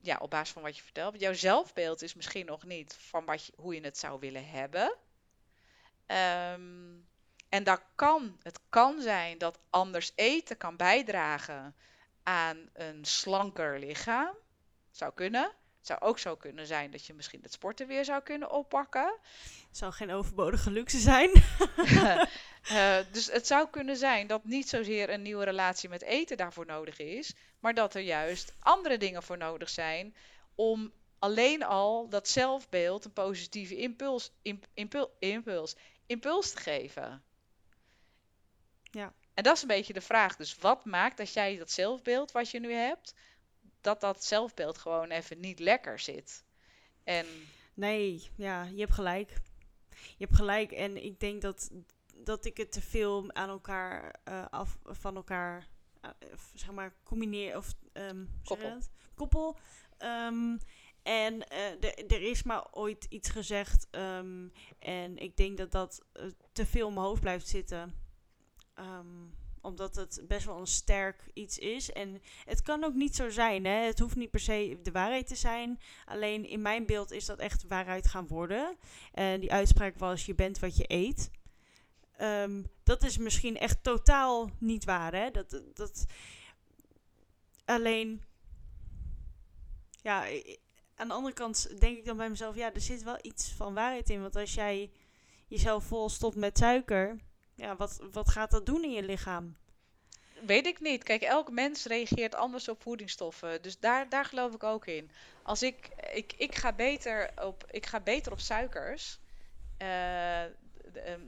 ja, 0.00 0.18
op 0.20 0.30
basis 0.30 0.52
van 0.52 0.62
wat 0.62 0.76
je 0.76 0.82
vertelt. 0.82 1.20
Jouw 1.20 1.32
zelfbeeld 1.32 2.02
is 2.02 2.14
misschien 2.14 2.46
nog 2.46 2.64
niet 2.64 2.96
van 2.98 3.24
wat 3.24 3.46
je, 3.46 3.52
hoe 3.56 3.74
je 3.74 3.80
het 3.80 3.98
zou 3.98 4.20
willen 4.20 4.48
hebben. 4.48 4.96
Ehm, 6.06 6.92
en 7.48 7.64
dat 7.64 7.82
kan, 7.94 8.38
het 8.42 8.60
kan 8.68 9.00
zijn 9.00 9.38
dat 9.38 9.58
anders 9.70 10.12
eten 10.14 10.56
kan 10.56 10.76
bijdragen 10.76 11.74
aan 12.22 12.68
een 12.72 13.04
slanker 13.04 13.78
lichaam. 13.78 14.36
Zou 14.90 15.12
kunnen. 15.14 15.52
Het 15.84 15.92
zou 15.98 16.10
ook 16.10 16.18
zo 16.18 16.36
kunnen 16.36 16.66
zijn 16.66 16.90
dat 16.90 17.06
je 17.06 17.14
misschien 17.14 17.42
het 17.42 17.52
sporten 17.52 17.86
weer 17.86 18.04
zou 18.04 18.22
kunnen 18.22 18.50
oppakken. 18.50 19.18
Het 19.68 19.76
zou 19.76 19.92
geen 19.92 20.10
overbodige 20.10 20.70
luxe 20.70 20.98
zijn. 20.98 21.30
uh, 21.76 22.22
dus 23.12 23.26
het 23.26 23.46
zou 23.46 23.68
kunnen 23.70 23.96
zijn 23.96 24.26
dat 24.26 24.44
niet 24.44 24.68
zozeer 24.68 25.10
een 25.10 25.22
nieuwe 25.22 25.44
relatie 25.44 25.88
met 25.88 26.02
eten 26.02 26.36
daarvoor 26.36 26.66
nodig 26.66 26.98
is, 26.98 27.34
maar 27.60 27.74
dat 27.74 27.94
er 27.94 28.00
juist 28.00 28.54
andere 28.60 28.98
dingen 28.98 29.22
voor 29.22 29.38
nodig 29.38 29.68
zijn 29.68 30.14
om 30.54 30.92
alleen 31.18 31.62
al 31.62 32.08
dat 32.08 32.28
zelfbeeld 32.28 33.04
een 33.04 33.12
positieve 33.12 33.76
impuls, 33.76 34.32
impuls, 34.74 35.08
impuls, 35.18 35.76
impuls 36.06 36.50
te 36.50 36.56
geven. 36.56 37.22
Ja. 38.90 39.12
En 39.34 39.42
dat 39.42 39.56
is 39.56 39.62
een 39.62 39.68
beetje 39.68 39.92
de 39.92 40.00
vraag. 40.00 40.36
Dus 40.36 40.56
wat 40.56 40.84
maakt 40.84 41.16
dat 41.16 41.32
jij 41.32 41.58
dat 41.58 41.70
zelfbeeld 41.70 42.32
wat 42.32 42.50
je 42.50 42.60
nu 42.60 42.72
hebt, 42.72 43.14
dat 43.84 44.00
dat 44.00 44.24
zelfbeeld 44.24 44.78
gewoon 44.78 45.10
even 45.10 45.40
niet 45.40 45.58
lekker 45.58 45.98
zit? 45.98 46.44
En... 47.04 47.26
Nee, 47.74 48.30
ja, 48.36 48.62
je 48.62 48.80
hebt 48.80 48.92
gelijk. 48.92 49.40
Je 49.90 50.24
hebt 50.24 50.36
gelijk. 50.36 50.72
En 50.72 51.04
ik 51.04 51.20
denk 51.20 51.42
dat, 51.42 51.70
dat 52.14 52.44
ik 52.44 52.56
het 52.56 52.72
te 52.72 52.80
veel 52.80 53.32
aan 53.32 53.48
elkaar 53.48 54.20
uh, 54.28 54.44
af 54.50 54.78
van 54.82 55.16
elkaar 55.16 55.68
uh, 56.04 56.10
zeg 56.54 56.70
maar 56.70 56.94
combineer 57.02 57.56
of 57.56 57.74
um, 57.92 58.40
koppel. 58.44 58.78
koppel. 59.14 59.56
Um, 59.98 60.58
en 61.02 61.34
uh, 61.52 62.10
er 62.10 62.22
is 62.22 62.42
maar 62.42 62.72
ooit 62.72 63.04
iets 63.04 63.30
gezegd. 63.30 63.86
Um, 63.90 64.52
en 64.78 65.18
ik 65.18 65.36
denk 65.36 65.56
dat 65.56 65.72
dat 65.72 66.04
te 66.52 66.66
veel 66.66 66.88
in 66.88 66.94
mijn 66.94 67.06
hoofd 67.06 67.20
blijft 67.20 67.48
zitten. 67.48 67.94
Um, 68.78 69.34
omdat 69.64 69.94
het 69.94 70.22
best 70.28 70.46
wel 70.46 70.58
een 70.58 70.66
sterk 70.66 71.30
iets 71.32 71.58
is. 71.58 71.92
En 71.92 72.22
het 72.44 72.62
kan 72.62 72.84
ook 72.84 72.94
niet 72.94 73.16
zo 73.16 73.30
zijn. 73.30 73.64
Hè? 73.64 73.84
Het 73.84 73.98
hoeft 73.98 74.16
niet 74.16 74.30
per 74.30 74.40
se 74.40 74.78
de 74.82 74.90
waarheid 74.90 75.26
te 75.26 75.34
zijn. 75.34 75.80
Alleen 76.04 76.48
in 76.48 76.62
mijn 76.62 76.86
beeld 76.86 77.10
is 77.10 77.24
dat 77.24 77.38
echt 77.38 77.66
waarheid 77.68 78.08
gaan 78.08 78.26
worden. 78.26 78.76
En 79.12 79.40
die 79.40 79.52
uitspraak 79.52 79.98
was: 79.98 80.26
je 80.26 80.34
bent 80.34 80.58
wat 80.58 80.76
je 80.76 80.84
eet. 80.86 81.30
Um, 82.20 82.70
dat 82.82 83.02
is 83.02 83.18
misschien 83.18 83.58
echt 83.58 83.82
totaal 83.82 84.50
niet 84.58 84.84
waar. 84.84 85.14
Hè? 85.14 85.30
Dat, 85.30 85.62
dat, 85.74 86.06
alleen, 87.64 88.22
ja, 90.02 90.26
aan 90.94 91.08
de 91.08 91.14
andere 91.14 91.34
kant 91.34 91.80
denk 91.80 91.98
ik 91.98 92.04
dan 92.04 92.16
bij 92.16 92.30
mezelf: 92.30 92.56
ja, 92.56 92.74
er 92.74 92.80
zit 92.80 93.02
wel 93.02 93.18
iets 93.22 93.52
van 93.52 93.74
waarheid 93.74 94.10
in. 94.10 94.20
Want 94.20 94.36
als 94.36 94.54
jij 94.54 94.90
jezelf 95.46 95.84
vol 95.84 96.08
stopt 96.08 96.36
met 96.36 96.58
suiker 96.58 97.18
ja, 97.54 97.76
wat, 97.76 98.00
wat 98.12 98.30
gaat 98.30 98.50
dat 98.50 98.66
doen 98.66 98.84
in 98.84 98.92
je 98.92 99.02
lichaam? 99.02 99.56
Weet 100.46 100.66
ik 100.66 100.80
niet. 100.80 101.02
Kijk, 101.02 101.22
elk 101.22 101.50
mens 101.50 101.84
reageert 101.84 102.34
anders 102.34 102.68
op 102.68 102.82
voedingsstoffen. 102.82 103.62
Dus 103.62 103.78
daar, 103.78 104.08
daar 104.08 104.24
geloof 104.24 104.54
ik 104.54 104.62
ook 104.62 104.86
in. 104.86 105.10
Als 105.42 105.62
ik, 105.62 105.88
ik, 106.12 106.32
ik, 106.36 106.54
ga, 106.54 106.72
beter 106.72 107.30
op, 107.42 107.64
ik 107.70 107.86
ga 107.86 108.00
beter 108.00 108.32
op 108.32 108.40
suikers. 108.40 109.18
Uh, 109.82 110.42
ehm, 110.42 110.50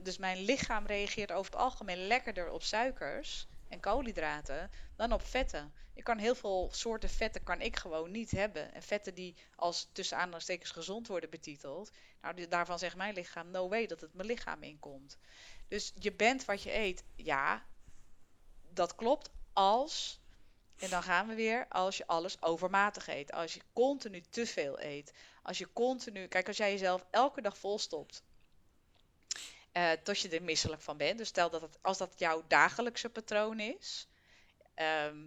dus 0.02 0.18
mijn 0.18 0.44
lichaam 0.44 0.86
reageert 0.86 1.32
over 1.32 1.52
het 1.52 1.60
algemeen 1.60 2.06
lekkerder 2.06 2.50
op 2.50 2.62
suikers 2.62 3.46
en 3.68 3.80
koolhydraten 3.80 4.70
dan 4.96 5.12
op 5.12 5.22
vetten. 5.22 5.72
Ik 5.94 6.04
kan 6.04 6.18
heel 6.18 6.34
veel 6.34 6.68
soorten 6.72 7.08
vetten 7.08 7.42
kan 7.42 7.60
ik 7.60 7.76
gewoon 7.76 8.10
niet 8.10 8.30
hebben. 8.30 8.74
En 8.74 8.82
vetten 8.82 9.14
die 9.14 9.34
als 9.54 9.88
tussen 9.92 10.16
aanhalingstekens 10.16 10.70
gezond 10.70 11.06
worden 11.06 11.30
betiteld. 11.30 11.90
Nou, 12.20 12.48
daarvan 12.48 12.78
zegt 12.78 12.96
mijn 12.96 13.14
lichaam 13.14 13.50
no 13.50 13.68
way 13.68 13.86
dat 13.86 14.00
het 14.00 14.14
mijn 14.14 14.28
lichaam 14.28 14.62
inkomt. 14.62 15.18
Dus 15.68 15.92
je 15.98 16.12
bent 16.12 16.44
wat 16.44 16.62
je 16.62 16.74
eet. 16.74 17.04
Ja, 17.16 17.66
dat 18.72 18.94
klopt 18.94 19.30
als 19.52 20.20
en 20.78 20.90
dan 20.90 21.02
gaan 21.02 21.26
we 21.26 21.34
weer 21.34 21.66
als 21.68 21.96
je 21.96 22.06
alles 22.06 22.42
overmatig 22.42 23.08
eet. 23.08 23.32
Als 23.32 23.54
je 23.54 23.60
continu 23.72 24.20
te 24.20 24.46
veel 24.46 24.80
eet. 24.80 25.12
Als 25.42 25.58
je 25.58 25.72
continu. 25.72 26.26
Kijk, 26.26 26.46
als 26.46 26.56
jij 26.56 26.70
jezelf 26.70 27.04
elke 27.10 27.40
dag 27.40 27.58
volstopt. 27.58 28.22
Uh, 29.72 29.92
tot 29.92 30.20
je 30.20 30.28
er 30.28 30.42
misselijk 30.42 30.82
van 30.82 30.96
bent. 30.96 31.18
Dus 31.18 31.28
stel 31.28 31.50
dat 31.50 31.60
het, 31.60 31.78
als 31.82 31.98
dat 31.98 32.18
jouw 32.18 32.44
dagelijkse 32.48 33.10
patroon 33.10 33.60
is. 33.60 34.08
Ehm, 34.74 35.18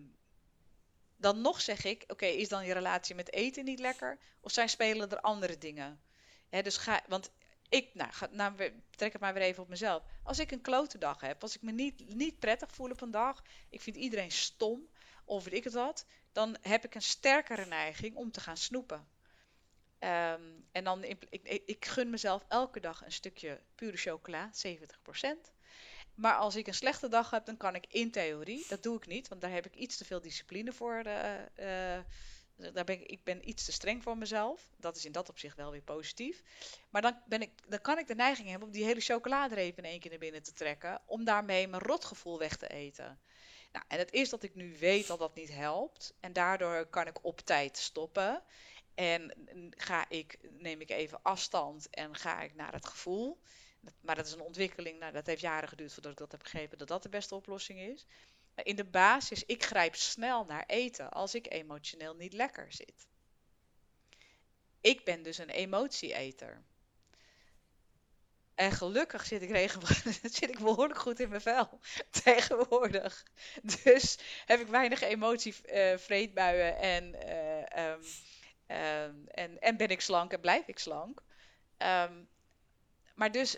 dan 1.18 1.42
nog 1.42 1.62
zeg 1.62 1.84
ik: 1.84 2.04
oké, 2.08 2.26
is 2.26 2.50
dan 2.50 2.66
je 2.66 2.74
relatie 2.74 3.16
met 3.16 3.34
eten 3.34 3.66
niet 3.66 3.80
lekker? 3.80 4.20
Of 4.42 4.52
zijn 4.52 4.70
spelen 4.70 5.10
er 5.10 5.22
andere 5.22 5.58
dingen? 5.58 6.02
dus 6.50 6.78
ga, 6.78 7.02
want 7.08 7.32
ik, 7.70 7.94
nou, 7.94 8.12
nou, 8.32 8.72
trek 8.90 9.12
het 9.12 9.22
maar 9.22 9.34
weer 9.34 9.44
even 9.44 9.64
op 9.64 9.70
mezelf. 9.70 10.04
Als 10.24 10.40
ik 10.40 10.52
een 10.52 10.62
klote 10.62 10.98
dag 10.98 11.22
heb, 11.22 11.42
als 11.42 11.56
ik 11.56 11.62
me 11.62 11.72
niet, 11.72 12.16
niet 12.16 12.40
prettig 12.40 12.72
voel 12.72 12.90
op 12.90 13.02
een 13.02 13.12
dag, 13.12 13.44
ik 13.70 13.82
vind 13.82 13.96
iedereen 13.96 14.32
stom, 14.32 14.90
of 15.26 15.44
weet 15.44 15.54
ik 15.54 15.64
het 15.64 15.74
wat, 15.74 16.06
dan 16.32 16.58
heb 16.62 16.86
ik 16.86 16.96
een 16.96 17.02
sterkere 17.02 17.66
neiging 17.66 18.16
om 18.16 18.32
te 18.32 18.40
gaan 18.40 18.58
snoepen. 18.58 19.08
Ehm, 20.00 20.42
en 20.72 20.84
dan, 20.84 21.04
ik, 21.04 21.24
ik, 21.66 21.86
gun 21.86 22.10
mezelf 22.10 22.46
elke 22.48 22.80
dag 22.80 23.06
een 23.06 23.12
stukje 23.12 23.62
pure 23.76 23.98
chocola, 23.98 24.52
70%. 24.52 25.52
Maar 26.16 26.36
als 26.36 26.56
ik 26.56 26.68
een 26.68 26.74
slechte 26.74 27.08
dag 27.08 27.30
heb, 27.30 27.46
dan 27.46 27.58
kan 27.58 27.76
ik 27.76 27.86
in 27.88 28.12
theorie, 28.12 28.66
dat 28.68 28.84
doe 28.84 28.98
ik 28.98 29.08
niet, 29.08 29.28
want 29.28 29.42
daar 29.42 29.52
heb 29.52 29.66
ik 29.66 29.76
iets 29.76 29.98
te 29.98 30.06
veel 30.06 30.22
discipline 30.22 30.74
voor. 30.74 31.04
Uh, 31.06 31.34
uh, 31.60 32.04
daar 32.60 32.84
ben 32.84 33.02
ik, 33.02 33.08
ik 33.08 33.24
ben 33.24 33.50
iets 33.50 33.66
te 33.66 33.72
streng 33.72 34.04
voor 34.04 34.18
mezelf. 34.18 34.70
Dat 34.78 34.96
is 34.96 35.06
in 35.06 35.12
dat 35.12 35.30
opzicht 35.30 35.56
wel 35.56 35.72
weer 35.72 35.82
positief. 35.82 36.44
Maar 36.90 37.02
dan, 37.02 37.22
ben 37.26 37.42
ik, 37.42 37.52
dan 37.68 37.82
kan 37.82 37.98
ik 37.98 38.08
de 38.08 38.16
neiging 38.16 38.50
hebben 38.50 38.68
om 38.68 38.74
die 38.74 38.84
hele 38.84 39.00
chocoladereep 39.00 39.78
in 39.78 39.84
één 39.84 40.00
keer 40.00 40.10
naar 40.10 40.20
binnen 40.20 40.44
te 40.44 40.54
trekken. 40.54 41.02
Om 41.06 41.24
daarmee 41.24 41.68
mijn 41.68 41.84
rotgevoel 41.84 42.38
weg 42.40 42.58
te 42.58 42.68
eten. 42.68 43.20
Nou, 43.72 43.86
en 43.88 43.98
het 43.98 44.12
is 44.12 44.30
dat 44.30 44.44
ik 44.44 44.56
nu 44.56 44.78
weet 44.78 45.08
dat 45.08 45.20
dat 45.20 45.36
niet 45.36 45.52
helpt. 45.52 46.14
En 46.20 46.34
daardoor 46.34 46.86
kan 46.86 47.08
ik 47.08 47.26
op 47.26 47.40
tijd 47.40 47.78
stoppen. 47.78 48.44
En 48.96 49.34
ga 49.70 50.10
ik, 50.10 50.38
neem 50.50 50.82
ik 50.82 50.90
even 50.90 51.22
afstand 51.22 51.90
en 51.90 52.16
ga 52.16 52.42
ik 52.42 52.56
naar 52.56 52.74
het 52.74 52.86
gevoel. 52.86 53.40
Maar 54.02 54.16
dat 54.16 54.26
is 54.26 54.32
een 54.32 54.42
ontwikkeling, 54.42 55.00
nou, 55.00 55.14
dat 55.14 55.26
heeft 55.26 55.42
jaren 55.42 55.70
geduurd 55.70 55.94
voordat 55.94 56.12
ik 56.12 56.18
dat 56.18 56.32
heb 56.32 56.40
begrepen 56.40 56.78
dat 56.78 56.88
dat 56.88 57.04
de 57.04 57.10
beste 57.10 57.36
oplossing 57.36 57.80
is. 57.80 58.06
In 58.64 58.76
de 58.76 58.86
basis, 58.86 59.44
ik 59.46 59.64
grijp 59.64 59.96
snel 59.96 60.46
naar 60.46 60.64
eten 60.68 61.12
als 61.12 61.36
ik 61.36 61.52
emotioneel 61.52 62.16
niet 62.16 62.34
lekker 62.34 62.74
zit. 62.74 63.08
Ik 64.82 65.04
ben 65.04 65.24
dus 65.24 65.38
een 65.38 65.50
emotieeter. 65.50 66.64
En 68.56 68.72
gelukkig 68.72 69.26
zit 69.26 69.42
ik, 69.42 69.50
regelmatig, 69.50 70.20
zit 70.40 70.50
ik 70.50 70.60
behoorlijk 70.60 71.00
goed 71.00 71.20
in 71.20 71.30
mijn 71.30 71.42
vel 71.42 71.80
tegenwoordig. 72.24 73.26
Dus 73.84 74.18
heb 74.46 74.60
ik 74.60 74.68
weinig 74.68 75.02
emotievreedbuien 75.02 76.74
uh, 76.74 76.96
en, 76.96 77.16
uh, 77.16 77.92
um, 77.92 78.02
um, 78.68 79.28
en, 79.28 79.60
en 79.60 79.78
ben 79.78 79.90
ik 79.90 80.02
slank 80.02 80.34
en 80.34 80.40
blijf 80.40 80.68
ik 80.68 80.80
slank. 80.80 81.22
Um, 81.78 82.30
maar 83.16 83.32
dus, 83.32 83.58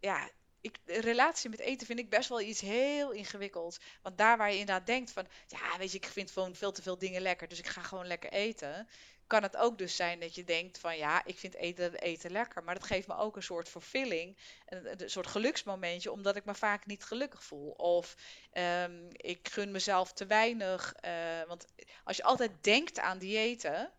ja, 0.00 0.30
ik, 0.64 0.78
relatie 0.84 1.50
met 1.50 1.60
eten 1.60 1.86
vind 1.86 1.98
ik 1.98 2.10
best 2.10 2.28
wel 2.28 2.40
iets 2.40 2.60
heel 2.60 3.10
ingewikkelds. 3.10 3.78
Want 4.02 4.18
daar 4.18 4.36
waar 4.36 4.52
je 4.52 4.58
inderdaad 4.58 4.86
denkt 4.86 5.12
van, 5.12 5.26
ja, 5.46 5.78
weet 5.78 5.92
je, 5.92 5.98
ik 5.98 6.06
vind 6.06 6.30
gewoon 6.30 6.54
veel 6.54 6.72
te 6.72 6.82
veel 6.82 6.98
dingen 6.98 7.22
lekker, 7.22 7.48
dus 7.48 7.58
ik 7.58 7.66
ga 7.66 7.82
gewoon 7.82 8.06
lekker 8.06 8.32
eten 8.32 8.88
kan 9.26 9.42
het 9.42 9.56
ook 9.56 9.78
dus 9.78 9.96
zijn 9.96 10.20
dat 10.20 10.34
je 10.34 10.44
denkt 10.44 10.78
van 10.78 10.96
ja, 10.96 11.24
ik 11.24 11.38
vind 11.38 11.54
eten, 11.54 11.94
eten 11.94 12.30
lekker. 12.30 12.64
Maar 12.64 12.74
dat 12.74 12.84
geeft 12.84 13.08
me 13.08 13.16
ook 13.16 13.36
een 13.36 13.42
soort 13.42 13.68
vervulling, 13.68 14.36
een, 14.66 15.02
een 15.02 15.10
soort 15.10 15.26
geluksmomentje, 15.26 16.12
omdat 16.12 16.36
ik 16.36 16.44
me 16.44 16.54
vaak 16.54 16.86
niet 16.86 17.04
gelukkig 17.04 17.44
voel. 17.44 17.70
Of 17.70 18.16
um, 18.52 19.08
ik 19.10 19.48
gun 19.48 19.70
mezelf 19.70 20.12
te 20.12 20.26
weinig. 20.26 20.94
Uh, 21.04 21.42
want 21.46 21.66
als 22.04 22.16
je 22.16 22.22
altijd 22.22 22.50
denkt 22.60 22.98
aan 22.98 23.18
diëten, 23.18 23.92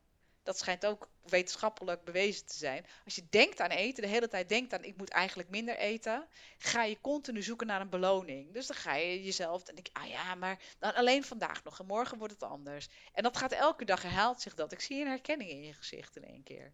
dat 0.45 0.57
schijnt 0.57 0.85
ook 0.85 1.09
wetenschappelijk 1.23 2.03
bewezen 2.03 2.45
te 2.45 2.57
zijn. 2.57 2.85
Als 3.05 3.15
je 3.15 3.27
denkt 3.29 3.59
aan 3.59 3.69
eten, 3.69 4.03
de 4.03 4.09
hele 4.09 4.27
tijd 4.27 4.49
denkt 4.49 4.73
aan 4.73 4.83
ik 4.83 4.97
moet 4.97 5.09
eigenlijk 5.09 5.49
minder 5.49 5.77
eten, 5.77 6.27
ga 6.57 6.83
je 6.83 7.01
continu 7.01 7.43
zoeken 7.43 7.67
naar 7.67 7.81
een 7.81 7.89
beloning. 7.89 8.53
Dus 8.53 8.67
dan 8.67 8.75
ga 8.75 8.95
je 8.95 9.23
jezelf, 9.23 9.63
dan 9.63 9.75
denk 9.75 9.87
ah 9.91 10.07
ja, 10.07 10.35
maar 10.35 10.59
dan 10.79 10.93
alleen 10.93 11.23
vandaag 11.23 11.63
nog 11.63 11.79
en 11.79 11.85
morgen 11.85 12.17
wordt 12.17 12.33
het 12.33 12.43
anders. 12.43 12.87
En 13.13 13.23
dat 13.23 13.37
gaat 13.37 13.51
elke 13.51 13.85
dag 13.85 14.01
herhaalt 14.01 14.41
zich 14.41 14.53
dat. 14.53 14.71
Ik 14.71 14.79
zie 14.79 15.01
een 15.01 15.07
herkenning 15.07 15.49
in 15.49 15.63
je 15.63 15.73
gezicht 15.73 16.15
in 16.15 16.23
één 16.23 16.43
keer. 16.43 16.71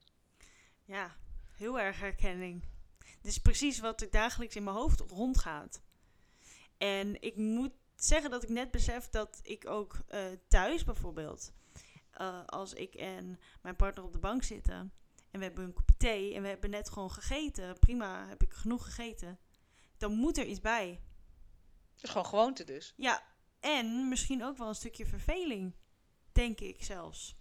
Ja, 0.86 1.16
heel 1.52 1.80
erg 1.80 2.00
herkenning. 2.00 2.64
Dit 3.00 3.32
is 3.32 3.38
precies 3.38 3.80
wat 3.80 4.02
ik 4.02 4.12
dagelijks 4.12 4.56
in 4.56 4.64
mijn 4.64 4.76
hoofd 4.76 5.00
rondgaat. 5.00 5.82
En 6.78 7.22
ik 7.22 7.36
moet 7.36 7.74
zeggen 7.96 8.32
dat 8.32 8.44
ik 8.44 8.50
net 8.50 8.72
besef 8.72 9.10
dat 9.10 9.40
ik 9.44 9.70
ook 9.70 10.00
uh, 10.10 10.20
thuis 10.48 10.84
bijvoorbeeld 10.84 11.52
uh, 12.22 12.46
als 12.46 12.74
ik 12.74 12.94
en 12.94 13.40
mijn 13.62 13.76
partner 13.76 14.04
op 14.04 14.14
de 14.14 14.20
bank 14.20 14.44
zitten 14.44 14.94
en 15.32 15.40
we 15.40 15.46
hebben 15.46 15.64
een 15.64 15.74
kopje 15.74 15.98
thee 15.98 16.34
en 16.34 16.42
we 16.42 16.48
hebben 16.48 16.70
net 16.70 16.90
gewoon 16.90 17.12
gegeten, 17.12 17.80
prima, 17.80 18.28
heb 18.28 18.44
ik 18.44 18.54
genoeg 18.54 18.86
gegeten, 18.86 19.40
dan 19.98 20.14
moet 20.14 20.38
er 20.38 20.46
iets 20.46 20.62
bij. 20.62 21.02
Het 21.94 22.04
is 22.04 22.10
gewoon 22.10 22.26
gewoonte 22.26 22.64
dus. 22.64 22.94
Ja, 22.98 23.24
en 23.60 24.10
misschien 24.10 24.44
ook 24.44 24.58
wel 24.58 24.68
een 24.68 24.76
stukje 24.76 25.06
verveling, 25.06 25.76
denk 26.32 26.60
ik 26.60 26.84
zelfs. 26.84 27.36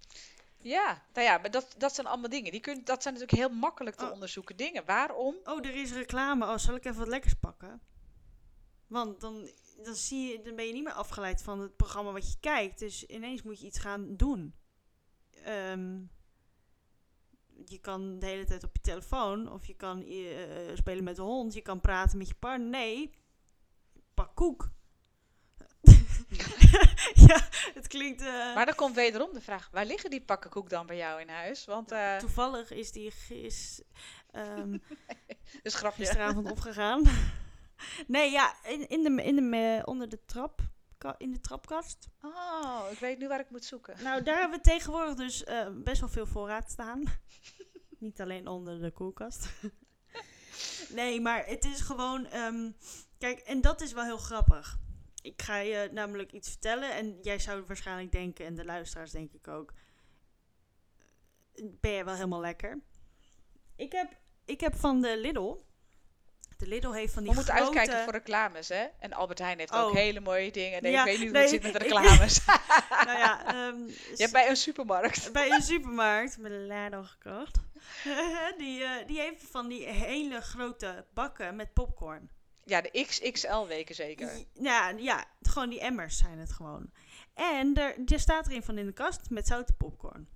Ja, 0.62 1.02
nou 1.12 1.26
ja, 1.26 1.38
maar 1.38 1.50
dat, 1.50 1.74
dat 1.78 1.94
zijn 1.94 2.06
allemaal 2.06 2.30
dingen. 2.30 2.52
Die 2.52 2.60
kun, 2.60 2.84
dat 2.84 3.02
zijn 3.02 3.14
natuurlijk 3.14 3.42
heel 3.42 3.58
makkelijk 3.58 3.96
te 3.96 4.04
oh. 4.04 4.12
onderzoeken 4.12 4.56
dingen. 4.56 4.84
Waarom? 4.84 5.36
Oh, 5.44 5.66
er 5.66 5.74
is 5.74 5.92
reclame. 5.92 6.46
Oh, 6.46 6.56
zal 6.56 6.74
ik 6.74 6.84
even 6.84 6.98
wat 6.98 7.08
lekkers 7.08 7.34
pakken? 7.34 7.80
Want 8.86 9.20
dan, 9.20 9.50
dan, 9.82 9.94
zie 9.94 10.28
je, 10.28 10.42
dan 10.42 10.56
ben 10.56 10.66
je 10.66 10.72
niet 10.72 10.84
meer 10.84 10.92
afgeleid 10.92 11.42
van 11.42 11.60
het 11.60 11.76
programma 11.76 12.12
wat 12.12 12.32
je 12.32 12.40
kijkt. 12.40 12.78
Dus 12.78 13.06
ineens 13.06 13.42
moet 13.42 13.60
je 13.60 13.66
iets 13.66 13.78
gaan 13.78 14.16
doen. 14.16 14.54
Um, 15.48 16.10
je 17.64 17.78
kan 17.78 18.18
de 18.18 18.26
hele 18.26 18.44
tijd 18.44 18.64
op 18.64 18.70
je 18.72 18.80
telefoon 18.82 19.52
of 19.52 19.66
je 19.66 19.74
kan 19.74 20.02
uh, 20.02 20.38
spelen 20.74 21.04
met 21.04 21.16
de 21.16 21.22
hond, 21.22 21.54
je 21.54 21.60
kan 21.60 21.80
praten 21.80 22.18
met 22.18 22.28
je 22.28 22.34
partner. 22.34 22.68
Nee, 22.68 23.10
pak 24.14 24.34
koek. 24.34 24.70
ja, 27.28 27.48
het 27.74 27.86
klinkt. 27.86 28.22
Uh... 28.22 28.54
Maar 28.54 28.66
dan 28.66 28.74
komt 28.74 28.94
wederom 28.94 29.32
de 29.32 29.40
vraag: 29.40 29.68
waar 29.72 29.86
liggen 29.86 30.10
die 30.10 30.20
pakken 30.20 30.50
koek 30.50 30.68
dan 30.68 30.86
bij 30.86 30.96
jou 30.96 31.20
in 31.20 31.28
huis? 31.28 31.64
Want, 31.64 31.92
uh... 31.92 32.16
Toevallig 32.16 32.70
is 32.70 32.92
die 32.92 33.10
gis, 33.10 33.82
um, 34.36 34.82
dus 35.62 35.74
grapje. 35.74 36.04
gisteravond 36.04 36.50
opgegaan. 36.50 37.02
nee, 38.06 38.30
ja, 38.30 38.54
in, 38.64 38.88
in 38.88 39.02
de, 39.02 39.22
in 39.22 39.36
de, 39.36 39.82
onder 39.84 40.08
de 40.08 40.24
trap 40.26 40.69
in 41.16 41.32
de 41.32 41.40
trapkast. 41.40 42.08
Oh, 42.22 42.84
ik 42.90 42.98
weet 42.98 43.18
nu 43.18 43.28
waar 43.28 43.40
ik 43.40 43.50
moet 43.50 43.64
zoeken. 43.64 44.02
Nou, 44.02 44.22
daar 44.22 44.38
hebben 44.38 44.58
we 44.58 44.64
tegenwoordig 44.70 45.14
dus 45.14 45.44
uh, 45.44 45.68
best 45.74 46.00
wel 46.00 46.08
veel 46.08 46.26
voorraad 46.26 46.70
staan. 46.70 47.02
Niet 47.98 48.20
alleen 48.20 48.46
onder 48.46 48.80
de 48.80 48.90
koelkast. 48.90 49.48
nee, 50.94 51.20
maar 51.20 51.46
het 51.46 51.64
is 51.64 51.80
gewoon. 51.80 52.34
Um, 52.34 52.76
kijk, 53.18 53.38
en 53.38 53.60
dat 53.60 53.80
is 53.80 53.92
wel 53.92 54.04
heel 54.04 54.18
grappig. 54.18 54.78
Ik 55.22 55.42
ga 55.42 55.56
je 55.56 55.88
namelijk 55.92 56.32
iets 56.32 56.48
vertellen 56.48 56.94
en 56.94 57.18
jij 57.22 57.38
zou 57.38 57.64
waarschijnlijk 57.66 58.12
denken, 58.12 58.46
en 58.46 58.54
de 58.54 58.64
luisteraars 58.64 59.10
denk 59.10 59.32
ik 59.32 59.48
ook. 59.48 59.72
Ben 61.80 61.90
je 61.90 62.04
wel 62.04 62.14
helemaal 62.14 62.40
lekker? 62.40 62.80
Ik 63.76 63.92
heb, 63.92 64.16
ik 64.44 64.60
heb 64.60 64.74
van 64.74 65.00
de 65.00 65.18
Lidl 65.18 65.56
de 66.60 66.66
Lidl 66.66 66.90
heeft 66.90 67.12
van 67.12 67.22
die 67.22 67.30
We 67.30 67.36
moeten 67.36 67.54
uitkijken 67.54 68.02
voor 68.02 68.12
reclames, 68.12 68.68
hè? 68.68 68.86
En 68.98 69.12
Albert 69.12 69.38
Heijn 69.38 69.58
heeft 69.58 69.72
ook 69.72 69.88
oh. 69.88 69.94
hele 69.94 70.20
mooie 70.20 70.52
dingen. 70.52 70.82
Nee, 70.82 70.96
ik 70.96 71.04
weet 71.04 71.18
niet 71.18 71.30
hoe 71.30 71.38
het 71.38 71.48
zit 71.48 71.62
met 71.62 71.76
reclames. 71.82 72.44
nou 73.04 73.18
ja, 73.18 73.66
um, 73.66 73.86
Je 74.16 74.16
hebt 74.16 74.32
bij 74.32 74.48
een 74.48 74.56
supermarkt. 74.56 75.32
bij 75.32 75.50
een 75.50 75.62
supermarkt, 75.72 76.38
met 76.38 76.52
een 76.52 76.66
Lidl 76.66 77.02
gekocht. 77.02 77.58
die, 78.58 78.80
uh, 78.80 78.90
die 79.06 79.20
heeft 79.20 79.44
van 79.50 79.68
die 79.68 79.86
hele 79.86 80.40
grote 80.40 81.06
bakken 81.14 81.56
met 81.56 81.72
popcorn. 81.72 82.30
Ja, 82.64 82.80
de 82.80 83.04
XXL 83.06 83.66
weken 83.66 83.94
zeker. 83.94 84.44
Ja, 84.52 84.88
ja, 84.88 85.24
gewoon 85.42 85.70
die 85.70 85.80
emmers 85.80 86.18
zijn 86.18 86.38
het 86.38 86.52
gewoon. 86.52 86.90
En 87.34 87.74
er, 87.74 87.96
er 88.06 88.20
staat 88.20 88.46
erin 88.46 88.62
van 88.62 88.78
in 88.78 88.86
de 88.86 88.92
kast 88.92 89.30
met 89.30 89.46
zoute 89.46 89.72
popcorn. 89.72 90.28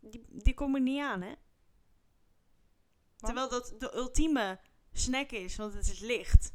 Die, 0.00 0.26
die 0.28 0.54
komen 0.54 0.82
niet 0.82 1.02
aan, 1.02 1.22
hè? 1.22 1.32
Terwijl 3.16 3.48
dat 3.48 3.74
de 3.78 3.94
ultieme 3.94 4.58
snack 4.98 5.30
is, 5.30 5.56
want 5.56 5.74
het 5.74 5.88
is 5.90 5.98
licht. 5.98 6.52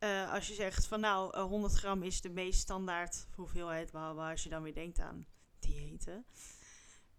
Uh, 0.00 0.32
als 0.32 0.48
je 0.48 0.54
zegt 0.54 0.86
van 0.86 1.00
nou, 1.00 1.38
100 1.38 1.74
gram 1.74 2.02
is 2.02 2.20
de 2.20 2.30
meest 2.30 2.60
standaard 2.60 3.26
hoeveelheid, 3.34 3.90
waar 3.90 4.30
als 4.30 4.42
je 4.42 4.48
dan 4.48 4.62
weer 4.62 4.74
denkt 4.74 4.98
aan 4.98 5.26
diëten. 5.58 6.24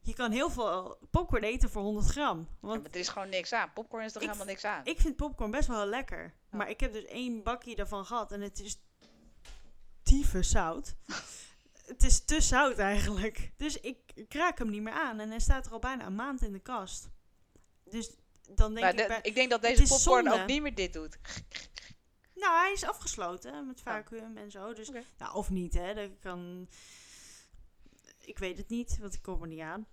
Je 0.02 0.14
kan 0.14 0.32
heel 0.32 0.50
veel 0.50 0.98
popcorn 1.12 1.44
eten 1.44 1.70
voor 1.70 1.82
100 1.82 2.08
gram. 2.08 2.40
Ja, 2.40 2.46
Want 2.60 2.82
maar 2.82 2.92
er 2.92 3.00
is 3.00 3.08
gewoon 3.08 3.30
niks 3.30 3.54
aan. 3.54 3.74
Popcorn 3.74 4.06
is 4.06 4.14
Ik- 4.16 4.22
helemaal 4.22 4.46
niks 4.46 4.64
aan? 4.66 4.86
ik 4.86 5.00
vind 5.00 5.16
popcorn 5.16 5.52
best 5.52 5.68
wel 5.68 5.86
lekker. 5.86 6.24
Ja. 6.52 6.58
Maar 6.58 6.70
ik 6.70 6.80
heb 6.80 6.94
dus 6.94 7.06
één 7.06 7.44
bakje 7.44 7.76
daarvan 7.76 8.06
gehad 8.06 8.32
en 8.32 8.42
het 8.42 8.60
is 8.60 8.80
tyfus 10.04 10.50
zout. 10.50 10.96
het 11.86 12.04
is 12.04 12.26
te 12.26 12.42
zout 12.42 12.78
eigenlijk. 12.78 13.52
Dus 13.58 13.80
ik, 13.80 13.98
ik 14.14 14.34
raak 14.34 14.58
hem 14.58 14.70
niet 14.70 14.82
meer 14.82 14.94
aan. 14.94 15.20
En 15.20 15.30
hij 15.30 15.40
staat 15.40 15.66
er 15.66 15.72
al 15.72 15.80
bijna 15.80 16.06
een 16.06 16.16
maand 16.16 16.42
in 16.42 16.52
de 16.52 16.60
kast. 16.60 17.10
Dus 17.84 18.12
dan 18.56 18.74
denk 18.74 18.80
Maar 18.80 18.90
ik 18.94 18.98
de- 18.98 19.08
bij... 19.08 19.20
ik 19.22 19.36
denk 19.36 19.50
dat 19.50 19.62
deze 19.62 19.82
popcorn 19.82 20.24
zonde. 20.24 20.42
ook 20.42 20.48
niet 20.48 20.62
meer 20.62 20.76
dit 20.76 20.94
doet. 20.94 21.18
Nou, 22.36 22.60
hij 22.60 22.72
is 22.72 22.84
afgesloten 22.84 23.68
met 23.68 23.82
vacuüm 23.82 24.38
en 24.38 24.52
zo. 24.52 24.74
Dus, 24.74 24.90
nou, 25.18 25.36
of 25.36 25.50
niet, 25.50 25.74
hè. 25.74 25.94
Dat 25.94 26.10
kan... 26.20 26.68
Ik 28.22 28.38
weet 28.38 28.58
het 28.58 28.70
niet, 28.70 28.98
want 28.98 29.14
ik 29.14 29.22
kom 29.22 29.42
er 29.42 29.48
niet 29.48 29.60
aan. 29.60 29.88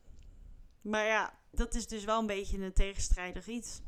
Maar 0.81 1.05
ja, 1.07 1.39
dat 1.51 1.75
is 1.75 1.87
dus 1.87 2.05
wel 2.05 2.19
een 2.19 2.27
beetje 2.27 2.59
een 2.59 2.73
tegenstrijdig 2.73 3.47
iets. 3.47 3.81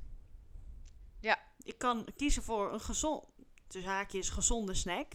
Ja. 1.21 1.39
Ik 1.63 1.79
kan 1.79 2.07
kiezen 2.17 2.43
voor 2.43 2.73
een 2.73 2.81
gezond, 2.81 3.25
dus 3.67 3.85
haakjes 3.85 4.29
gezonde 4.29 4.75
snack. 4.75 5.13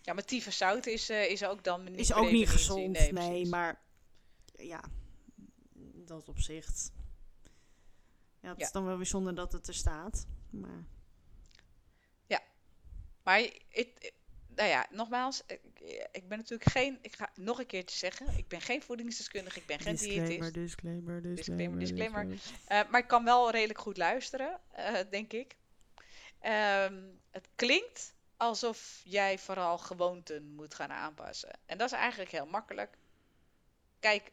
Ja, 0.00 0.12
maar 0.12 0.24
tyfus 0.24 0.56
zout 0.56 0.86
is, 0.86 1.08
eh, 1.08 1.30
is 1.30 1.44
ook 1.44 1.64
dan 1.64 1.84
niet 1.84 1.98
Is 2.00 2.12
ook 2.12 2.30
niet 2.30 2.48
gezond, 2.48 2.92
nee, 2.92 3.12
nee, 3.12 3.46
maar 3.46 3.80
ja, 4.56 4.84
dat 5.94 6.28
opzicht. 6.28 6.92
Ja, 8.46 8.52
het 8.52 8.60
Ja. 8.60 8.66
is 8.66 8.72
dan 8.72 8.84
wel 8.84 8.96
weer 8.96 9.06
zonde 9.06 9.32
dat 9.32 9.52
het 9.52 9.68
er 9.68 9.74
staat. 9.74 10.26
Maar 10.50 10.84
Maar 13.22 13.40
ik, 13.68 14.12
nou 14.46 14.68
ja, 14.68 14.86
nogmaals, 14.90 15.42
ik, 15.46 15.60
ik 16.12 16.28
ben 16.28 16.38
natuurlijk 16.38 16.70
geen, 16.70 16.98
ik 17.02 17.16
ga 17.16 17.30
nog 17.34 17.58
een 17.58 17.66
keertje 17.66 17.96
zeggen, 17.96 18.36
ik 18.36 18.48
ben 18.48 18.60
geen 18.60 18.82
voedingsdeskundige, 18.82 19.58
ik 19.60 19.66
ben 19.66 19.78
geen 19.80 19.96
diëtist. 19.96 20.54
disclaimer, 20.54 21.22
Disclaimer, 21.22 21.78
disclaimer. 21.78 22.26
Eh, 22.66 22.80
maar 22.90 23.00
ik 23.00 23.06
kan 23.06 23.24
wel 23.24 23.50
redelijk 23.50 23.78
goed 23.78 23.96
luisteren, 23.96 24.60
eh, 24.72 24.94
denk 25.10 25.32
ik. 25.32 25.56
Ehm, 26.40 27.02
het 27.30 27.48
klinkt 27.54 28.14
alsof 28.36 29.00
jij 29.04 29.38
vooral 29.38 29.78
gewoonten 29.78 30.54
moet 30.54 30.74
gaan 30.74 30.92
aanpassen. 30.92 31.58
En 31.66 31.78
dat 31.78 31.92
is 31.92 31.98
eigenlijk 31.98 32.30
heel 32.30 32.46
makkelijk. 32.46 32.98
Kijk, 34.00 34.32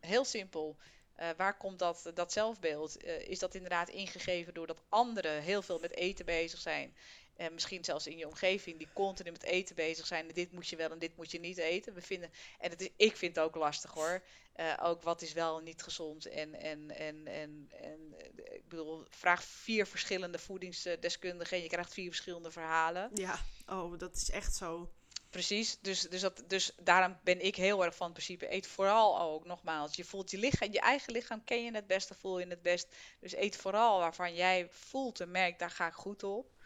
heel 0.00 0.24
simpel. 0.24 0.76
Eh, 1.18 1.28
waar 1.36 1.56
komt 1.56 1.78
dat, 1.78 2.10
dat 2.14 2.32
zelfbeeld? 2.32 2.96
Eh, 2.96 3.28
is 3.28 3.38
dat 3.38 3.54
inderdaad 3.54 3.88
ingegeven 3.88 4.54
doordat 4.54 4.82
anderen 4.88 5.42
heel 5.42 5.62
veel 5.62 5.78
met 5.78 5.94
eten 5.94 6.24
bezig 6.24 6.60
zijn? 6.60 6.96
En 7.36 7.54
misschien 7.54 7.84
zelfs 7.84 8.06
in 8.06 8.18
je 8.18 8.26
omgeving 8.26 8.78
die 8.78 8.88
continu 8.92 9.30
met 9.30 9.42
eten 9.42 9.74
bezig 9.74 10.06
zijn. 10.06 10.28
Dit 10.28 10.52
moet 10.52 10.68
je 10.68 10.76
wel 10.76 10.90
en 10.90 10.98
dit 10.98 11.16
moet 11.16 11.30
je 11.30 11.40
niet 11.40 11.58
eten. 11.58 11.94
We 11.94 12.00
vinden, 12.00 12.30
en 12.58 12.70
het 12.70 12.80
is, 12.80 12.88
ik 12.96 13.16
vind 13.16 13.36
het 13.36 13.44
ook 13.44 13.54
lastig 13.54 13.92
hoor. 13.92 14.22
Eh, 14.52 14.74
ook 14.82 15.02
wat 15.02 15.22
is 15.22 15.32
wel 15.32 15.58
niet 15.60 15.82
gezond. 15.82 16.26
En, 16.26 16.54
en, 16.54 16.90
en, 16.90 17.26
en, 17.26 17.70
en 17.80 18.14
ik 18.34 18.68
bedoel, 18.68 19.04
vraag 19.08 19.44
vier 19.44 19.86
verschillende 19.86 20.38
voedingsdeskundigen 20.38 21.56
en 21.56 21.62
je 21.62 21.68
krijgt 21.68 21.92
vier 21.92 22.08
verschillende 22.08 22.50
verhalen. 22.50 23.10
Ja, 23.14 23.38
oh, 23.66 23.98
dat 23.98 24.16
is 24.16 24.30
echt 24.30 24.54
zo. 24.54 24.90
Precies, 25.30 25.78
dus, 25.80 26.00
dus, 26.00 26.20
dat, 26.20 26.42
dus 26.46 26.72
daarom 26.82 27.18
ben 27.22 27.44
ik 27.44 27.56
heel 27.56 27.84
erg 27.84 27.94
van 27.94 28.06
het 28.06 28.14
principe. 28.14 28.52
Eet 28.52 28.66
vooral 28.66 29.20
ook, 29.20 29.44
nogmaals, 29.44 29.96
je 29.96 30.04
voelt 30.04 30.30
je 30.30 30.38
lichaam, 30.38 30.72
je 30.72 30.80
eigen 30.80 31.12
lichaam 31.12 31.44
ken 31.44 31.64
je 31.64 31.74
het 31.74 31.86
beste, 31.86 32.14
voel 32.14 32.38
je 32.38 32.46
het 32.46 32.62
best. 32.62 32.96
Dus 33.20 33.34
eet 33.34 33.56
vooral 33.56 33.98
waarvan 33.98 34.34
jij 34.34 34.68
voelt 34.70 35.20
en 35.20 35.30
merkt, 35.30 35.58
daar 35.58 35.70
ga 35.70 35.86
ik 35.86 35.92
goed 35.92 36.22
op. 36.22 36.56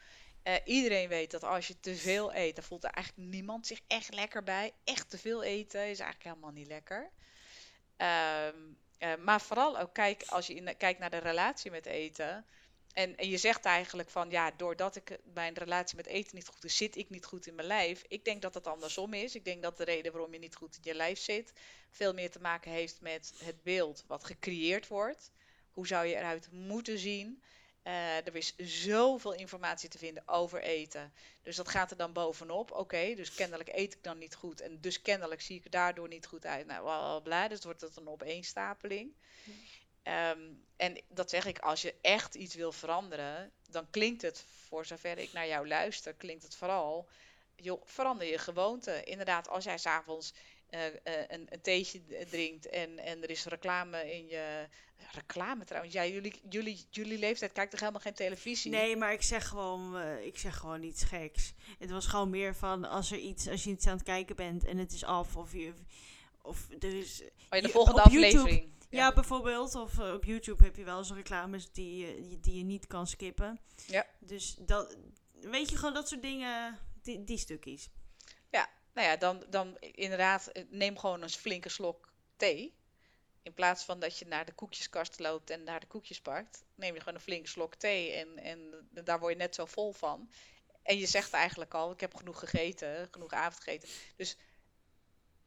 Eh, 0.43 0.55
iedereen 0.65 1.09
weet 1.09 1.31
dat 1.31 1.45
als 1.45 1.67
je 1.67 1.81
te 1.81 1.97
veel 1.97 2.35
eet, 2.35 2.55
dan 2.55 2.65
voelt 2.65 2.85
er 2.85 2.91
eigenlijk 2.91 3.29
niemand 3.29 3.67
zich 3.67 3.81
echt 3.87 4.15
lekker 4.15 4.43
bij. 4.43 4.73
Echt 4.85 5.11
te 5.11 5.19
veel 5.19 5.43
eten 5.43 5.81
is 5.81 5.99
eigenlijk 5.99 6.23
helemaal 6.23 6.51
niet 6.51 6.67
lekker. 6.67 7.11
Ehm, 7.97 8.57
eh, 8.99 9.17
maar 9.17 9.41
vooral 9.41 9.79
ook 9.79 9.95
kijk, 9.95 10.23
als 10.27 10.47
je 10.47 10.55
in, 10.55 10.77
kijkt 10.77 10.99
naar 10.99 11.11
de 11.11 11.19
relatie 11.19 11.71
met 11.71 11.87
eten. 11.87 12.47
En, 12.93 13.17
en 13.17 13.29
je 13.29 13.37
zegt 13.37 13.65
eigenlijk 13.65 14.09
van 14.09 14.31
ja, 14.31 14.51
doordat 14.51 14.97
ik 14.97 15.11
eh, 15.11 15.19
mijn 15.35 15.55
relatie 15.55 15.97
met 15.97 16.07
eten 16.07 16.37
niet 16.37 16.49
goed 16.49 16.65
is, 16.65 16.77
zit 16.77 16.97
ik 16.97 17.11
niet 17.11 17.25
goed 17.25 17.47
in 17.47 17.55
mijn 17.55 17.67
lijf. 17.67 18.05
Ik 18.09 18.25
denk 18.25 18.43
dat 18.43 18.55
het 18.55 18.67
andersom 18.67 19.15
is. 19.15 19.35
Ik 19.35 19.45
denk 19.45 19.63
dat 19.63 19.77
de 19.77 19.85
reden 19.85 20.13
waarom 20.13 20.33
je 20.33 20.39
niet 20.39 20.55
goed 20.55 20.77
in 20.77 20.83
je 20.83 20.95
lijf 20.95 21.19
zit, 21.19 21.53
veel 21.91 22.15
meer 22.15 22.31
te 22.31 22.41
maken 22.41 22.71
heeft 22.71 23.01
met 23.01 23.33
het 23.45 23.63
beeld 23.63 24.05
wat 24.07 24.25
gecreëerd 24.25 24.89
wordt. 24.89 25.31
Hoe 25.71 25.87
zou 25.87 26.07
je 26.07 26.17
eruit 26.17 26.49
moeten 26.53 26.99
zien? 26.99 27.43
Eh, 27.83 28.17
er 28.17 28.37
is 28.37 28.57
zoveel 28.57 29.33
informatie 29.33 29.89
te 29.89 29.99
vinden 29.99 30.29
over 30.29 30.63
eten. 30.63 31.13
Dus 31.43 31.57
dat 31.57 31.69
gaat 31.69 31.91
er 31.91 31.97
dan 31.97 32.13
bovenop. 32.13 32.71
Oké, 32.71 33.15
dus 33.15 33.35
kennelijk 33.35 33.69
eet 33.73 33.95
ik 33.95 34.03
dan 34.03 34.19
niet 34.19 34.35
goed. 34.35 34.61
En 34.61 34.81
dus 34.81 35.03
kennelijk 35.03 35.41
zie 35.41 35.57
ik 35.57 35.65
er 35.65 35.71
daardoor 35.71 36.09
niet 36.09 36.27
goed 36.27 36.47
uit. 36.47 36.67
Nou, 36.67 36.83
bla 36.83 36.99
bla 36.99 37.21
bla. 37.21 37.49
Dus 37.49 37.65
wordt 37.65 37.81
het 37.81 37.97
een 37.97 38.09
opeenstapeling. 38.09 39.13
Ehm, 40.03 40.41
en 40.83 41.01
dat 41.09 41.31
zeg 41.31 41.45
ik, 41.47 41.59
als 41.59 41.83
je 41.83 41.95
echt 42.01 42.35
iets 42.35 42.55
wil 42.55 42.73
veranderen, 42.73 43.51
dan 43.71 43.91
klinkt 43.91 44.23
het, 44.23 44.45
voor 44.67 44.87
zover 44.87 45.19
ik 45.19 45.33
naar 45.33 45.47
jou 45.47 45.69
luister, 45.69 46.15
klinkt 46.15 46.43
het 46.43 46.55
vooral, 46.55 47.09
joh, 47.57 47.83
verander 47.85 48.27
je 48.27 48.39
gewoonte. 48.39 49.03
Inderdaad, 49.05 49.49
als 49.49 49.65
jij 49.65 49.79
s'avonds 49.79 50.33
eh, 50.69 50.85
een, 51.05 51.47
een 51.51 51.61
theetje 51.63 52.03
drinkt 52.31 52.69
en, 52.69 52.99
en 52.99 53.23
er 53.23 53.31
is 53.31 53.45
reclame 53.45 54.13
in 54.13 54.27
je... 54.27 54.69
Reclame 55.13 55.65
trouwens, 55.65 55.95
ja, 55.95 56.07
jullie, 56.07 56.41
jullie, 56.49 56.87
jullie 56.91 57.19
leeftijd 57.19 57.53
kijkt 57.53 57.71
toch 57.71 57.81
helemaal 57.81 58.01
geen 58.01 58.15
televisie? 58.15 58.71
Nee, 58.71 58.97
maar 58.97 59.13
ik 59.13 59.23
zeg 59.23 59.49
gewoon, 59.49 59.99
eh, 59.99 60.27
ik 60.27 60.39
zeg 60.39 60.57
gewoon 60.57 60.83
iets 60.83 61.05
geks. 61.05 61.53
Het 61.79 61.91
was 61.91 62.07
gewoon 62.07 62.31
meer 62.31 62.55
van 62.55 62.85
als 62.85 63.11
er 63.13 63.19
iets, 63.19 63.49
als 63.49 63.65
je 63.65 63.71
iets 63.71 63.87
aan 63.87 63.95
het 63.97 64.03
kijken 64.03 64.37
bent 64.37 64.65
en 64.65 64.79
het 64.79 64.93
is 64.93 65.05
af 65.05 65.37
of 65.37 65.53
je, 65.53 65.73
of 66.43 66.69
er 66.81 66.95
is, 66.99 67.23
Oh 67.23 67.29
ja, 67.51 67.61
de 67.61 67.67
je- 67.67 67.73
volgende 67.73 68.03
op 68.03 68.11
YouTube- 68.11 68.37
aflevering. 68.37 68.71
Ja, 68.93 69.13
bijvoorbeeld, 69.13 69.75
of 69.75 69.99
eh, 69.99 70.13
op 70.13 70.25
YouTube 70.25 70.65
heb 70.65 70.77
je 70.77 70.85
wel 70.85 70.99
eens 70.99 71.13
reclames 71.13 71.73
die, 71.73 71.97
je- 72.07 72.41
die 72.41 72.57
je 72.59 72.65
niet 72.65 72.87
kan 72.87 73.07
skippen. 73.07 73.61
Ja. 73.87 74.07
Dus 74.19 74.57
dat, 74.59 74.97
weet 75.41 75.71
je 75.71 75.77
gewoon 75.77 75.95
dat 75.95 76.09
soort 76.09 76.23
dingen, 76.23 76.79
die, 77.03 77.25
die 77.25 77.39
stukjes. 77.39 77.91
Nou 78.95 79.07
ja, 79.09 79.17
dan, 79.17 79.45
dan 79.51 79.77
inderdaad, 79.81 80.47
eh, 80.47 80.65
neem 80.71 80.99
gewoon 80.99 81.23
een 81.23 81.31
flinke 81.31 81.69
slok 81.69 82.13
thee. 82.37 82.75
In 83.43 83.55
plaats 83.55 83.85
van 83.85 84.01
dat 84.01 84.19
je 84.19 84.27
naar 84.27 84.45
de 84.45 84.53
koekjeskast 84.53 85.21
loopt 85.21 85.51
en 85.51 85.65
daar 85.65 85.81
de 85.81 85.87
koekjes 85.87 86.21
pakt, 86.21 86.65
neem 86.75 86.95
je 86.95 86.99
gewoon 87.01 87.15
een 87.15 87.21
flinke 87.21 87.49
slok 87.49 87.75
thee 87.75 88.13
en, 88.13 88.39
en 88.39 88.89
daar 89.05 89.19
word 89.21 89.33
je 89.33 89.39
net 89.39 89.55
zo 89.55 89.65
vol 89.67 89.93
van. 89.93 90.31
En 90.83 90.99
je 90.99 91.07
zegt 91.07 91.33
eigenlijk 91.33 91.75
al, 91.75 91.91
ik 91.93 92.01
heb 92.01 92.15
genoeg 92.15 92.39
gegeten, 92.39 93.09
genoeg 93.11 93.31
avondgegeten. 93.33 93.89
Dus, 94.17 94.37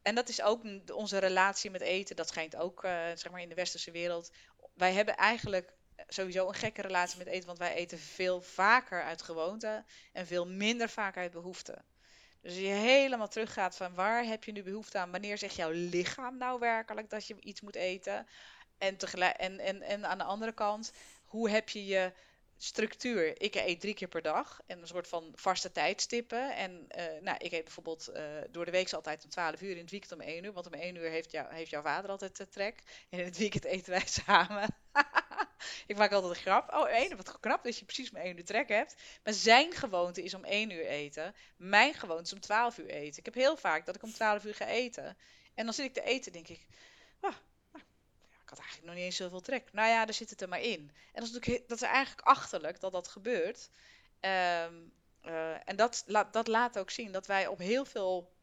en 0.06 0.14
dat 0.14 0.28
is 0.28 0.42
ook 0.42 0.62
onze 0.92 1.18
relatie 1.18 1.70
met 1.70 1.80
eten, 1.80 2.16
dat 2.16 2.28
schijnt 2.28 2.56
ook 2.56 2.84
eh, 2.84 2.90
zeg 3.14 3.30
maar 3.30 3.40
in 3.40 3.48
de 3.48 3.54
westerse 3.54 3.90
wereld. 3.90 4.30
Wij 4.74 4.92
hebben 4.92 5.16
eigenlijk 5.16 5.72
sowieso 6.08 6.48
een 6.48 6.54
gekke 6.54 6.82
relatie 6.82 7.18
met 7.18 7.26
eten, 7.26 7.46
want 7.46 7.58
wij 7.58 7.74
eten 7.74 7.98
veel 7.98 8.42
vaker 8.42 9.02
uit 9.02 9.22
gewoonte 9.22 9.84
en 10.12 10.26
veel 10.26 10.46
minder 10.46 10.88
vaak 10.88 11.16
uit 11.16 11.32
behoefte. 11.32 11.84
Dus 12.40 12.52
als 12.52 12.60
je 12.60 12.66
helemaal 12.66 13.28
teruggaat 13.28 13.76
van 13.76 13.94
waar 13.94 14.24
heb 14.24 14.44
je 14.44 14.52
nu 14.52 14.62
behoefte 14.62 14.98
aan? 14.98 15.10
Wanneer 15.10 15.38
zegt 15.38 15.56
jouw 15.56 15.70
lichaam 15.70 16.36
nou 16.36 16.58
werkelijk 16.58 17.10
dat 17.10 17.26
je 17.26 17.36
iets 17.40 17.60
moet 17.60 17.76
eten? 17.76 18.26
En, 18.78 18.96
tegelijk, 18.96 19.36
en, 19.36 19.58
en, 19.58 19.82
en 19.82 20.06
aan 20.06 20.18
de 20.18 20.24
andere 20.24 20.52
kant, 20.52 20.92
hoe 21.24 21.50
heb 21.50 21.68
je 21.68 21.86
je 21.86 22.12
structuur? 22.56 23.40
Ik 23.40 23.54
eet 23.54 23.80
drie 23.80 23.94
keer 23.94 24.08
per 24.08 24.22
dag 24.22 24.60
en 24.66 24.80
een 24.80 24.86
soort 24.86 25.08
van 25.08 25.32
vaste 25.34 25.72
tijdstippen. 25.72 26.56
En 26.56 26.84
eh, 26.88 27.04
nou, 27.20 27.36
ik 27.38 27.52
eet 27.52 27.64
bijvoorbeeld 27.64 28.08
eh, 28.08 28.24
door 28.50 28.64
de 28.64 28.70
week 28.70 28.92
altijd 28.92 29.24
om 29.24 29.30
12 29.30 29.60
uur, 29.60 29.70
in 29.70 29.78
het 29.82 29.90
weekend 29.90 30.12
om 30.12 30.20
1 30.20 30.44
uur. 30.44 30.52
Want 30.52 30.66
om 30.66 30.72
1 30.72 30.96
uur 30.96 31.10
heeft, 31.10 31.32
heeft 31.32 31.70
jouw 31.70 31.82
vader 31.82 32.10
altijd 32.10 32.40
eh, 32.40 32.46
trek. 32.46 32.82
En 33.10 33.18
in 33.18 33.24
het 33.24 33.38
weekend 33.38 33.64
eten 33.64 33.90
wij 33.90 34.06
samen. 34.24 34.68
ik 35.86 35.96
maak 35.96 36.12
altijd 36.12 36.34
een 36.34 36.40
grap. 36.40 36.74
Oh, 36.74 36.88
één, 36.88 37.16
wat 37.16 37.40
knap 37.40 37.64
dat 37.64 37.78
je 37.78 37.84
precies 37.84 38.10
om 38.10 38.16
1 38.16 38.36
uur 38.36 38.44
trek 38.44 38.68
hebt. 38.68 38.96
Maar 39.24 39.32
zijn 39.32 39.72
gewoonte 39.72 40.22
is 40.22 40.34
om 40.34 40.44
1 40.44 40.70
uur 40.70 40.86
eten. 40.86 41.34
Mijn 41.56 41.94
gewoonte 41.94 42.22
is 42.22 42.32
om 42.32 42.40
12 42.40 42.78
uur 42.78 42.90
eten. 42.90 43.18
Ik 43.18 43.24
heb 43.24 43.34
heel 43.34 43.56
vaak 43.56 43.86
dat 43.86 43.94
ik 43.94 44.02
om 44.02 44.12
12 44.12 44.44
uur 44.44 44.54
ga 44.54 44.66
eten. 44.66 45.16
En 45.54 45.64
dan 45.64 45.74
zit 45.74 45.86
ik 45.86 45.92
te 45.92 46.02
eten, 46.02 46.32
denk 46.32 46.48
ik. 46.48 46.66
Ah, 47.20 47.34
ik 48.46 48.52
had 48.52 48.58
eigenlijk 48.60 48.88
nog 48.88 48.96
niet 48.96 49.04
eens 49.04 49.16
zoveel 49.16 49.40
trek. 49.40 49.72
Nou 49.72 49.88
ja, 49.88 50.04
daar 50.04 50.14
zit 50.14 50.30
het 50.30 50.40
er 50.40 50.48
maar 50.48 50.60
in. 50.60 50.80
En 51.12 51.20
dat 51.20 51.22
is 51.22 51.32
natuurlijk 51.32 51.68
dat 51.68 51.82
is 51.82 51.88
eigenlijk 51.88 52.26
achterlijk 52.26 52.80
dat 52.80 52.92
dat 52.92 53.08
gebeurt. 53.08 53.70
Ehm, 54.20 54.74
eh, 55.20 55.68
en 55.68 55.76
dat, 55.76 56.04
laat 56.06 56.32
dat 56.32 56.48
laat 56.48 56.78
ook 56.78 56.90
zien 56.90 57.12
dat 57.12 57.26
wij 57.26 57.46
op 57.46 57.58
heel 57.58 57.84
veel 57.84 58.34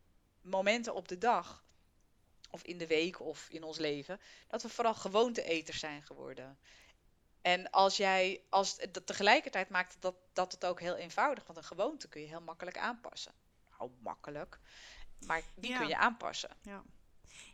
momenten 0.42 0.94
op 0.94 1.08
de 1.08 1.18
dag, 1.18 1.64
of 2.50 2.64
in 2.64 2.78
de 2.78 2.88
week 2.88 3.20
of 3.20 3.50
in 3.50 3.64
ons 3.64 3.78
leven, 3.78 4.20
dat 4.48 4.62
we 4.62 4.70
vooral 4.70 4.94
gewoonte-eters 4.94 5.80
zijn 5.80 6.02
geworden. 6.04 6.58
En 7.42 7.70
als 7.70 7.98
jij, 7.98 8.44
als 8.50 8.78
dat 8.92 9.06
tegelijkertijd 9.08 9.70
maakt 9.70 9.96
dat, 10.00 10.16
dat 10.34 10.52
het 10.52 10.66
ook 10.66 10.80
heel 10.80 10.96
eenvoudig, 10.96 11.46
want 11.46 11.58
een 11.58 11.64
gewoonte 11.64 12.08
kun 12.10 12.22
je 12.22 12.28
heel 12.28 12.42
makkelijk 12.42 12.78
aanpassen. 12.78 13.34
Nou, 13.78 13.92
makkelijk, 14.00 14.60
maar 15.26 15.42
die 15.56 15.72
Ja. 15.72 15.78
kun 15.78 15.88
je 15.88 15.98
aanpassen. 15.98 16.58
Ja, 16.62 16.84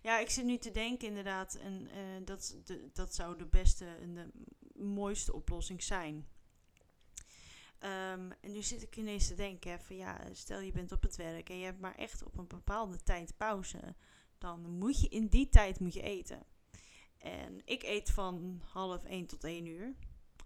ik 0.02 0.30
zit 0.30 0.45
nu 0.45 0.58
te 0.58 0.72
denken 0.72 1.08
inderdaad, 1.08 1.56
en 1.56 1.89
eh, 1.89 2.26
dat, 2.26 2.58
dat 2.93 3.16
zou 3.16 3.38
de 3.38 3.45
beste 3.45 3.86
en 3.86 4.14
de 4.14 4.30
mooiste 4.84 5.34
oplossing 5.34 5.84
zijn. 5.84 6.28
Ehm, 7.80 8.32
en 8.41 8.52
nu 8.52 8.62
zit 8.62 8.82
ik 8.82 8.97
ineens 8.97 9.28
te 9.28 9.36
denken, 9.36 9.82
van 9.82 9.95
ja, 9.95 10.20
stel 10.32 10.60
je 10.60 10.72
bent 10.72 10.91
op 10.91 11.02
het 11.02 11.16
werk 11.16 11.50
en 11.50 11.58
je 11.58 11.66
hebt 11.66 11.80
maar 11.80 11.95
echt 11.95 12.24
op 12.24 12.38
een 12.38 12.47
bepaalde 12.47 12.97
tijd 13.04 13.38
pauze, 13.38 13.95
dan 14.38 14.78
moet 14.78 15.02
je 15.02 15.08
in 15.08 15.28
die 15.28 15.50
tijd 15.50 15.80
moet 15.80 15.93
je 15.93 16.02
eten. 16.02 16.43
En 17.18 17.62
ik 17.66 17.84
eet 17.84 18.12
van 18.12 18.62
half 18.66 19.04
1 19.04 19.26
tot 19.26 19.43
1 19.43 19.66
uur. 19.66 19.95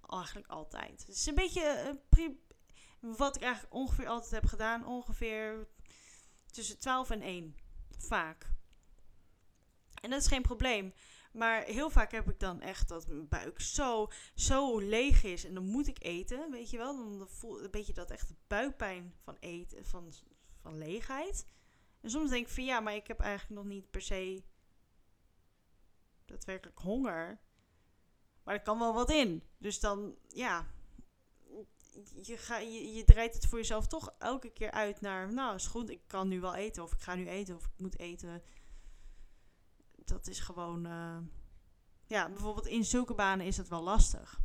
Eigenlijk 0.10 0.47
altijd. 0.47 0.99
Het 0.99 1.16
is 1.16 1.26
een 1.26 1.36
beetje 1.36 1.62
eh, 1.62 2.30
wat 2.99 3.36
ik 3.36 3.41
eigenlijk 3.41 3.74
ongeveer 3.74 4.08
altijd 4.08 4.32
heb 4.32 4.45
gedaan. 4.45 4.86
Ongeveer 4.86 5.68
tussen 6.51 6.80
12 6.80 7.10
en 7.10 7.22
1. 7.22 7.56
Vaak. 7.97 8.53
En 10.04 10.10
dat 10.10 10.22
is 10.22 10.28
geen 10.28 10.41
probleem. 10.41 10.93
Maar 11.32 11.64
heel 11.64 11.89
vaak 11.89 12.12
heb 12.12 12.30
ik 12.30 12.39
dan 12.39 12.62
echt 12.62 12.88
dat 12.88 13.08
mijn 13.08 13.28
buik 13.28 13.62
zo, 13.62 14.08
zo 14.36 14.80
leeg 14.80 15.24
is. 15.24 15.45
En 15.45 15.54
dan 15.54 15.66
moet 15.66 15.88
ik 15.88 16.04
eten, 16.04 16.51
weet 16.51 16.70
je 16.70 16.78
wel. 16.78 16.95
Dan 16.95 17.28
voel 17.30 17.64
een 17.64 17.72
beetje 17.72 17.93
dat 17.93 18.12
echt 18.12 18.34
buikpijn 18.47 19.14
van 19.22 19.38
eten, 19.39 19.86
van, 19.86 20.14
van 20.62 20.78
leegheid. 20.78 21.45
En 22.01 22.10
soms 22.10 22.30
denk 22.30 22.45
ik 22.45 22.54
van 22.54 22.64
ja, 22.64 22.80
maar 22.80 22.95
ik 22.95 23.08
heb 23.08 23.20
eigenlijk 23.20 23.62
nog 23.62 23.74
niet 23.74 23.91
per 23.91 24.01
se 24.01 24.43
daadwerkelijk 26.26 26.80
honger. 26.80 27.39
Maar 28.43 28.56
er 28.56 28.62
kan 28.62 28.80
wel 28.80 28.93
wat 28.93 29.12
in. 29.12 29.43
Dus 29.58 29.80
dan, 29.80 30.16
ja, 30.28 30.68
je, 32.22 32.38
ga, 32.38 32.58
je, 32.58 32.93
je 32.93 33.04
draait 33.04 33.34
het 33.34 33.45
voor 33.45 33.58
jezelf 33.58 33.88
toch 33.88 34.16
elke 34.20 34.49
keer 34.49 34.72
uit 34.72 35.01
naar, 35.01 35.34
nou 35.34 35.56
is 35.56 35.68
goed, 35.68 35.89
ik 35.89 36.01
kan 36.08 36.28
nu 36.28 36.39
wel 36.39 36.56
eten. 36.56 36.84
Of 36.84 36.93
ik 36.93 37.01
ga 37.01 37.16
nu 37.16 37.28
eten, 37.28 37.56
of 37.56 37.66
ik 37.66 37.72
moet 37.78 37.99
eten. 37.99 38.43
Dat 40.06 40.28
is 40.28 40.39
gewoon, 40.39 40.86
eh, 40.86 41.18
ja, 42.08 42.30
bijvoorbeeld 42.30 42.68
in 42.68 42.86
zulke 42.86 43.14
banen 43.14 43.45
is 43.45 43.56
dat 43.56 43.68
wel 43.68 43.84
lastig. 43.84 44.39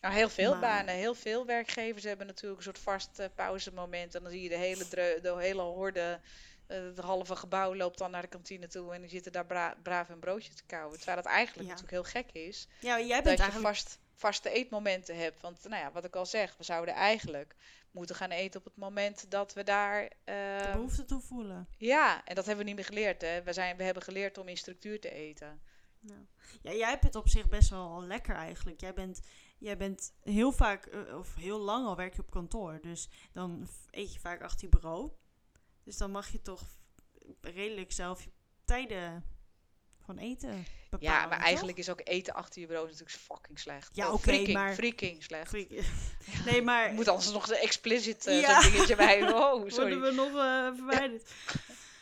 Nou, 0.00 0.14
heel 0.14 0.28
veel 0.28 0.50
Maar- 0.50 0.60
banen, 0.60 0.94
heel 0.94 1.14
veel 1.14 1.46
werkgevers 1.46 2.04
hebben 2.04 2.26
natuurlijk 2.26 2.56
een 2.56 2.64
soort 2.64 2.78
vast 2.78 3.18
eh, 3.18 3.26
pauzemoment. 3.34 4.14
En 4.14 4.22
dan 4.22 4.30
zie 4.32 4.42
je 4.42 4.48
de 4.48 4.56
hele, 4.56 4.84
de 5.22 5.34
hele 5.38 5.62
horde, 5.62 6.20
eh, 6.66 6.78
het 6.82 6.98
halve 6.98 7.36
gebouw 7.36 7.74
loopt 7.76 7.98
dan 7.98 8.10
naar 8.10 8.22
de 8.22 8.28
kantine 8.28 8.66
toe 8.66 8.94
en 8.94 9.00
die 9.00 9.10
zitten 9.10 9.32
daar 9.32 9.46
bra- 9.46 9.76
braaf 9.82 10.08
een 10.08 10.18
broodje 10.18 10.54
te 10.54 10.64
kauwen. 10.66 10.96
Terwijl 10.96 11.16
dat 11.22 11.32
eigenlijk 11.32 11.68
Ja. 11.68 11.74
natuurlijk 11.74 12.10
heel 12.12 12.22
gek 12.22 12.32
is, 12.32 12.68
Ja, 12.80 12.98
jij 13.00 13.14
dat 13.14 13.24
bent 13.24 13.36
je 13.36 13.42
eigenlijk... 13.42 13.76
vast, 13.76 13.98
vaste 14.14 14.50
eetmomenten 14.50 15.16
hebt. 15.18 15.40
Want 15.42 15.68
nou 15.68 15.82
ja, 15.82 15.92
wat 15.92 16.04
ik 16.04 16.16
al 16.16 16.26
zeg, 16.26 16.56
we 16.56 16.64
zouden 16.64 16.94
eigenlijk 16.94 17.54
moeten 17.96 18.16
gaan 18.16 18.30
eten 18.30 18.60
op 18.60 18.66
het 18.66 18.76
moment 18.76 19.30
dat 19.30 19.52
we 19.52 19.62
daar... 19.62 20.08
de 20.24 20.32
eh, 20.32 20.72
behoefte 20.72 21.04
toe 21.04 21.20
voelen. 21.20 21.68
ja, 21.78 22.24
en 22.24 22.34
dat 22.34 22.46
hebben 22.46 22.64
we 22.64 22.70
niet 22.70 22.78
meer 22.78 22.88
geleerd. 22.88 23.22
Hè. 23.22 23.42
We, 23.42 23.52
zijn, 23.52 23.76
we 23.76 23.82
hebben 23.82 24.02
geleerd 24.02 24.38
om 24.38 24.48
in 24.48 24.56
structuur 24.56 25.00
te 25.00 25.10
eten. 25.10 25.60
Ja, 26.62 26.72
jij 26.72 26.88
hebt 26.88 27.04
het 27.04 27.14
op 27.14 27.28
zich 27.28 27.48
best 27.48 27.70
wel 27.70 28.02
lekker 28.02 28.34
eigenlijk. 28.34 28.80
Jij 28.80 28.94
bent, 28.94 29.20
jij 29.58 29.76
bent 29.76 30.12
heel 30.22 30.52
vaak, 30.52 30.86
eh, 30.86 31.18
of 31.18 31.34
heel 31.34 31.58
lang 31.58 31.86
al 31.86 31.96
werk 31.96 32.14
je 32.14 32.22
op 32.22 32.30
kantoor. 32.30 32.78
Dus 32.82 33.08
dan 33.32 33.68
eet 33.90 34.12
je 34.12 34.20
vaak 34.20 34.42
achter 34.42 34.64
je 34.64 34.68
bureau. 34.68 35.10
Dus 35.82 35.96
dan 35.96 36.10
mag 36.10 36.28
je 36.28 36.42
toch 36.42 36.62
redelijk 37.40 37.92
zelf 37.92 38.22
je 38.22 38.30
tijden 38.64 39.24
van 40.06 40.18
eten 40.18 40.66
bepalen. 40.90 41.12
Ja, 41.14 41.26
maar 41.26 41.36
toch? 41.36 41.46
eigenlijk 41.46 41.78
is 41.78 41.88
ook 41.90 42.00
eten 42.04 42.34
achter 42.34 42.60
je 42.60 42.66
bureau 42.66 42.86
natuurlijk 42.88 43.18
fucking 43.18 43.58
slecht. 43.58 43.90
Ja, 43.96 44.12
oké, 44.12 44.22
freaking, 44.22 44.52
maar- 44.52 44.74
freaking 44.74 45.22
slecht. 45.24 45.52
Nee, 46.46 46.62
maar 46.62 46.92
moet 46.92 47.08
anders 47.08 47.30
nog 47.32 47.46
de 47.46 47.58
explicit 47.58 48.26
eh, 48.26 48.40
Ja. 48.40 48.60
zo'n 48.62 48.72
dingetje 48.72 48.96
bij. 48.96 49.22
Oh, 49.32 49.50
worden 49.50 49.72
sorry. 49.72 50.00
we 50.00 50.10
nog 50.12 50.28
eh, 50.28 50.74
verwijderd. 50.76 51.30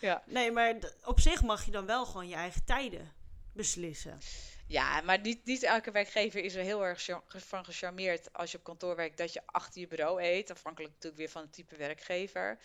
Ja. 0.01 0.23
Nee, 0.27 0.51
maar 0.51 0.75
op 1.05 1.21
zich 1.21 1.43
mag 1.43 1.65
je 1.65 1.71
dan 1.71 1.87
wel 1.87 2.07
gewoon 2.07 2.29
je 2.29 2.35
eigen 2.35 2.65
tijden 2.65 3.13
beslissen. 3.53 4.19
Ja, 4.67 5.01
maar 5.01 5.21
niet, 5.21 5.45
niet 5.45 5.63
elke 5.63 5.91
werkgever 5.91 6.45
is 6.45 6.55
er 6.55 6.63
heel 6.63 6.85
erg 6.85 7.09
van 7.27 7.65
gecharmeerd 7.65 8.33
als 8.33 8.51
je 8.51 8.59
op 8.59 8.65
kantoor 8.65 8.97
werkt 8.97 9.17
dat 9.19 9.33
je 9.33 9.41
achter 9.47 9.81
je 9.81 9.87
bureau 9.87 10.23
eet. 10.23 10.51
Afhankelijk 10.51 10.93
natuurlijk 10.93 11.21
weer 11.21 11.31
van 11.31 11.43
het 11.43 11.53
type 11.53 11.77
werkgever. 11.77 12.59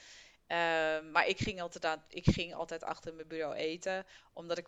Ehm, 0.47 1.11
maar 1.11 1.27
ik 1.27 1.39
ging, 1.39 1.61
altijd 1.61 1.85
aan, 1.85 2.03
ik 2.07 2.23
ging 2.25 2.53
altijd 2.53 2.83
achter 2.83 3.13
mijn 3.13 3.27
bureau 3.27 3.55
eten, 3.55 4.05
omdat 4.33 4.57
ik, 4.57 4.67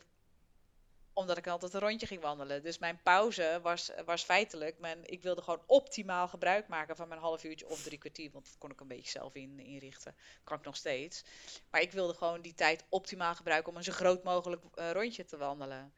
omdat 1.14 1.38
ik 1.38 1.47
altijd 1.47 1.74
een 1.74 1.80
rondje 1.80 2.07
ging 2.07 2.22
wandelen. 2.22 2.64
Dus 2.64 2.78
mijn 2.78 2.99
pauze 3.03 3.59
was, 3.62 3.91
was 4.05 4.24
feitelijk, 4.24 4.80
mijn, 4.80 4.99
ik 5.05 5.22
wilde 5.22 5.41
gewoon 5.41 5.64
optimaal 5.66 6.28
gebruik 6.28 6.68
maken 6.68 6.95
van 6.95 7.07
mijn 7.07 7.22
half 7.22 7.43
uurtje 7.43 7.70
of 7.70 7.84
drie 7.84 7.97
kwartier. 7.97 8.32
Want 8.32 8.45
dat 8.45 8.57
kon 8.57 8.72
ik 8.72 8.80
een 8.80 8.88
beetje 8.88 9.12
zelf 9.12 9.36
in, 9.36 9.59
inrichten. 9.59 10.16
Kan 10.43 10.57
ik 10.57 10.66
nog 10.66 10.76
steeds. 10.76 11.24
Maar 11.70 11.82
ik 11.82 11.91
wilde 11.91 12.14
gewoon 12.14 12.41
die 12.41 12.53
tijd 12.53 12.86
optimaal 12.89 13.36
gebruiken 13.36 13.72
om 13.72 13.78
een 13.78 13.84
zo 13.84 13.91
groot 13.91 14.24
mogelijk 14.24 14.64
eh, 14.74 14.91
rondje 14.91 15.26
te 15.26 15.38
wandelen. 15.38 15.93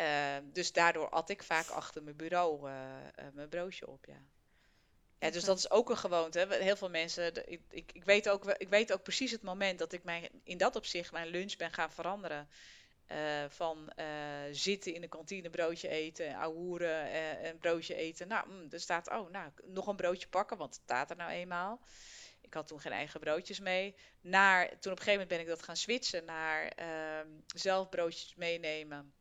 Eh, 0.00 0.36
dus 0.52 0.72
daardoor 0.72 1.08
at 1.08 1.30
ik 1.30 1.42
vaak 1.42 1.68
achter 1.68 2.02
mijn 2.02 2.16
bureau 2.16 2.68
eh, 2.68 2.96
eh, 3.14 3.24
mijn 3.32 3.48
broodje 3.48 3.86
op, 3.86 4.04
ja. 4.04 4.22
Ja, 5.18 5.30
dus 5.30 5.44
dat 5.44 5.58
is 5.58 5.70
ook 5.70 5.90
een 5.90 5.96
gewoonte. 5.96 6.46
Heel 6.50 6.76
veel 6.76 6.90
mensen, 6.90 7.50
ik, 7.50 7.60
ik, 7.70 7.92
ik, 7.92 8.04
weet 8.04 8.28
ook, 8.28 8.44
ik 8.44 8.68
weet 8.68 8.92
ook 8.92 9.02
precies 9.02 9.30
het 9.30 9.42
moment 9.42 9.78
dat 9.78 9.92
ik 9.92 10.04
mijn, 10.04 10.28
in 10.44 10.58
dat 10.58 10.76
opzicht 10.76 11.12
mijn 11.12 11.28
lunch 11.28 11.56
ben 11.56 11.72
gaan 11.72 11.92
veranderen. 11.92 12.48
Eh, 13.10 13.44
van 13.48 13.88
eh, 13.88 14.06
zitten 14.50 14.94
in 14.94 15.00
de 15.00 15.08
kantine, 15.08 15.50
broodje 15.50 15.88
eten, 15.88 16.36
ahoeren, 16.36 17.10
eh 17.10 17.44
een 17.44 17.58
broodje 17.58 17.94
eten. 17.94 18.28
Nou, 18.28 18.48
mm, 18.48 18.66
er 18.70 18.80
staat, 18.80 19.10
oh, 19.10 19.30
nou, 19.30 19.50
nog 19.64 19.86
een 19.86 19.96
broodje 19.96 20.28
pakken, 20.28 20.56
want 20.56 20.74
het 20.74 20.82
staat 20.84 21.10
er 21.10 21.16
nou 21.16 21.30
eenmaal. 21.30 21.80
Ik 22.40 22.54
had 22.54 22.66
toen 22.66 22.80
geen 22.80 22.92
eigen 22.92 23.20
broodjes 23.20 23.60
mee. 23.60 23.94
Naar, 24.20 24.68
toen 24.68 24.92
op 24.92 24.98
een 24.98 25.04
gegeven 25.04 25.12
moment 25.12 25.28
ben 25.28 25.40
ik 25.40 25.46
dat 25.46 25.62
gaan 25.62 25.76
switchen 25.76 26.24
naar 26.24 26.68
ehm, 26.68 27.28
zelf 27.46 27.88
broodjes 27.88 28.34
meenemen. 28.34 29.14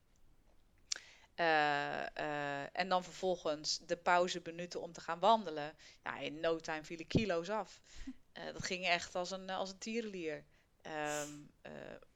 En 2.72 2.90
dan 2.90 3.04
vervolgens 3.04 3.80
de 3.86 3.98
pauze 3.98 4.42
benutten 4.42 4.82
om 4.82 4.94
te 4.94 5.02
gaan 5.02 5.20
wandelen. 5.20 5.76
Ja, 6.04 6.18
in 6.18 6.40
no 6.40 6.58
time 6.58 6.84
vielen 6.84 7.08
kilo's 7.08 7.50
af. 7.50 7.82
Dat 8.54 8.64
ging 8.64 8.86
echt 8.86 9.16
als 9.16 9.32
een, 9.32 9.50
als 9.50 9.70
een 9.70 9.78
tierenlier. 9.78 10.46
Eh, 10.82 11.22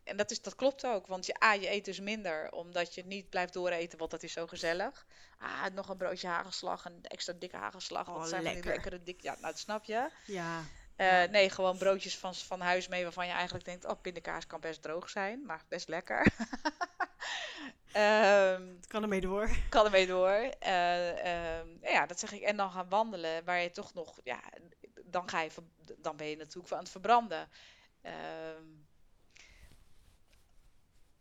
en 0.03 0.17
dat, 0.17 0.31
is, 0.31 0.41
dat 0.41 0.55
klopt 0.55 0.85
ook, 0.85 1.07
want 1.07 1.25
je, 1.25 1.43
A, 1.43 1.53
je 1.53 1.71
eet 1.71 1.85
dus 1.85 1.99
minder, 1.99 2.51
omdat 2.51 2.95
je 2.95 3.05
niet 3.05 3.29
blijft 3.29 3.53
dooreten, 3.53 3.97
want 3.97 4.11
dat 4.11 4.23
is 4.23 4.33
zo 4.33 4.47
gezellig. 4.47 5.05
Ah, 5.37 5.65
nog 5.73 5.89
een 5.89 5.97
broodje 5.97 6.27
hagelslag, 6.27 6.85
een 6.85 6.99
extra 7.03 7.33
dikke 7.33 7.57
hagelslag. 7.57 8.07
Oh, 8.09 8.19
dat 8.19 8.29
zijn 8.29 8.43
lekker. 8.43 8.65
lekkere 8.71 9.03
dik. 9.03 9.21
Ja, 9.21 9.31
nou, 9.31 9.45
dat 9.45 9.59
snap 9.59 9.83
je. 9.83 10.09
Ja, 10.25 10.61
Eh, 10.95 11.23
Ja. 11.23 11.29
nee, 11.29 11.49
gewoon 11.49 11.77
broodjes 11.77 12.17
van, 12.17 12.35
van 12.35 12.61
huis 12.61 12.87
mee 12.87 13.03
waarvan 13.03 13.25
je 13.27 13.31
eigenlijk 13.33 13.65
denkt, 13.65 13.85
oh, 13.85 14.01
pindakaas 14.01 14.47
kan 14.47 14.59
best 14.59 14.81
droog 14.81 15.09
zijn, 15.09 15.45
maar 15.45 15.63
best 15.67 15.87
lekker. 15.87 16.25
Ehm, 17.91 18.67
het 18.75 18.87
kan 18.87 19.01
ermee 19.01 19.21
door. 19.21 19.49
kan 19.69 19.85
ermee 19.85 20.07
door. 20.07 20.49
Eh, 20.59 21.57
ehm, 21.59 21.67
ja, 21.81 22.05
dat 22.05 22.19
zeg 22.19 22.31
ik. 22.31 22.41
En 22.41 22.57
dan 22.57 22.71
gaan 22.71 22.89
wandelen, 22.89 23.43
waar 23.45 23.59
je 23.61 23.71
toch 23.71 23.93
nog, 23.93 24.19
ja, 24.23 24.39
dan, 25.05 25.29
ga 25.29 25.41
je, 25.41 25.49
dan 25.97 26.15
ben 26.17 26.27
je 26.27 26.35
natuurlijk 26.37 26.73
aan 26.73 26.79
het 26.79 26.89
verbranden. 26.89 27.49
Ehm, 28.01 28.63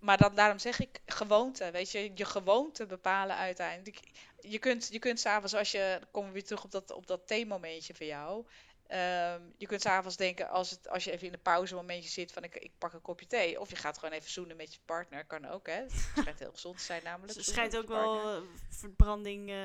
maar 0.02 0.18
dan, 0.18 0.34
daarom 0.34 0.58
zeg 0.58 0.80
ik 0.80 1.00
gewoonte, 1.06 1.70
weet 1.70 1.90
je, 1.90 2.12
je 2.14 2.24
gewoonte 2.24 2.86
bepalen 2.86 3.36
uiteindelijk. 3.36 4.00
Je 4.40 4.58
kunt, 4.58 4.88
je 4.90 4.98
kunt 4.98 5.20
s'avonds, 5.20 5.54
als 5.54 5.70
je, 5.70 5.96
dan 6.00 6.10
komen 6.10 6.28
we 6.28 6.34
weer 6.34 6.44
terug 6.44 6.64
op 6.64 6.70
dat, 6.70 6.92
op 6.92 7.06
dat 7.06 7.26
theemomentje 7.26 7.94
voor 7.94 8.06
jou. 8.06 8.46
Ehm, 8.86 9.40
je 9.56 9.66
kunt 9.66 9.80
s'avonds 9.80 10.16
denken, 10.16 10.48
als, 10.48 10.70
het, 10.70 10.88
als 10.88 11.04
je 11.04 11.10
even 11.10 11.26
in 11.26 11.32
een 11.32 11.42
pauzemomentje 11.42 12.10
zit, 12.10 12.32
van 12.32 12.42
ik, 12.42 12.56
ik 12.56 12.70
pak 12.78 12.92
een 12.92 13.02
kopje 13.02 13.26
thee. 13.26 13.60
Of 13.60 13.70
je 13.70 13.76
gaat 13.76 13.98
gewoon 13.98 14.14
even 14.14 14.30
zoenen 14.30 14.56
met 14.56 14.74
je 14.74 14.80
partner, 14.84 15.24
kan 15.24 15.46
ook 15.46 15.66
hè. 15.66 15.80
Het 15.82 15.92
schijnt 16.16 16.38
heel 16.38 16.52
gezond 16.52 16.78
te 16.78 16.84
zijn 16.84 17.02
namelijk. 17.04 17.32
Zoenen 17.32 17.52
schijnt 17.52 17.76
ook 17.76 17.88
wel 17.88 18.36
eh, 18.36 18.42
verbranding 18.70 19.50
eh, 19.50 19.56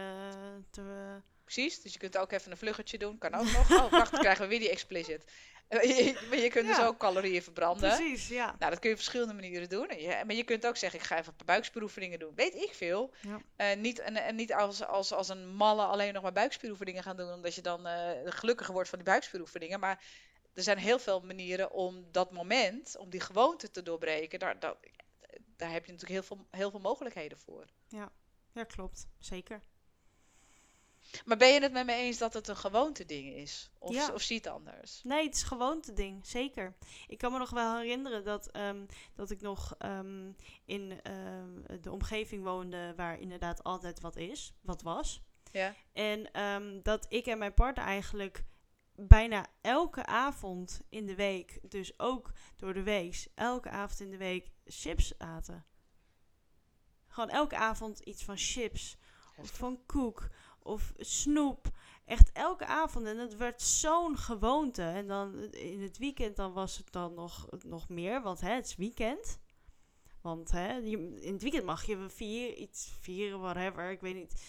te... 0.70 1.16
Precies, 1.44 1.82
dus 1.82 1.94
je 1.94 2.00
kunt 2.00 2.18
ook 2.18 2.32
even 2.32 2.52
een 2.52 2.58
vluggetje 2.58 2.98
doen, 2.98 3.18
kan 3.18 3.34
ook 3.36 3.52
nog. 3.52 3.72
Oh, 3.72 3.92
wacht, 3.92 4.12
dan 4.12 4.20
krijgen 4.20 4.44
we 4.44 4.50
weer 4.50 4.60
die 4.60 4.70
explicit. 4.70 5.24
Eh, 5.68 5.82
je- 5.98 6.26
Maar 6.30 6.38
je 6.38 6.50
kunt 6.50 6.68
dus 6.68 6.78
Ja. 6.78 6.86
ook 6.86 6.98
calorieën 6.98 7.44
verbranden. 7.44 7.96
Precies, 7.96 8.28
ja. 8.28 8.56
Nou, 8.60 8.72
dat 8.72 8.80
kun 8.80 8.90
je 8.90 8.96
op 8.96 9.02
verschillende 9.02 9.34
manieren 9.34 9.70
doen. 9.70 9.88
Je- 9.98 10.22
maar 10.26 10.36
je 10.36 10.44
kunt 10.44 10.68
ook 10.68 10.78
zeggen, 10.78 11.00
ik 11.00 11.06
ga 11.06 11.18
even 11.20 11.34
buikspieroefeningen 11.46 12.20
doen. 12.20 12.36
Weet 12.36 12.56
ik 12.56 12.74
veel. 12.74 13.14
Ja. 13.22 13.42
Eh, 13.56 13.78
niet 13.78 14.00
en, 14.00 14.16
en 14.16 14.36
niet 14.36 14.54
als, 14.54 14.84
als, 14.86 15.12
als 15.14 15.30
een 15.30 15.48
malle 15.56 15.84
alleen 15.84 16.14
nog 16.14 16.24
maar 16.24 16.32
buikspieroefeningen 16.34 17.04
gaan 17.04 17.18
doen, 17.18 17.32
omdat 17.34 17.56
je 17.56 17.62
dan 17.62 17.86
eh, 17.88 18.12
gelukkiger 18.26 18.74
wordt 18.74 18.90
van 18.90 18.98
die 19.00 19.08
buikspieroefeningen. 19.08 19.80
Maar 19.80 20.04
er 20.54 20.64
zijn 20.64 20.78
heel 20.78 21.00
veel 21.00 21.20
manieren 21.22 21.72
om 21.72 22.06
dat 22.12 22.32
moment, 22.32 22.98
om 22.98 23.10
die 23.10 23.20
gewoonte 23.20 23.72
te 23.72 23.84
doorbreken. 23.84 24.40
Daar, 24.40 24.60
daar, 24.60 24.76
daar 25.56 25.72
heb 25.72 25.86
je 25.86 25.92
natuurlijk 25.92 26.20
heel 26.28 26.38
veel, 26.38 26.48
heel 26.52 26.72
veel 26.72 26.80
mogelijkheden 26.80 27.38
voor. 27.38 27.66
Ja, 28.54 28.64
klopt. 28.68 29.08
Zeker. 29.20 29.62
Maar 31.26 31.38
ben 31.38 31.54
je 31.54 31.62
het 31.62 31.72
met 31.72 31.86
me 31.86 31.94
eens 31.94 32.18
dat 32.18 32.34
het 32.34 32.48
een 32.48 32.58
gewoonte 32.58 33.06
ding 33.06 33.34
is? 33.34 33.70
Of, 33.80 33.94
Ja. 33.94 34.14
of 34.14 34.22
zie 34.22 34.36
je 34.36 34.42
het 34.42 34.52
anders? 34.54 35.02
Nee, 35.04 35.26
het 35.26 35.36
is 35.36 35.44
gewoonte 35.44 35.94
ding, 35.94 36.26
zeker. 36.26 36.76
Ik 37.08 37.18
kan 37.18 37.32
me 37.32 37.38
nog 37.38 37.50
wel 37.50 37.78
herinneren 37.78 38.24
dat, 38.24 38.52
ehm, 38.52 38.86
dat 39.16 39.30
ik 39.30 39.42
nog 39.42 39.76
ehm, 39.78 40.32
in 40.66 41.00
ehm, 41.04 41.82
de 41.82 41.92
omgeving 41.92 42.44
woonde 42.44 42.94
waar 42.96 43.20
inderdaad 43.20 43.64
altijd 43.64 44.00
wat 44.00 44.16
is, 44.16 44.54
wat 44.62 44.82
was. 44.82 45.22
Ja. 45.52 45.76
En 45.94 46.30
dat 46.84 47.06
ik 47.10 47.26
en 47.26 47.38
mijn 47.38 47.54
partner 47.54 47.86
eigenlijk 47.86 48.44
bijna 48.96 49.46
elke 49.62 50.06
avond 50.06 50.82
in 50.90 51.06
de 51.06 51.16
week, 51.16 51.60
dus 51.70 52.00
ook 52.00 52.32
door 52.56 52.74
de 52.74 52.84
week, 52.84 53.28
elke 53.36 53.70
avond 53.70 54.00
in 54.00 54.10
de 54.10 54.18
week 54.18 54.52
chips 54.66 55.18
aten. 55.18 55.66
Gewoon 57.08 57.30
elke 57.30 57.56
avond 57.56 58.00
iets 58.00 58.24
van 58.24 58.38
chips 58.38 58.98
of 59.38 59.50
van 59.50 59.86
koek 59.86 60.30
of 60.68 60.94
snoep. 60.98 61.68
Echt 62.06 62.32
elke 62.32 62.66
avond. 62.66 63.06
En 63.06 63.18
het 63.18 63.38
werd 63.38 63.62
zo'n 63.62 64.18
gewoonte. 64.18 64.82
En 64.82 65.08
dan 65.08 65.44
in 65.44 65.82
het 65.82 65.98
weekend 65.98 66.36
dan 66.36 66.54
was 66.54 66.78
het 66.78 66.92
dan 66.92 67.14
nog, 67.14 67.48
nog 67.66 67.90
meer, 67.90 68.22
want 68.22 68.42
hè, 68.42 68.54
het 68.54 68.66
is 68.66 68.76
weekend. 68.76 69.40
Want 70.22 70.52
hè, 70.52 70.80
in 70.80 71.34
het 71.34 71.42
weekend 71.42 71.66
mag 71.66 71.84
je 71.84 72.10
vier, 72.10 72.54
iets 72.54 72.92
vieren, 73.00 73.40
whatever. 73.40 73.92
Ik 73.92 74.02
weet 74.02 74.16
niet. 74.16 74.42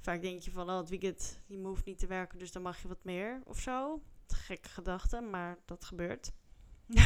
Vaak 0.00 0.22
denk 0.22 0.40
je 0.40 0.50
van, 0.50 0.70
oh, 0.70 0.76
het 0.76 0.88
weekend, 0.88 1.40
je 1.46 1.58
hoeft 1.58 1.84
niet 1.84 1.98
te 1.98 2.06
werken, 2.06 2.38
dus 2.38 2.52
dan 2.52 2.62
mag 2.62 2.82
je 2.82 2.88
wat 2.88 3.04
meer 3.04 3.40
of 3.44 3.58
zo. 3.58 4.02
Gekke 4.26 4.68
gedachte, 4.68 5.20
maar 5.20 5.58
dat 5.64 5.84
gebeurt. 5.84 6.32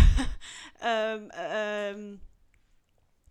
Ehm, 0.79 2.17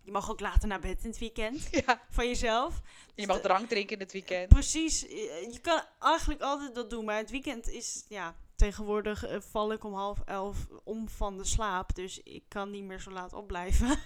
je 0.08 0.14
mag 0.14 0.30
ook 0.30 0.40
later 0.40 0.68
naar 0.68 0.80
bed 0.80 1.02
in 1.04 1.10
het 1.10 1.18
weekend 1.18 1.68
Ja, 1.86 2.02
van 2.10 2.26
jezelf. 2.26 2.80
je 3.14 3.26
mag 3.26 3.40
drank 3.40 3.68
drinken 3.68 3.96
in 3.96 4.02
het 4.02 4.12
weekend. 4.12 4.48
Precies. 4.48 5.00
Je 5.00 5.58
kan 5.62 5.82
eigenlijk 6.00 6.40
altijd 6.40 6.74
dat 6.74 6.90
doen. 6.90 7.04
Maar 7.04 7.16
het 7.16 7.30
weekend 7.30 7.68
is, 7.68 8.04
ja, 8.08 8.36
tegenwoordig 8.54 9.24
eh, 9.24 9.40
val 9.40 9.72
ik 9.72 9.84
om 9.84 9.94
half 9.94 10.20
elf 10.24 10.66
om 10.84 11.08
van 11.08 11.38
de 11.38 11.44
slaap. 11.44 11.94
Dus 11.94 12.22
ik 12.22 12.44
kan 12.48 12.70
niet 12.70 12.84
meer 12.84 13.00
zo 13.00 13.10
laat 13.10 13.32
opblijven. 13.32 13.98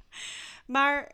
maar 0.66 1.12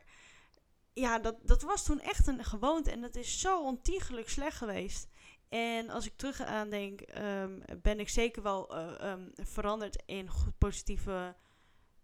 ja, 0.93 1.18
dat, 1.18 1.37
dat 1.43 1.62
was 1.62 1.84
toen 1.84 2.01
echt 2.01 2.26
een 2.26 2.45
gewoonte. 2.45 2.91
En 2.91 3.01
dat 3.01 3.16
is 3.16 3.41
zo 3.41 3.62
ontiegelijk 3.62 4.28
slecht 4.28 4.57
geweest. 4.57 5.09
En 5.49 5.91
als 5.91 6.07
ik 6.07 6.16
terug 6.16 6.41
aan 6.41 6.70
denk, 6.70 7.01
ehm, 7.01 7.61
ben 7.82 8.01
ik 8.01 8.09
zeker 8.09 8.43
wel 8.43 8.76
eh, 8.76 9.11
ehm, 9.11 9.28
veranderd 9.34 10.03
in 10.07 10.28
goed 10.28 10.59
positieve 10.59 11.37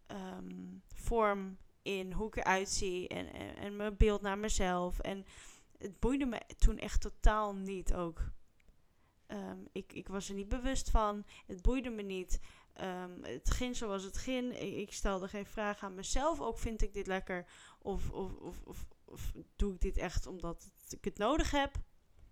ehm, 0.06 0.78
vorm. 0.94 1.58
In 1.82 2.12
hoe 2.12 2.26
ik 2.26 2.36
eruit 2.36 2.68
zie 2.68 3.08
en, 3.08 3.32
en, 3.32 3.56
en 3.56 3.76
mijn 3.76 3.96
beeld 3.96 4.20
naar 4.22 4.38
mezelf. 4.38 4.98
En 4.98 5.24
het 5.78 6.00
boeide 6.00 6.26
me 6.26 6.40
toen 6.58 6.78
echt 6.78 7.00
totaal 7.00 7.54
niet 7.54 7.94
ook. 7.94 8.20
Ehm, 9.26 9.58
ik, 9.72 9.92
ik 9.92 10.08
was 10.08 10.28
er 10.28 10.34
niet 10.34 10.48
bewust 10.48 10.90
van. 10.90 11.24
Het 11.46 11.62
boeide 11.62 11.90
me 11.90 12.02
niet. 12.02 12.40
Ehm, 12.72 13.22
het 13.22 13.50
ging 13.50 13.76
zoals 13.76 14.02
het 14.02 14.16
ging. 14.16 14.58
Ik, 14.58 14.92
stelde 14.92 15.28
geen 15.28 15.46
vraag 15.46 15.82
aan 15.82 15.94
mezelf. 15.94 16.40
Ook 16.40 16.58
vind 16.58 16.82
ik 16.82 16.94
dit 16.94 17.06
lekker. 17.06 17.46
Of, 17.78 18.10
of, 18.10 18.32
of, 18.64 18.86
of, 19.04 19.32
doe 19.56 19.74
ik 19.74 19.80
dit 19.80 19.96
echt 19.96 20.26
omdat 20.26 20.70
ik 20.88 21.04
het 21.04 21.18
nodig 21.18 21.50
heb. 21.50 21.74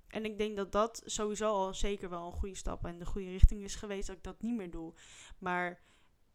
En 0.08 0.24
ik 0.24 0.38
denk 0.38 0.56
dat 0.56 0.72
dat 0.72 1.02
sowieso 1.04 1.52
al 1.52 1.74
zeker 1.74 2.10
wel 2.10 2.26
een 2.26 2.38
goede 2.38 2.54
stap 2.54 2.86
in 2.86 2.98
de 2.98 3.06
goede 3.06 3.30
richting 3.30 3.62
is 3.62 3.74
geweest. 3.74 4.06
Dat 4.06 4.16
ik 4.16 4.22
dat 4.22 4.42
niet 4.42 4.56
meer 4.56 4.70
doe. 4.70 4.94
Maar 5.38 5.80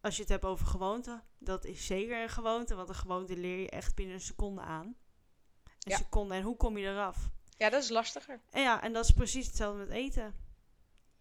als 0.00 0.14
je 0.16 0.20
het 0.22 0.30
hebt 0.30 0.44
over 0.44 0.66
gewoonte. 0.66 1.22
Dat 1.38 1.64
is 1.64 1.86
zeker 1.86 2.22
een 2.22 2.28
gewoonte. 2.28 2.74
Want 2.74 2.88
een 2.88 2.94
gewoonte 2.94 3.36
leer 3.36 3.58
je 3.58 3.70
echt 3.70 3.94
binnen 3.94 4.14
een 4.14 4.20
seconde 4.20 4.60
aan. 4.60 4.86
Een 4.86 4.94
Ja. 5.78 5.96
seconde. 5.96 6.34
En 6.34 6.42
hoe 6.42 6.56
kom 6.56 6.78
je 6.78 6.86
eraf? 6.88 7.16
Ja, 7.58 7.70
dat 7.70 7.82
is 7.82 7.88
lastiger. 7.88 8.40
En 8.50 8.62
ja, 8.62 8.82
en 8.82 8.92
dat 8.92 9.04
is 9.04 9.10
precies 9.10 9.46
hetzelfde 9.46 9.78
met 9.78 9.90
eten. 9.90 10.34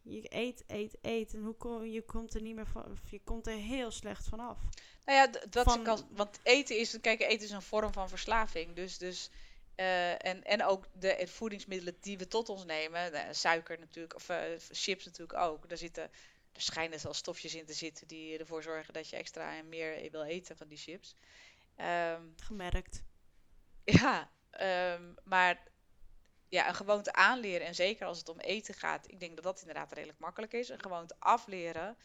Je 0.02 0.26
eet, 0.36 0.64
eet, 0.68 0.98
eet. 1.02 1.34
En 1.34 1.42
hoe 1.44 1.54
kom, 1.56 1.84
je 1.86 2.02
komt 2.02 2.34
er 2.34 2.42
niet 2.42 2.56
meer 2.56 2.68
van. 2.68 2.86
of 2.92 3.00
Je 3.12 3.22
komt 3.24 3.48
er 3.48 3.54
heel 3.54 3.92
slecht 3.92 4.28
vanaf. 4.28 4.60
Nou 5.06 5.18
ja, 5.18 5.40
dat 5.50 5.64
Van- 5.64 6.08
want 6.12 6.40
eten 6.44 6.78
is, 6.80 7.00
kijk, 7.02 7.22
eten 7.22 7.46
is 7.46 7.52
een 7.52 7.62
vorm 7.62 7.94
van 7.94 8.10
verslaving. 8.10 8.76
Dus, 8.76 8.98
dus 8.98 9.30
eh, 9.76 10.26
en, 10.26 10.44
en 10.44 10.64
ook 10.64 10.86
de 11.00 11.28
voedingsmiddelen 11.28 11.98
die 12.02 12.18
we 12.18 12.28
tot 12.28 12.50
ons 12.50 12.66
nemen, 12.66 13.12
nou, 13.12 13.34
suiker 13.34 13.80
natuurlijk, 13.80 14.16
of 14.16 14.30
eh, 14.30 14.38
chips 14.72 15.06
natuurlijk 15.06 15.40
ook. 15.40 15.70
Daar 15.70 15.78
zitten, 15.78 16.10
er 16.56 16.62
schijnen 16.62 17.00
zelfs 17.00 17.20
stofjes 17.20 17.56
in 17.56 17.66
te 17.66 17.74
zitten 17.74 18.08
die 18.08 18.38
ervoor 18.38 18.64
zorgen 18.64 18.94
dat 18.94 19.10
je 19.10 19.16
extra 19.16 19.58
en 19.58 19.70
meer 19.70 20.12
wil 20.12 20.24
eten 20.24 20.58
van 20.58 20.68
die 20.68 20.78
chips. 20.78 21.16
Ehm, 21.76 22.24
Gemerkt. 22.36 23.04
ja, 23.84 24.32
ehm, 24.50 25.14
maar 25.24 25.64
ja, 26.50 26.68
een 26.68 26.76
gewoonte 26.76 27.14
aanleren 27.14 27.68
en 27.68 27.76
zeker 27.76 28.06
als 28.08 28.18
het 28.18 28.30
om 28.30 28.40
eten 28.40 28.74
gaat, 28.74 29.12
ik 29.12 29.20
denk 29.20 29.36
dat 29.36 29.44
dat 29.44 29.60
inderdaad 29.60 29.94
redelijk 29.94 30.20
makkelijk 30.20 30.54
is. 30.54 30.70
Een 30.70 30.82
gewoonte 30.82 31.16
afleren 31.20 31.98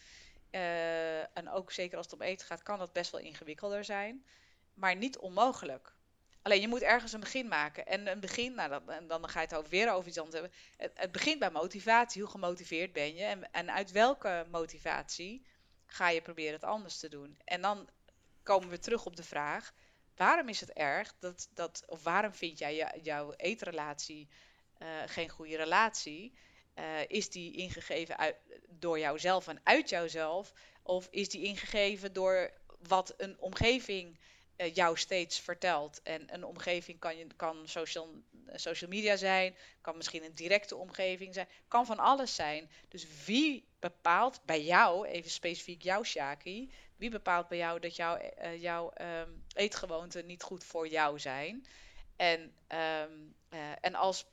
eh, 0.50 1.36
en 1.36 1.48
ook 1.50 1.72
zeker 1.72 1.96
als 1.96 2.06
het 2.06 2.14
om 2.14 2.22
eten 2.22 2.46
gaat, 2.46 2.62
kan 2.62 2.78
dat 2.78 2.92
best 2.92 3.10
wel 3.10 3.20
ingewikkelder 3.20 3.84
zijn, 3.84 4.26
maar 4.74 4.96
niet 4.96 5.18
onmogelijk. 5.18 5.94
Alleen 6.42 6.60
je 6.60 6.68
moet 6.68 6.82
ergens 6.82 7.12
een 7.12 7.20
begin 7.20 7.48
maken. 7.48 7.86
En 7.86 8.06
een 8.06 8.20
begin, 8.20 8.54
nou, 8.54 8.70
dat, 8.70 8.82
en 8.86 9.06
dan 9.06 9.28
ga 9.28 9.40
je 9.40 9.46
het 9.46 9.56
ook 9.56 9.66
weer 9.66 9.92
over 9.92 10.08
iets 10.08 10.18
anders 10.18 10.36
hebben. 10.36 10.52
Het, 10.76 11.12
begint 11.12 11.38
bij 11.38 11.50
motivatie. 11.50 12.22
Hoe 12.22 12.30
gemotiveerd 12.30 12.92
ben 12.92 13.14
je? 13.14 13.24
En, 13.24 13.52
en 13.52 13.72
uit 13.72 13.90
welke 13.90 14.46
motivatie 14.50 15.46
ga 15.86 16.08
je 16.08 16.22
proberen 16.22 16.52
het 16.52 16.64
anders 16.64 16.98
te 16.98 17.08
doen? 17.08 17.38
En 17.44 17.60
dan 17.60 17.88
komen 18.42 18.68
we 18.68 18.78
terug 18.78 19.06
op 19.06 19.16
de 19.16 19.22
vraag: 19.22 19.72
waarom 20.16 20.48
is 20.48 20.60
het 20.60 20.72
erg 20.72 21.14
dat, 21.18 21.48
dat 21.54 21.82
of 21.86 22.02
waarom 22.02 22.34
vind 22.34 22.58
jij 22.58 23.00
jouw 23.02 23.32
eetrelatie 23.36 24.28
eh, 24.78 24.88
geen 25.06 25.28
goede 25.28 25.56
relatie? 25.56 26.34
Eh, 26.74 26.84
is 27.06 27.30
die 27.30 27.56
ingegeven 27.56 28.18
uit, 28.18 28.36
door 28.68 28.98
jouzelf 28.98 29.48
en 29.48 29.60
uit 29.62 29.88
jouzelf? 29.88 30.52
Of 30.82 31.08
is 31.10 31.28
die 31.28 31.44
ingegeven 31.44 32.12
door 32.12 32.50
wat 32.78 33.14
een 33.16 33.38
omgeving 33.38 34.18
eh, 34.60 34.74
jou 34.74 34.96
steeds 34.96 35.40
vertelt? 35.40 36.02
En 36.02 36.34
een 36.34 36.44
omgeving 36.44 36.98
kan, 36.98 37.16
je, 37.16 37.26
kan 37.36 37.68
social, 37.68 38.22
eh, 38.46 38.58
social 38.58 38.90
media 38.90 39.16
zijn, 39.16 39.54
kan 39.80 39.96
misschien 39.96 40.24
een 40.24 40.34
directe 40.34 40.76
omgeving 40.76 41.34
zijn, 41.34 41.48
kan 41.68 41.86
van 41.86 41.98
alles 41.98 42.34
zijn. 42.34 42.70
Dus 42.88 43.06
wie 43.24 43.64
bepaalt 43.78 44.40
bij 44.44 44.62
jou, 44.62 45.06
even 45.06 45.30
specifiek 45.30 45.82
jou, 45.82 46.04
Shaki, 46.04 46.72
wie 46.96 47.10
bepaalt 47.10 47.48
bij 47.48 47.58
jou 47.58 47.80
dat 47.80 47.96
jouw, 47.96 48.16
eh, 48.16 48.62
jouw 48.62 48.90
ehm, 48.90 49.30
eetgewoonten 49.54 50.26
niet 50.26 50.42
goed 50.42 50.64
voor 50.64 50.88
jou 50.88 51.18
zijn? 51.18 51.66
En, 52.16 52.54
ehm, 52.66 53.12
eh, 53.48 53.58
en 53.80 53.94
als 53.94 54.26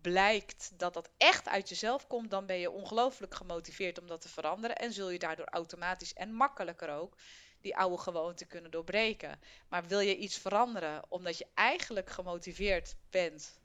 blijkt 0.00 0.72
dat 0.78 0.94
dat 0.94 1.10
echt 1.16 1.48
uit 1.48 1.68
jezelf 1.68 2.06
komt, 2.06 2.30
dan 2.30 2.46
ben 2.46 2.58
je 2.58 2.70
ongelooflijk 2.70 3.34
gemotiveerd 3.34 3.98
om 4.00 4.06
dat 4.06 4.20
te 4.20 4.28
veranderen. 4.28 4.76
En 4.76 4.92
zul 4.92 5.10
je 5.10 5.18
daardoor 5.18 5.46
automatisch 5.46 6.14
en 6.14 6.32
makkelijker 6.32 6.90
ook 6.90 7.16
die 7.62 7.76
oude 7.76 7.98
gewoonten 7.98 8.46
kunnen 8.46 8.70
doorbreken. 8.70 9.40
Maar 9.68 9.86
wil 9.86 10.00
je 10.00 10.16
iets 10.16 10.38
veranderen 10.38 11.02
omdat 11.08 11.38
je 11.38 11.46
eigenlijk 11.54 12.10
gemotiveerd 12.10 12.94
bent 13.10 13.60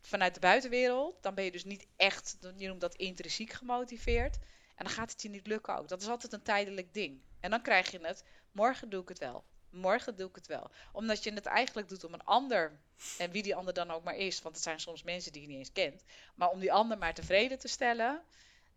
vanuit 0.00 0.34
de 0.34 0.40
buitenwereld, 0.40 1.22
dan 1.22 1.34
ben 1.34 1.44
je 1.44 1.50
dus 1.50 1.64
niet 1.64 1.86
echt, 1.96 2.36
je 2.56 2.68
noemt 2.68 2.80
dat 2.80 2.94
intrinsiek 2.94 3.52
gemotiveerd. 3.52 4.38
En 4.74 4.84
dan 4.84 4.94
gaat 4.94 5.10
het 5.10 5.22
je 5.22 5.28
niet 5.28 5.46
lukken 5.46 5.76
ook. 5.76 5.88
Dat 5.88 6.02
is 6.02 6.08
altijd 6.08 6.32
een 6.32 6.42
tijdelijk 6.42 6.94
ding. 6.94 7.20
En 7.40 7.50
dan 7.50 7.62
krijg 7.62 7.90
je 7.90 7.98
het, 8.06 8.24
morgen 8.52 8.88
doe 8.88 9.02
ik 9.02 9.08
het 9.08 9.18
wel. 9.18 9.44
Morgen 9.70 10.16
doe 10.16 10.28
ik 10.28 10.34
het 10.34 10.46
wel. 10.46 10.70
Omdat 10.92 11.24
je 11.24 11.32
het 11.32 11.46
eigenlijk 11.46 11.88
doet 11.88 12.04
om 12.04 12.12
een 12.12 12.24
ander, 12.24 12.78
en 13.18 13.30
wie 13.30 13.42
die 13.42 13.54
ander 13.54 13.74
dan 13.74 13.90
ook 13.90 14.04
maar 14.04 14.16
is, 14.16 14.42
want 14.42 14.54
het 14.54 14.64
zijn 14.64 14.80
soms 14.80 15.02
mensen 15.02 15.32
die 15.32 15.42
je 15.42 15.48
niet 15.48 15.58
eens 15.58 15.72
kent, 15.72 16.04
maar 16.34 16.50
om 16.50 16.60
die 16.60 16.72
ander 16.72 16.98
maar 16.98 17.14
tevreden 17.14 17.58
te 17.58 17.68
stellen, 17.68 18.22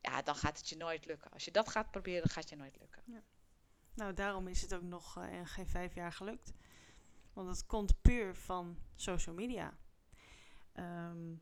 ja, 0.01 0.21
dan 0.21 0.36
gaat 0.36 0.57
het 0.57 0.69
je 0.69 0.78
nooit 0.78 1.05
lukken. 1.05 1.32
Als 1.32 1.45
je 1.45 1.51
dat 1.51 1.69
gaat 1.69 1.91
proberen, 1.91 2.30
gaat 2.30 2.43
het 2.43 2.49
je 2.49 2.55
nooit 2.55 2.78
lukken. 2.80 3.23
Nou, 3.98 4.14
daarom 4.14 4.48
is 4.48 4.62
het 4.62 4.74
ook 4.74 4.82
nog 4.82 5.18
in 5.32 5.48
geen 5.48 5.68
vijf 5.68 5.95
jaar 5.95 6.12
gelukt. 6.14 6.54
Want 7.34 7.50
het 7.50 7.66
komt 7.66 8.02
puur 8.02 8.36
van 8.36 8.78
social 8.95 9.36
media. 9.36 9.78
En 10.74 11.41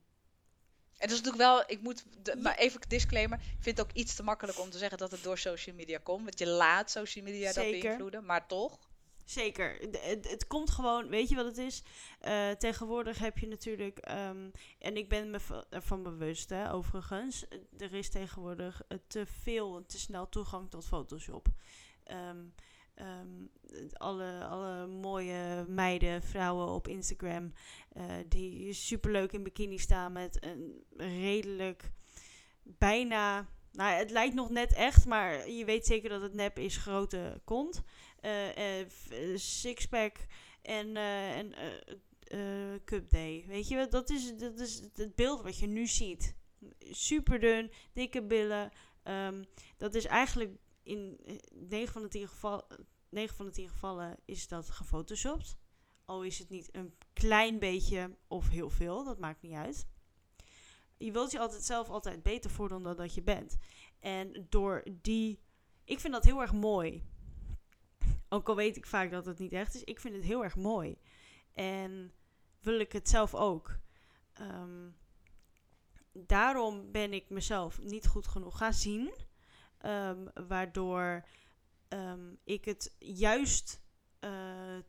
dat 0.98 1.10
is 1.12 1.22
natuurlijk 1.22 1.38
wel, 1.44 1.64
ik 1.68 1.82
moet, 1.82 2.06
de- 2.24 2.36
maar 2.36 2.56
even 2.58 2.82
disclaimer. 2.88 3.38
Ik 3.40 3.64
vind 3.64 3.78
het 3.78 3.88
ook 3.88 3.94
iets 3.96 4.16
te 4.16 4.24
makkelijk 4.24 4.60
om 4.60 4.70
te 4.70 4.78
zeggen 4.78 4.98
dat 4.98 5.12
het 5.12 5.24
door 5.24 5.38
social 5.38 5.76
media 5.76 5.98
komt. 6.04 6.24
Want 6.24 6.40
je 6.40 6.48
laat 6.48 6.92
social 6.92 7.24
media 7.26 7.46
dat 7.54 7.64
beïnvloeden, 7.82 8.26
maar 8.26 8.48
toch. 8.48 8.80
Zeker. 9.26 9.78
Het, 10.02 10.30
het 10.30 10.48
komt 10.48 10.70
gewoon, 10.72 11.08
weet 11.10 11.30
je 11.30 11.36
wat 11.36 11.46
het 11.46 11.58
is? 11.58 11.84
Eh, 12.20 12.50
tegenwoordig 12.52 13.18
heb 13.20 13.38
je 13.38 13.48
natuurlijk, 13.48 13.98
ehm, 13.98 14.50
en 14.80 14.98
ik 14.98 15.10
ben 15.10 15.30
me 15.30 15.40
va- 15.40 15.66
ervan 15.70 16.04
bewust, 16.04 16.50
hè, 16.50 16.74
overigens, 16.74 17.46
er 17.78 17.94
is 17.94 18.10
tegenwoordig 18.10 18.82
eh, 18.88 18.98
te 19.08 19.26
veel, 19.26 19.78
en 19.78 19.86
te 19.86 20.00
snel 20.00 20.30
toegang 20.30 20.70
tot 20.70 20.86
Photoshop. 20.86 21.48
Ehm, 22.06 22.38
ehm, 22.94 23.28
alle, 23.94 24.46
alle 24.46 24.88
mooie 24.88 25.66
meiden, 25.68 26.22
vrouwen 26.22 26.68
op 26.68 26.88
Instagram, 26.88 27.54
eh, 27.92 28.04
die 28.28 28.74
superleuk 28.74 29.32
in 29.32 29.44
bikini 29.44 29.78
staan 29.78 30.12
met 30.12 30.38
een 30.44 30.84
redelijk, 30.98 31.92
bijna, 32.64 33.48
nou 33.72 33.94
het 33.94 34.12
lijkt 34.12 34.36
nog 34.36 34.50
net 34.50 34.74
echt, 34.74 35.06
maar 35.06 35.50
je 35.50 35.66
weet 35.66 35.86
zeker 35.86 36.10
dat 36.10 36.22
het 36.22 36.34
nep 36.34 36.60
is, 36.60 36.78
grote 36.78 37.42
kont 37.44 37.84
eh, 38.20 38.80
eh, 38.80 38.88
sixpack 39.36 40.18
en, 40.62 40.98
en 40.98 41.54
cup 42.86 43.10
day. 43.10 43.44
Weet 43.48 43.68
je, 43.68 43.88
dat 43.90 44.10
is, 44.10 44.38
dat 44.38 44.60
is 44.60 44.82
het 44.94 45.16
beeld 45.16 45.42
wat 45.42 45.60
je 45.60 45.68
nu 45.68 45.88
ziet. 45.88 46.36
Super 46.80 47.40
dun, 47.40 47.72
dikke 47.94 48.24
billen. 48.24 48.72
Ehm, 49.04 49.44
dat 49.78 49.96
is 49.96 50.06
eigenlijk 50.06 50.58
in 50.86 51.20
eh, 51.26 51.36
9 51.52 51.94
van 51.94 52.02
de 52.02 52.08
10 52.08 52.28
gevallen, 52.28 52.66
9 53.10 53.36
van 53.36 53.46
de 53.46 53.52
10 53.52 53.70
gevallen 53.70 54.18
is 54.26 54.48
dat 54.48 54.70
gefotoshopt. 54.70 55.58
Al 56.06 56.24
is 56.24 56.40
het 56.40 56.50
niet 56.50 56.76
een 56.76 56.94
klein 57.14 57.60
beetje 57.60 58.18
of 58.28 58.50
heel 58.50 58.70
veel, 58.70 59.04
dat 59.04 59.20
maakt 59.20 59.42
niet 59.42 59.54
uit. 59.54 59.88
Je 60.98 61.12
wilt 61.12 61.32
je 61.32 61.40
altijd 61.40 61.64
zelf 61.64 61.90
altijd 61.90 62.24
beter 62.24 62.50
voordoen 62.50 62.84
dan 62.84 62.96
dat 62.96 63.14
je 63.14 63.22
bent. 63.22 63.58
En 64.00 64.46
door 64.50 64.84
die. 65.02 65.40
Ik 65.84 66.00
vind 66.00 66.14
dat 66.14 66.24
heel 66.24 66.42
erg 66.42 66.54
mooi. 66.54 67.04
Ook 68.30 68.50
al 68.50 68.56
weet 68.56 68.78
ik 68.78 68.86
vaak 68.86 69.12
dat 69.12 69.26
het 69.26 69.40
niet 69.40 69.52
echt 69.52 69.76
is, 69.76 69.84
ik 69.84 70.00
vind 70.00 70.16
het 70.16 70.24
heel 70.24 70.44
erg 70.44 70.56
mooi. 70.56 70.98
En 71.54 72.14
wil 72.60 72.80
ik 72.80 72.92
het 72.92 73.10
zelf 73.10 73.36
ook. 73.36 73.78
Ehm, 74.34 74.90
daarom 76.12 76.92
ben 76.92 77.14
ik 77.14 77.30
mezelf 77.30 77.82
niet 77.82 78.08
goed 78.08 78.28
genoeg 78.28 78.58
gaan 78.58 78.74
zien. 78.74 79.14
Ehm, 79.78 80.26
waardoor 80.48 81.26
ehm, 81.88 82.34
ik 82.44 82.66
het 82.66 82.96
juist 83.00 83.82
eh, 84.20 84.32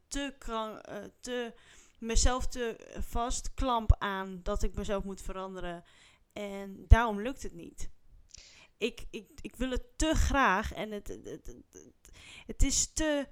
te, 0.08 0.34
kran 0.38 0.80
eh, 0.80 1.04
te 1.20 1.54
mezelf 1.98 2.46
te 2.46 2.94
vastklamp 3.00 3.96
aan 3.98 4.40
dat 4.42 4.62
ik 4.62 4.74
mezelf 4.74 5.04
moet 5.04 5.22
veranderen. 5.22 5.84
En 6.32 6.84
daarom 6.88 7.20
lukt 7.20 7.42
het 7.42 7.54
niet. 7.54 7.90
Ik, 8.78 9.06
ik, 9.10 9.28
ik 9.40 9.56
wil 9.56 9.70
het 9.70 9.98
te 9.98 10.14
graag 10.14 10.72
en 10.72 10.90
het, 10.90 11.08
het, 11.08 11.24
het, 11.24 11.56
het 12.46 12.62
is 12.62 12.92
te 12.92 13.28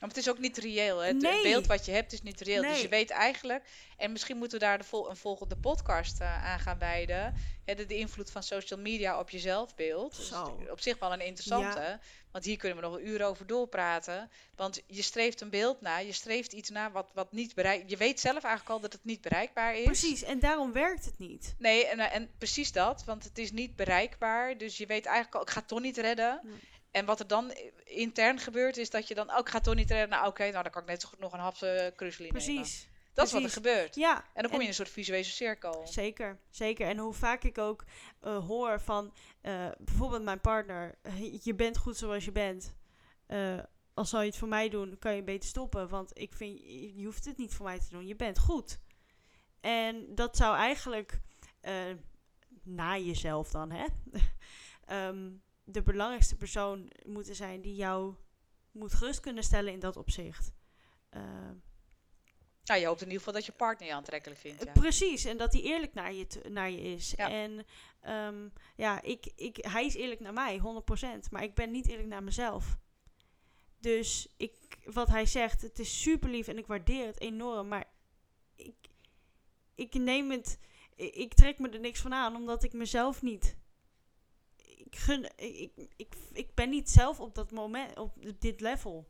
maar 0.00 0.08
het 0.08 0.18
is 0.18 0.28
ook 0.30 0.38
niet 0.38 0.56
reëel. 0.58 0.98
Hè? 0.98 1.06
Het, 1.06 1.20
Nee. 1.22 1.42
beeld 1.42 1.66
wat 1.66 1.84
je 1.84 1.92
hebt 1.92 2.12
is 2.12 2.22
niet 2.22 2.40
reëel. 2.40 2.62
Dus 2.62 2.80
je 2.80 2.88
weet 2.88 3.10
eigenlijk, 3.10 3.64
en 3.96 4.12
misschien 4.12 4.36
moeten 4.36 4.58
we 4.58 4.64
daar 4.64 4.78
de 4.78 4.84
vol- 4.84 5.10
een 5.10 5.16
volgende 5.16 5.56
podcast 5.56 6.20
eh, 6.20 6.44
aan 6.44 6.58
gaan 6.60 6.78
wijden. 6.78 7.34
de, 7.64 7.86
de 7.86 7.96
invloed 7.96 8.30
van 8.30 8.42
social 8.42 8.80
media 8.80 9.18
op 9.18 9.30
je 9.30 9.38
zelfbeeld. 9.38 10.14
Zo. 10.14 10.58
op 10.70 10.80
zich 10.80 10.98
wel 10.98 11.12
een 11.12 11.20
interessante. 11.20 11.98
Want 12.32 12.44
hier 12.48 12.56
kunnen 12.56 12.78
we 12.78 12.84
nog 12.84 12.94
een 12.96 13.06
uur 13.08 13.24
over 13.24 13.46
doorpraten. 13.46 14.30
Want 14.56 14.82
je 14.86 15.02
streeft 15.02 15.40
een 15.40 15.50
beeld 15.50 15.80
na, 15.80 15.96
je 15.98 16.12
streeft 16.12 16.52
iets 16.52 16.70
na 16.70 16.90
wat, 16.90 17.10
wat 17.14 17.32
niet 17.32 17.54
bereik. 17.54 17.84
Je 17.86 17.96
weet 17.96 18.20
zelf 18.20 18.42
eigenlijk 18.42 18.74
al 18.74 18.80
dat 18.80 18.92
het 18.92 19.04
niet 19.04 19.20
bereikbaar 19.20 19.76
is. 19.76 19.84
precies. 19.84 20.22
En 20.22 20.38
daarom 20.38 20.72
werkt 20.72 21.04
het 21.04 21.18
niet. 21.18 21.54
Nee, 21.58 21.86
en, 21.86 21.98
eh, 21.98 22.14
en 22.14 22.30
precies 22.38 22.72
dat, 22.72 23.04
want 23.04 23.24
het 23.24 23.38
is 23.38 23.52
niet 23.52 23.76
bereikbaar. 23.76 24.58
Dus 24.58 24.76
je 24.76 24.86
weet 24.86 25.06
eigenlijk 25.06 25.36
al, 25.36 25.42
ik 25.42 25.50
ga 25.50 25.58
het 25.58 25.68
toch 25.68 25.80
niet 25.80 25.96
redden. 25.96 26.40
Nee. 26.42 26.54
En 26.96 27.04
wat 27.04 27.20
er 27.20 27.26
dan 27.26 27.52
intern 27.84 28.38
gebeurt, 28.38 28.76
is 28.76 28.90
dat 28.90 29.08
je 29.08 29.14
dan, 29.14 29.30
oh, 29.30 29.38
ik 29.38 29.48
ga 29.48 29.54
het 29.54 29.64
toch 29.64 29.74
niet 29.74 29.90
redden. 29.90 30.08
Nou, 30.08 30.26
oké, 30.26 30.50
nou, 30.50 30.62
dan 30.62 30.72
kan 30.72 30.82
ik 30.82 30.88
net 30.88 31.00
zo 31.00 31.08
goed 31.08 31.18
nog 31.18 31.32
een 31.32 31.38
hapse 31.38 31.92
kruiselie 31.96 32.32
nemen. 32.32 32.46
Precies. 32.46 32.88
Dat 33.14 33.26
is 33.26 33.32
wat 33.32 33.42
er 33.42 33.50
gebeurt. 33.50 33.94
Ja. 33.94 34.16
En 34.16 34.42
dan 34.42 34.50
kom 34.50 34.56
je 34.56 34.62
in 34.62 34.68
een 34.68 34.74
soort 34.74 34.88
visuele 34.88 35.24
cirkel. 35.24 35.86
Zeker, 35.86 36.38
zeker. 36.50 36.88
En 36.88 36.98
hoe 36.98 37.12
vaak 37.12 37.42
ik 37.42 37.58
ook 37.58 37.84
eh, 38.20 38.46
hoor 38.46 38.80
van 38.80 39.14
eh, 39.40 39.68
bijvoorbeeld 39.78 40.22
mijn 40.22 40.40
partner, 40.40 40.98
eh, 41.02 41.42
je 41.42 41.54
bent 41.54 41.78
goed 41.78 41.96
zoals 41.96 42.24
je 42.24 42.32
bent. 42.32 42.74
Eh, 43.26 43.58
als 43.94 44.10
zou 44.10 44.22
je 44.22 44.28
het 44.28 44.38
voor 44.38 44.48
mij 44.48 44.68
doen, 44.68 44.98
kan 44.98 45.14
je 45.14 45.22
beter 45.22 45.48
stoppen. 45.48 45.88
Want 45.88 46.18
ik 46.18 46.34
vind, 46.34 46.60
je 46.96 47.04
hoeft 47.04 47.24
het 47.24 47.36
niet 47.36 47.54
voor 47.54 47.66
mij 47.66 47.78
te 47.78 47.90
doen. 47.90 48.06
Je 48.06 48.16
bent 48.16 48.38
goed. 48.38 48.78
En 49.60 50.14
dat 50.14 50.36
zou 50.36 50.56
eigenlijk 50.56 51.20
eh, 51.60 51.94
na 52.62 52.98
jezelf 52.98 53.50
dan, 53.50 53.70
hè? 53.70 53.86
ehm, 54.96 55.30
de 55.68 55.82
belangrijkste 55.82 56.36
persoon 56.36 56.92
moeten 57.04 57.34
zijn 57.34 57.60
die 57.60 57.74
jou 57.74 58.14
moet 58.70 58.94
gerust 58.94 59.20
kunnen 59.20 59.42
stellen 59.42 59.72
in 59.72 59.80
dat 59.80 59.96
opzicht. 59.96 60.52
Eh, 61.08 61.22
Nou, 62.64 62.80
je 62.80 62.86
hoopt 62.86 63.00
in 63.00 63.06
ieder 63.06 63.18
geval 63.18 63.34
dat 63.34 63.46
je 63.46 63.52
partner 63.52 63.88
je 63.88 63.94
aantrekkelijk 63.94 64.40
vindt. 64.40 64.64
Ja. 64.64 64.72
Precies, 64.72 65.24
en 65.24 65.36
dat 65.36 65.52
hij 65.52 65.62
eerlijk 65.62 65.94
naar 65.94 66.12
je, 66.12 66.26
naar 66.48 66.70
je 66.70 66.80
is. 66.80 67.12
Ja. 67.16 67.30
En 67.30 67.66
ehm, 68.00 68.48
ja, 68.76 69.02
ik, 69.02 69.32
ik, 69.36 69.56
hij 69.56 69.84
is 69.86 69.94
eerlijk 69.94 70.20
naar 70.20 70.32
mij, 70.32 70.58
100%. 70.58 71.30
Maar 71.30 71.42
ik 71.42 71.54
ben 71.54 71.70
niet 71.70 71.88
eerlijk 71.88 72.08
naar 72.08 72.22
mezelf. 72.22 72.78
Dus 73.78 74.28
ik, 74.36 74.54
wat 74.84 75.08
hij 75.08 75.26
zegt, 75.26 75.62
het 75.62 75.78
is 75.78 76.02
super 76.02 76.30
lief 76.30 76.48
en 76.48 76.58
ik 76.58 76.66
waardeer 76.66 77.06
het 77.06 77.20
enorm. 77.20 77.68
Maar 77.68 77.84
ik, 78.56 78.76
ik 79.74 79.94
neem 79.94 80.30
het, 80.30 80.58
ik, 80.94 81.14
ik 81.14 81.34
trek 81.34 81.58
me 81.58 81.68
er 81.68 81.80
niks 81.80 82.00
van 82.00 82.14
aan, 82.14 82.36
omdat 82.36 82.62
ik 82.62 82.72
mezelf 82.72 83.22
niet. 83.22 83.56
Ik, 84.90 84.96
gun, 84.96 85.30
ik, 85.36 85.70
ik, 85.96 86.14
ik, 86.32 86.54
ben 86.54 86.70
niet 86.70 86.90
zelf 86.90 87.20
op 87.20 87.34
dat 87.34 87.50
moment, 87.50 87.98
op 87.98 88.12
dit 88.38 88.60
level. 88.60 89.06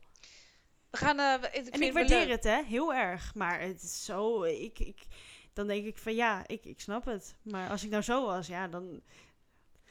We 0.89 0.97
gaan, 0.97 1.43
ik 1.43 1.49
vind 1.51 1.69
En 1.69 1.81
ik 1.81 1.93
waardeer 1.93 2.29
het, 2.29 2.43
hè, 2.43 2.63
heel 2.63 2.93
erg. 2.93 3.35
Maar 3.35 3.61
het 3.61 3.83
is 3.83 4.05
zo, 4.05 4.43
ik, 4.43 4.79
ik, 4.79 5.05
dan 5.53 5.67
denk 5.67 5.85
ik 5.85 5.97
van 5.97 6.15
ja, 6.15 6.43
ik, 6.47 6.65
ik 6.65 6.79
snap 6.79 7.05
het. 7.05 7.35
Maar 7.41 7.69
als 7.69 7.83
ik 7.83 7.89
nou 7.89 8.03
zo 8.03 8.25
was, 8.25 8.47
ja, 8.47 8.67
dan... 8.67 9.01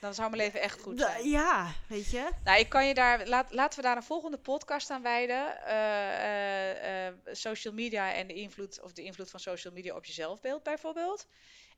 Dan 0.00 0.14
zou 0.14 0.30
mijn 0.30 0.42
leven 0.42 0.60
echt 0.60 0.80
goed 0.80 1.00
zijn. 1.00 1.28
Ja, 1.28 1.72
weet 1.88 2.10
je. 2.10 2.30
Nou, 2.44 2.58
ik 2.58 2.68
kan 2.68 2.86
je 2.86 2.94
daar, 2.94 3.28
laat, 3.28 3.52
laten 3.52 3.78
we 3.78 3.84
daar 3.84 3.96
een 3.96 4.02
volgende 4.02 4.38
podcast 4.38 4.90
aan 4.90 5.02
wijden. 5.02 5.64
Eh, 5.64 7.06
eh, 7.06 7.14
social 7.32 7.74
media 7.74 8.12
en 8.12 8.26
de 8.26 8.34
invloed, 8.34 8.80
of 8.82 8.92
de 8.92 9.02
invloed 9.02 9.30
van 9.30 9.40
social 9.40 9.72
media 9.72 9.94
op 9.94 10.04
je 10.04 10.12
zelfbeeld 10.12 10.62
bijvoorbeeld. 10.62 11.26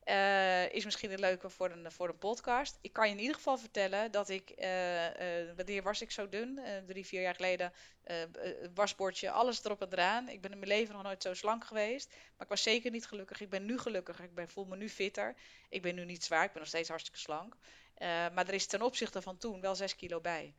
Eh, 0.09 0.73
is 0.73 0.85
misschien 0.85 1.13
een 1.13 1.21
leuke 1.21 1.51
voor 1.51 1.71
een, 1.71 1.93
voor 1.93 2.15
podcast. 2.15 2.79
Ik 2.81 2.93
kan 2.93 3.09
je 3.09 3.15
in 3.15 3.21
ieder 3.21 3.35
geval 3.35 3.59
vertellen 3.59 4.11
dat 4.11 4.29
ik, 4.29 4.51
eh, 4.51 5.41
eh, 5.41 5.57
wanneer 5.57 5.83
was 5.83 6.01
ik 6.01 6.11
zo 6.11 6.29
dun? 6.29 6.59
Eh, 6.59 6.73
drie, 6.87 7.07
vier 7.07 7.23
jaar 7.23 7.35
geleden, 7.35 7.73
eh, 8.03 8.23
eh, 8.23 8.29
wasbordje, 8.75 9.31
alles 9.31 9.65
erop 9.65 9.83
en 9.83 9.93
eraan. 9.93 10.29
Ik 10.29 10.41
ben 10.41 10.53
in 10.53 10.59
mijn 10.59 10.71
leven 10.71 10.95
nog 10.95 11.03
nooit 11.03 11.23
zo 11.23 11.35
slank 11.35 11.65
geweest. 11.65 12.09
Maar 12.09 12.47
ik 12.47 12.49
was 12.49 12.63
zeker 12.63 12.91
niet 12.91 13.07
gelukkig. 13.07 13.41
Ik 13.41 13.51
ben 13.51 13.65
nu 13.65 13.79
gelukkiger. 13.79 14.25
Ik 14.25 14.35
ben, 14.35 14.49
voel 14.49 14.65
me 14.65 14.77
nu 14.77 14.89
fitter. 14.89 15.35
Ik 15.69 15.83
ben 15.83 15.95
nu 15.95 16.05
niet 16.05 16.25
zwaar. 16.25 16.45
Ik 16.45 16.53
ben 16.53 16.61
nog 16.61 16.69
steeds 16.69 16.89
hartstikke 16.89 17.21
slank. 17.21 17.57
Eh, 17.95 18.09
maar 18.09 18.47
er 18.47 18.55
is 18.55 18.67
ten 18.67 18.83
opzichte 18.83 19.23
van 19.23 19.39
toen 19.39 19.61
wel 19.61 19.75
6 19.75 19.97
kilo 19.97 20.21
bij. 20.21 20.55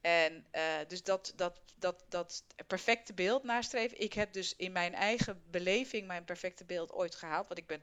En 0.00 0.46
eh, 0.50 0.62
dus 0.88 1.02
dat, 1.02 1.32
dat, 1.36 1.60
dat, 1.76 2.04
dat 2.08 2.44
perfecte 2.66 3.14
beeld 3.14 3.42
nastreven. 3.42 4.00
Ik 4.00 4.12
heb 4.12 4.32
dus 4.32 4.56
in 4.56 4.72
mijn 4.72 4.94
eigen 4.94 5.42
beleving 5.50 6.06
mijn 6.06 6.24
perfecte 6.24 6.64
beeld 6.64 6.92
ooit 6.92 7.14
gehaald. 7.14 7.48
Want 7.48 7.60
ik 7.60 7.66
ben, 7.66 7.82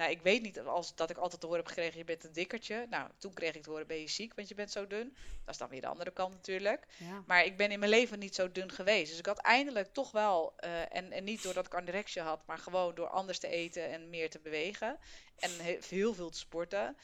nou 0.00 0.12
ik 0.12 0.22
weet 0.22 0.42
niet 0.42 0.60
als, 0.60 0.94
dat 0.94 1.10
ik 1.10 1.16
altijd 1.16 1.40
te 1.40 1.46
horen 1.46 1.62
heb 1.62 1.72
gekregen, 1.72 1.98
je 1.98 2.04
bent 2.04 2.24
een 2.24 2.32
dikkertje. 2.32 2.86
Nou, 2.90 3.08
toen 3.18 3.32
kreeg 3.34 3.54
ik 3.54 3.62
te 3.62 3.70
horen, 3.70 3.86
ben 3.86 4.00
je 4.00 4.08
ziek, 4.08 4.34
want 4.34 4.48
je 4.48 4.54
bent 4.54 4.70
zo 4.70 4.86
dun. 4.86 5.16
Dat 5.44 5.54
is 5.54 5.58
dan 5.60 5.68
weer 5.68 5.80
de 5.80 5.86
andere 5.86 6.10
kant 6.10 6.32
natuurlijk. 6.34 6.86
Ja. 6.96 7.22
Maar 7.26 7.44
ik 7.44 7.56
ben 7.56 7.70
in 7.70 7.78
mijn 7.78 7.90
leven 7.90 8.18
niet 8.18 8.34
zo 8.34 8.52
dun 8.52 8.72
geweest. 8.72 9.08
Dus 9.10 9.18
ik 9.18 9.26
had 9.26 9.38
eindelijk 9.38 9.92
toch 9.92 10.10
wel, 10.10 10.52
eh, 10.56 10.96
en, 10.96 11.12
en 11.12 11.24
niet 11.24 11.42
doordat 11.42 11.66
ik 11.66 11.74
anorexia 11.74 12.24
had, 12.24 12.46
maar 12.46 12.58
gewoon 12.58 12.94
door 12.94 13.08
anders 13.08 13.38
te 13.38 13.48
eten 13.48 13.90
en 13.90 14.10
meer 14.10 14.30
te 14.30 14.38
bewegen. 14.38 14.98
En 15.38 15.50
he- 15.60 15.78
heel 15.88 16.14
veel 16.14 16.30
te 16.30 16.38
sporten. 16.38 16.96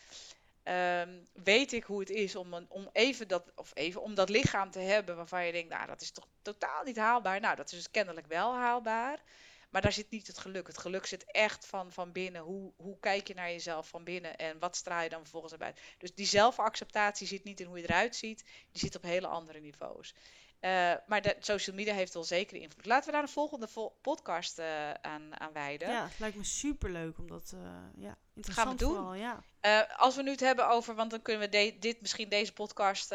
ehm, 0.62 1.10
weet 1.32 1.72
ik 1.72 1.84
hoe 1.84 2.00
het 2.00 2.10
is 2.10 2.36
om, 2.36 2.54
een, 2.54 2.66
om 2.68 2.88
even 2.92 3.28
dat, 3.28 3.52
of 3.54 3.70
even 3.74 4.02
om 4.02 4.14
dat 4.14 4.28
lichaam 4.28 4.70
te 4.70 4.78
hebben 4.78 5.16
waarvan 5.16 5.46
je 5.46 5.52
denkt, 5.52 5.68
nou 5.70 5.86
dat 5.86 6.00
is 6.00 6.10
toch 6.10 6.26
totaal 6.42 6.82
niet 6.84 6.96
haalbaar. 6.96 7.40
Nou, 7.40 7.56
dat 7.56 7.66
is 7.66 7.76
dus 7.78 7.90
kennelijk 7.90 8.26
wel 8.26 8.54
haalbaar. 8.54 9.22
Maar 9.70 9.82
daar 9.82 9.92
zit 9.92 10.10
niet 10.10 10.26
het 10.26 10.38
geluk. 10.38 10.66
Het 10.66 10.78
geluk 10.78 11.06
zit 11.06 11.30
echt 11.30 11.66
van, 11.66 11.92
van 11.92 12.12
binnen. 12.12 12.42
Hoe, 12.42 12.72
hoe 12.76 12.98
kijk 13.00 13.28
je 13.28 13.34
naar 13.34 13.50
jezelf 13.50 13.88
van 13.88 14.04
binnen 14.04 14.36
en 14.36 14.58
wat 14.58 14.76
straal 14.76 15.02
je 15.02 15.08
dan 15.08 15.20
vervolgens 15.20 15.52
naar 15.52 15.60
buiten? 15.60 15.82
Dus 15.98 16.14
die 16.14 16.26
zelfacceptatie 16.26 17.26
zit 17.26 17.44
niet 17.44 17.60
in 17.60 17.66
hoe 17.66 17.78
je 17.78 17.82
eruit 17.88 18.16
ziet. 18.16 18.44
Die 18.72 18.80
zit 18.80 18.96
op 18.96 19.02
hele 19.02 19.26
andere 19.26 19.60
niveaus. 19.60 20.14
Eh, 20.60 20.92
maar 21.06 21.22
de, 21.22 21.36
social 21.38 21.76
media 21.76 21.94
heeft 21.94 22.14
wel 22.14 22.24
zeker 22.24 22.56
invloed. 22.56 22.86
Laten 22.86 23.06
we 23.06 23.12
daar 23.12 23.22
een 23.22 23.28
volgende 23.28 23.68
vol- 23.68 23.98
podcast 24.02 24.58
eh, 24.58 24.90
aan, 24.92 25.40
aan 25.40 25.52
wijden. 25.52 25.88
ja, 25.88 26.04
het 26.08 26.18
lijkt 26.18 26.36
me 26.36 26.44
super 26.44 26.90
leuk 26.90 27.18
om 27.18 27.28
dat, 27.28 27.52
eh 27.54 28.02
ja, 28.02 28.16
interessant 28.34 28.78
doen. 28.78 28.94
vooral, 28.94 29.14
ja. 29.14 29.42
Eh, 29.60 29.80
als 29.98 30.16
we 30.16 30.22
nu 30.22 30.30
het 30.30 30.40
hebben 30.40 30.68
over, 30.68 30.94
want 30.94 31.10
dan 31.10 31.22
kunnen 31.22 31.42
we 31.42 31.48
de- 31.48 31.76
dit, 31.78 32.00
misschien 32.00 32.28
deze 32.28 32.52
podcast 32.52 33.08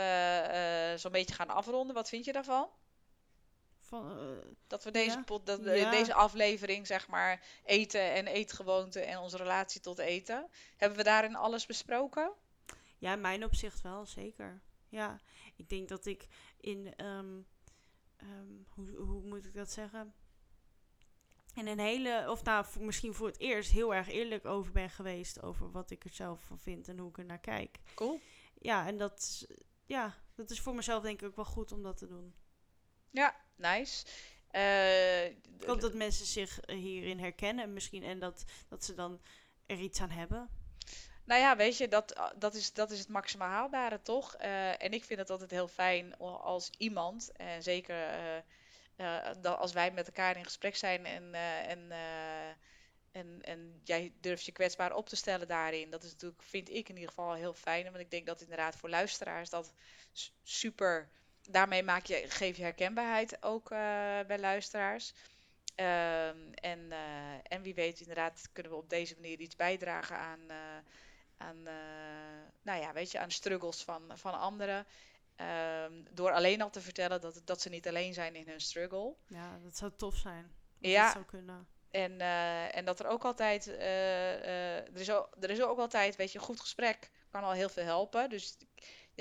zo'n 1.02 1.12
beetje 1.12 1.36
gaan 1.36 1.50
afronden. 1.50 1.96
Wat 1.96 2.10
vind 2.10 2.26
je 2.26 2.32
daarvan? 2.32 2.70
Van, 3.92 4.20
eh, 4.20 4.48
Dat 4.68 4.84
we 4.84 4.92
deze, 4.92 5.18
Ja. 5.18 5.24
pod, 5.24 5.46
dat, 5.46 5.64
Ja. 5.64 5.90
deze 5.92 6.14
aflevering, 6.14 6.88
zeg 6.88 7.08
maar, 7.08 7.46
eten 7.64 8.14
en 8.14 8.28
eetgewoonten 8.28 9.08
en 9.08 9.18
onze 9.20 9.38
relatie 9.38 9.82
tot 9.82 9.98
eten. 10.00 10.50
Hebben 10.78 10.98
we 10.98 11.04
daarin 11.04 11.36
alles 11.36 11.66
besproken? 11.66 12.34
ja, 12.98 13.14
in 13.14 13.22
mijn 13.22 13.44
opzicht 13.46 13.82
wel, 13.82 14.06
zeker. 14.06 14.62
Ja, 14.90 15.20
ik 15.56 15.70
denk 15.70 15.88
dat 15.88 16.06
ik 16.06 16.28
in, 16.60 16.94
ehm, 16.96 17.42
ehm, 18.18 18.52
hoe, 18.70 18.96
hoe 18.96 19.22
moet 19.22 19.46
ik 19.46 19.54
dat 19.54 19.72
zeggen? 19.72 20.14
In 21.54 21.68
een 21.68 21.80
hele, 21.80 22.26
of 22.30 22.44
nou, 22.44 22.66
misschien 22.80 23.14
voor 23.14 23.28
het 23.28 23.40
eerst 23.40 23.72
heel 23.72 23.94
erg 23.96 24.10
eerlijk 24.10 24.46
over 24.46 24.72
ben 24.72 24.90
geweest. 24.90 25.42
Over 25.42 25.72
wat 25.72 25.92
ik 25.92 26.04
er 26.04 26.14
zelf 26.14 26.42
van 26.44 26.60
vind 26.60 26.88
en 26.88 26.98
hoe 26.98 27.10
ik 27.10 27.18
er 27.18 27.26
naar 27.26 27.40
kijk. 27.40 27.80
Cool. 27.96 28.20
Ja, 28.60 28.88
en 28.88 28.98
dat, 28.98 29.48
ja, 29.86 30.16
dat 30.36 30.50
is 30.50 30.62
voor 30.62 30.76
mezelf 30.76 31.04
denk 31.04 31.22
ik 31.22 31.28
ook 31.28 31.36
wel 31.36 31.46
goed 31.46 31.72
om 31.72 31.84
dat 31.84 31.98
te 31.98 32.08
doen. 32.08 32.34
Ja, 33.12 33.36
nice. 33.56 34.06
Eh, 34.48 35.26
Ik 35.26 35.68
hoop 35.68 35.82
dat 35.82 35.94
mensen 35.94 36.26
zich 36.26 36.60
eh, 36.60 36.76
hierin 36.76 37.20
herkennen 37.20 37.74
misschien. 37.74 38.04
En 38.04 38.20
dat, 38.20 38.44
dat 38.70 38.84
ze 38.86 38.94
dan 38.94 39.22
er 39.66 39.80
iets 39.80 40.02
aan 40.02 40.10
hebben. 40.10 40.50
Nou 41.26 41.42
ja, 41.42 41.56
weet 41.58 41.78
je, 41.78 41.88
dat, 41.88 42.16
ah, 42.16 42.32
dat, 42.40 42.54
is, 42.56 42.74
dat 42.74 42.92
is 42.92 43.00
het 43.00 43.08
maximaal 43.10 43.50
haalbare, 43.50 44.02
toch? 44.02 44.36
Eh, 44.36 44.84
en 44.84 44.92
ik 44.94 45.04
vind 45.04 45.20
het 45.20 45.30
altijd 45.30 45.52
heel 45.52 45.68
fijn 45.68 46.18
als 46.20 46.70
iemand, 46.78 47.32
en 47.32 47.64
zeker 47.64 47.96
eh, 48.08 48.38
eh, 48.96 49.36
dat 49.42 49.58
als 49.58 49.74
wij 49.74 49.92
met 49.92 50.08
elkaar 50.08 50.38
in 50.38 50.44
gesprek 50.44 50.76
zijn 50.76 51.06
en, 51.06 51.34
eh, 51.34 51.70
en, 51.70 51.92
eh, 51.92 52.50
en, 53.12 53.42
en 53.42 53.82
jij 53.84 54.14
durft 54.20 54.46
je 54.46 54.52
kwetsbaar 54.52 54.94
op 54.96 55.10
te 55.10 55.16
stellen 55.16 55.48
daarin. 55.48 55.90
Dat 55.90 56.04
is 56.04 56.12
natuurlijk, 56.12 56.44
vind 56.44 56.70
ik 56.70 56.90
in 56.90 56.96
ieder 56.96 57.10
geval 57.10 57.34
heel 57.34 57.54
fijn. 57.54 57.84
Want 57.84 57.98
ik 57.98 58.12
denk 58.12 58.26
dat 58.26 58.42
inderdaad 58.42 58.76
voor 58.76 58.90
luisteraars 58.90 59.50
dat 59.50 59.74
super. 60.44 61.10
Daarmee 61.50 61.84
maak 61.84 62.06
je, 62.06 62.24
geef 62.28 62.58
je 62.58 62.64
herkenbaarheid 62.64 63.44
ook 63.44 63.72
eh, 63.72 63.78
bij 64.28 64.40
luisteraars. 64.40 65.14
Ehm, 65.76 66.52
en, 66.54 66.92
eh, 66.92 67.34
en 67.44 67.62
wie 67.62 67.74
weet, 67.74 68.00
inderdaad, 68.00 68.50
kunnen 68.54 68.72
we 68.72 68.78
op 68.78 68.90
deze 68.90 69.16
manier 69.16 69.40
iets 69.40 69.56
bijdragen 69.56 70.18
aan, 70.18 70.50
eh, 70.50 70.58
aan, 71.38 71.64
nou 72.62 72.82
ja, 72.82 72.94
weet 72.94 73.12
je, 73.12 73.20
aan 73.20 73.32
struggles 73.32 73.84
van, 73.84 74.02
van 74.14 74.40
anderen. 74.40 74.86
Ehm, 75.36 76.04
door 76.12 76.32
alleen 76.32 76.62
al 76.62 76.70
te 76.70 76.82
vertellen 76.82 77.22
dat, 77.22 77.42
dat 77.46 77.62
ze 77.62 77.70
niet 77.70 77.88
alleen 77.88 78.14
zijn 78.14 78.36
in 78.36 78.48
hun 78.48 78.62
struggle. 78.62 79.16
Ja, 79.28 79.60
dat 79.64 79.78
zou 79.78 79.92
tof 79.96 80.16
zijn. 80.16 80.56
Ja. 80.78 81.04
Dat 81.04 81.12
zou 81.12 81.26
kunnen. 81.26 81.68
En, 81.92 82.20
en 82.72 82.86
dat 82.86 83.00
er 83.00 83.08
ook 83.08 83.26
altijd, 83.26 83.68
er, 83.68 85.00
is 85.00 85.12
ook, 85.12 85.30
er 85.40 85.50
is 85.50 85.62
ook 85.62 85.80
altijd, 85.80 86.16
weet 86.16 86.32
je, 86.32 86.38
een 86.38 86.46
goed 86.46 86.60
gesprek 86.60 87.12
kan 87.30 87.44
al 87.44 87.52
heel 87.52 87.70
veel 87.70 87.84
helpen. 87.84 88.30
Dus 88.30 88.58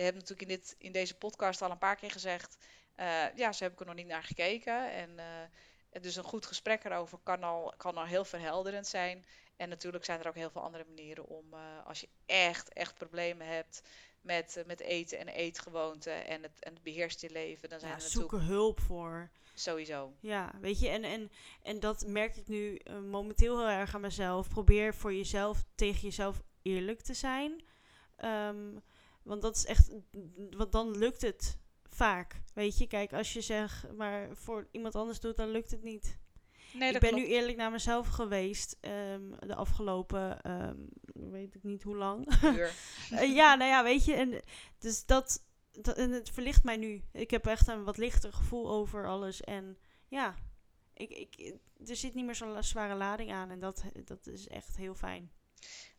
je 0.01 0.07
hebt 0.07 0.18
natuurlijk 0.28 0.51
in, 0.51 0.57
dit, 0.57 0.74
in 0.78 0.92
deze 0.92 1.16
podcast 1.16 1.62
al 1.62 1.70
een 1.70 1.78
paar 1.78 1.96
keer 1.96 2.11
gezegd, 2.11 2.57
eh, 2.94 3.07
ja, 3.36 3.53
heb 3.59 3.72
ik 3.72 3.80
er 3.80 3.86
nog 3.86 3.94
niet 3.94 4.07
naar 4.07 4.22
gekeken. 4.22 4.92
En, 4.92 5.18
Eh, 5.18 6.03
Dus 6.03 6.16
een 6.16 6.24
goed 6.24 6.46
gesprek 6.46 6.84
erover 6.84 7.18
kan 7.22 7.42
al, 7.42 7.74
kan 7.76 7.96
al 7.96 8.05
heel 8.05 8.24
verhelderend 8.24 8.86
zijn. 8.86 9.24
En 9.57 9.68
natuurlijk 9.68 10.05
zijn 10.05 10.20
er 10.20 10.28
ook 10.28 10.34
heel 10.34 10.51
veel 10.51 10.62
andere 10.62 10.84
manieren 10.84 11.26
om, 11.26 11.55
eh, 11.55 11.86
als 11.86 12.01
je 12.01 12.09
echt, 12.26 12.72
echt 12.72 12.94
problemen 12.94 13.46
hebt 13.46 13.82
met, 14.20 14.62
met 14.66 14.80
eten 14.80 15.18
en 15.18 15.28
eetgewoonten 15.28 16.26
en 16.26 16.42
het, 16.42 16.61
en 16.64 16.74
het 16.74 16.82
beheerst 16.82 17.20
je 17.20 17.30
leven, 17.30 17.68
dan 17.68 17.78
zijn 17.80 17.90
Ja, 17.90 17.96
er 17.96 18.03
zoek 18.03 18.20
natuurlijk 18.22 18.48
er 18.48 18.55
hulp 18.55 18.80
voor. 18.80 19.30
sowieso. 19.55 20.12
Ja, 20.20 20.53
weet 20.61 20.80
je, 20.80 20.88
en, 20.88 21.05
en, 21.05 21.30
en 21.62 21.80
dat 21.80 22.07
merk 22.07 22.36
ik 22.36 22.48
nu 22.48 22.80
momenteel 23.11 23.59
heel 23.59 23.68
erg 23.68 23.94
aan 23.94 24.01
mezelf. 24.01 24.48
Probeer 24.48 24.94
voor 24.94 25.14
jezelf, 25.14 25.62
tegen 25.74 26.01
jezelf 26.01 26.40
eerlijk 26.62 27.01
te 27.01 27.14
zijn. 27.14 27.64
Ehm, 28.16 28.76
want 29.22 29.42
dat 29.42 29.56
is 29.56 29.64
echt, 29.64 29.90
want 30.50 30.72
dan 30.72 30.98
lukt 30.98 31.22
het 31.22 31.58
vaak. 31.82 32.42
Weet 32.54 32.78
je, 32.78 32.86
kijk, 32.86 33.12
als 33.12 33.32
je 33.32 33.40
zegt, 33.40 33.92
maar 33.96 34.28
voor 34.32 34.68
iemand 34.70 34.94
anders 34.94 35.20
doet, 35.20 35.36
dan 35.36 35.50
lukt 35.50 35.70
het 35.70 35.82
niet. 35.82 36.18
Nee, 36.72 36.92
ik 36.92 37.00
ben 37.00 37.10
klopt. 37.10 37.24
nu 37.26 37.30
eerlijk 37.30 37.56
naar 37.56 37.70
mezelf 37.70 38.08
geweest 38.08 38.76
ehm, 38.80 39.30
de 39.38 39.54
afgelopen, 39.54 40.42
ehm, 40.42 40.76
weet 41.30 41.54
ik 41.54 41.62
niet 41.62 41.82
hoe 41.82 41.96
lang. 41.96 42.28
Eh, 43.10 43.34
ja, 43.34 43.54
nou 43.54 43.70
ja, 43.70 43.82
weet 43.82 44.04
je, 44.04 44.14
en 44.14 44.42
dus 44.78 45.06
dat, 45.06 45.44
dat 45.70 45.96
en 45.96 46.10
het 46.10 46.30
verlicht 46.30 46.64
mij 46.64 46.76
nu. 46.76 47.02
Ik 47.12 47.30
heb 47.30 47.46
echt 47.46 47.68
een 47.68 47.84
wat 47.84 47.96
lichter 47.96 48.32
gevoel 48.32 48.70
over 48.70 49.06
alles 49.06 49.40
en 49.40 49.78
ja, 50.08 50.34
ik, 50.94 51.10
ik, 51.10 51.58
er 51.86 51.96
zit 51.96 52.14
niet 52.14 52.24
meer 52.24 52.34
zo'n 52.34 52.62
zware 52.62 52.94
lading 52.94 53.32
aan 53.32 53.50
en 53.50 53.60
dat, 53.60 53.84
dat 54.04 54.26
is 54.26 54.48
echt 54.48 54.76
heel 54.76 54.94
fijn. 54.94 55.30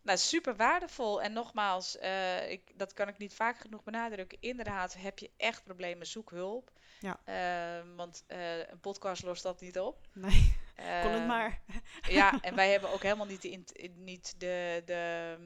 Nou, 0.01 0.17
super 0.17 0.55
waardevol. 0.55 1.21
En 1.21 1.33
nogmaals, 1.33 1.97
eh, 1.97 2.51
ik, 2.51 2.61
dat 2.75 2.93
kan 2.93 3.07
ik 3.07 3.17
niet 3.17 3.33
vaak 3.33 3.57
genoeg 3.57 3.83
benadrukken. 3.83 4.37
Inderdaad, 4.41 4.95
heb 4.97 5.19
je 5.19 5.31
echt 5.37 5.63
problemen, 5.63 6.07
zoek 6.07 6.29
hulp. 6.29 6.71
Ja. 6.99 7.19
Ehm, 7.25 7.95
want 7.95 8.23
eh, 8.27 8.57
een 8.57 8.79
podcast 8.79 9.23
lost 9.23 9.43
dat 9.43 9.61
niet 9.61 9.79
op. 9.79 10.07
Nee, 10.13 10.53
kon 10.75 11.11
het 11.11 11.19
Ehm, 11.19 11.25
maar. 11.25 11.61
Ja, 12.09 12.41
en 12.41 12.55
wij 12.55 12.71
hebben 12.71 12.91
ook 12.91 13.03
helemaal 13.03 13.25
niet 13.25 13.41
de, 13.41 13.89
niet 13.95 14.39
de, 14.39 14.81
de, 14.85 15.37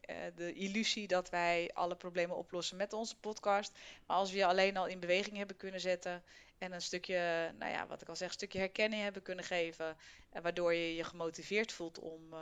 eh, 0.00 0.16
de 0.34 0.52
illusie 0.52 1.06
dat 1.06 1.30
wij 1.30 1.70
alle 1.74 1.96
problemen 1.96 2.36
oplossen 2.36 2.76
met 2.76 2.92
onze 2.92 3.16
podcast. 3.16 3.78
Maar 4.06 4.16
als 4.16 4.30
we 4.30 4.36
je 4.36 4.46
alleen 4.46 4.76
al 4.76 4.86
in 4.86 5.00
beweging 5.00 5.36
hebben 5.36 5.56
kunnen 5.56 5.80
zetten 5.80 6.22
en 6.58 6.72
een 6.72 6.80
stukje, 6.82 7.52
nou 7.58 7.72
ja, 7.72 7.86
wat 7.86 8.02
ik 8.02 8.08
al 8.08 8.16
zeg, 8.16 8.28
een 8.28 8.34
stukje 8.34 8.58
herkenning 8.58 9.02
hebben 9.02 9.22
kunnen 9.22 9.44
geven, 9.44 9.96
en 10.30 10.42
waardoor 10.42 10.74
je 10.74 10.94
je 10.94 11.04
gemotiveerd 11.04 11.72
voelt 11.72 11.98
om, 11.98 12.32
eh, 12.32 12.38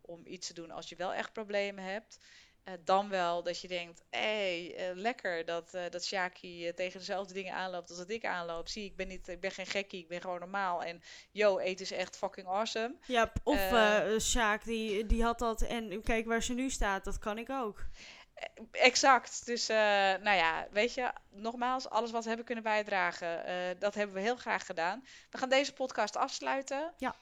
om 0.00 0.20
iets 0.24 0.46
te 0.46 0.54
doen 0.54 0.70
als 0.70 0.88
je 0.88 0.96
wel 0.96 1.12
echt 1.14 1.32
problemen 1.32 1.84
hebt. 1.84 2.18
eh, 2.64 2.74
dan 2.84 3.08
wel 3.08 3.42
dat 3.42 3.60
je 3.60 3.68
denkt, 3.68 4.02
hé, 4.10 4.18
hey, 4.20 4.74
eh, 4.90 4.96
lekker 4.96 5.44
dat, 5.44 5.70
dat 5.90 6.04
Shaki 6.04 6.72
tegen 6.74 6.98
dezelfde 6.98 7.34
dingen 7.34 7.54
aanloopt 7.54 7.88
als 7.88 7.98
dat 7.98 8.10
ik 8.10 8.24
aanloop. 8.24 8.68
Zie, 8.68 8.84
ik 8.84 8.96
ben, 8.96 9.08
niet, 9.08 9.28
ik 9.28 9.40
ben 9.40 9.50
geen 9.50 9.66
gekkie, 9.66 10.00
ik 10.00 10.08
ben 10.08 10.20
gewoon 10.20 10.38
normaal. 10.40 10.82
En 10.82 11.02
yo, 11.30 11.58
eten 11.58 11.84
is 11.84 11.90
echt 11.92 12.16
fucking 12.16 12.46
awesome. 12.46 12.94
Ja, 13.06 13.32
of 13.42 13.60
Sjaak, 14.18 14.64
die, 14.64 15.06
die 15.06 15.22
had 15.22 15.38
dat 15.38 15.62
en 15.62 16.02
kijk 16.02 16.26
waar 16.26 16.42
ze 16.42 16.52
nu 16.54 16.70
staat, 16.70 17.04
dat 17.04 17.18
kan 17.18 17.38
ik 17.38 17.50
ook. 17.50 17.84
Exact. 18.72 19.46
Dus, 19.46 19.68
eh, 19.68 19.76
nou 20.22 20.36
ja, 20.36 20.66
weet 20.70 20.94
je, 20.94 21.12
nogmaals, 21.30 21.88
alles 21.88 22.10
wat 22.10 22.22
we 22.22 22.28
hebben 22.28 22.46
kunnen 22.46 22.64
bijdragen, 22.64 23.44
eh, 23.44 23.54
dat 23.78 23.94
hebben 23.94 24.14
we 24.14 24.22
heel 24.22 24.36
graag 24.36 24.66
gedaan. 24.66 25.04
We 25.30 25.38
gaan 25.38 25.48
deze 25.48 25.72
podcast 25.72 26.16
afsluiten. 26.16 26.92
Ja. 26.96 27.14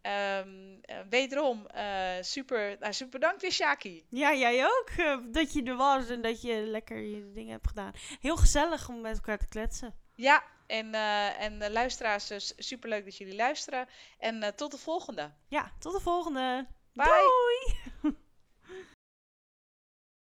Ehm, 0.00 0.48
eh, 0.82 0.96
wederom, 1.08 1.66
eh, 1.66 2.10
super, 2.20 2.76
nou, 2.80 2.92
super 2.92 3.18
bedankt 3.18 3.42
weer, 3.42 3.52
Shaki. 3.52 4.06
Ja, 4.08 4.34
jij 4.34 4.64
ook, 4.64 4.90
eh, 4.96 5.16
dat 5.26 5.52
je 5.52 5.62
er 5.62 5.76
was 5.76 6.08
en 6.08 6.22
dat 6.22 6.42
je 6.42 6.54
lekker 6.54 7.00
je 7.00 7.32
dingen 7.32 7.52
hebt 7.52 7.68
gedaan. 7.68 7.92
Heel 8.20 8.36
gezellig 8.36 8.88
om 8.88 9.00
met 9.00 9.16
elkaar 9.16 9.38
te 9.38 9.48
kletsen. 9.48 9.94
Ja, 10.14 10.42
en, 10.66 10.94
eh 10.94 11.40
en 11.40 11.62
eh, 11.62 11.70
luisteraars, 11.70 12.26
dus 12.26 12.52
superleuk 12.56 13.04
dat 13.04 13.16
jullie 13.16 13.34
luisteren. 13.34 13.88
En 14.18 14.42
eh, 14.42 14.52
tot 14.52 14.70
de 14.70 14.78
volgende. 14.78 15.30
Ja, 15.48 15.72
tot 15.78 15.92
de 15.92 16.00
volgende. 16.00 16.66
Bye! 16.92 17.89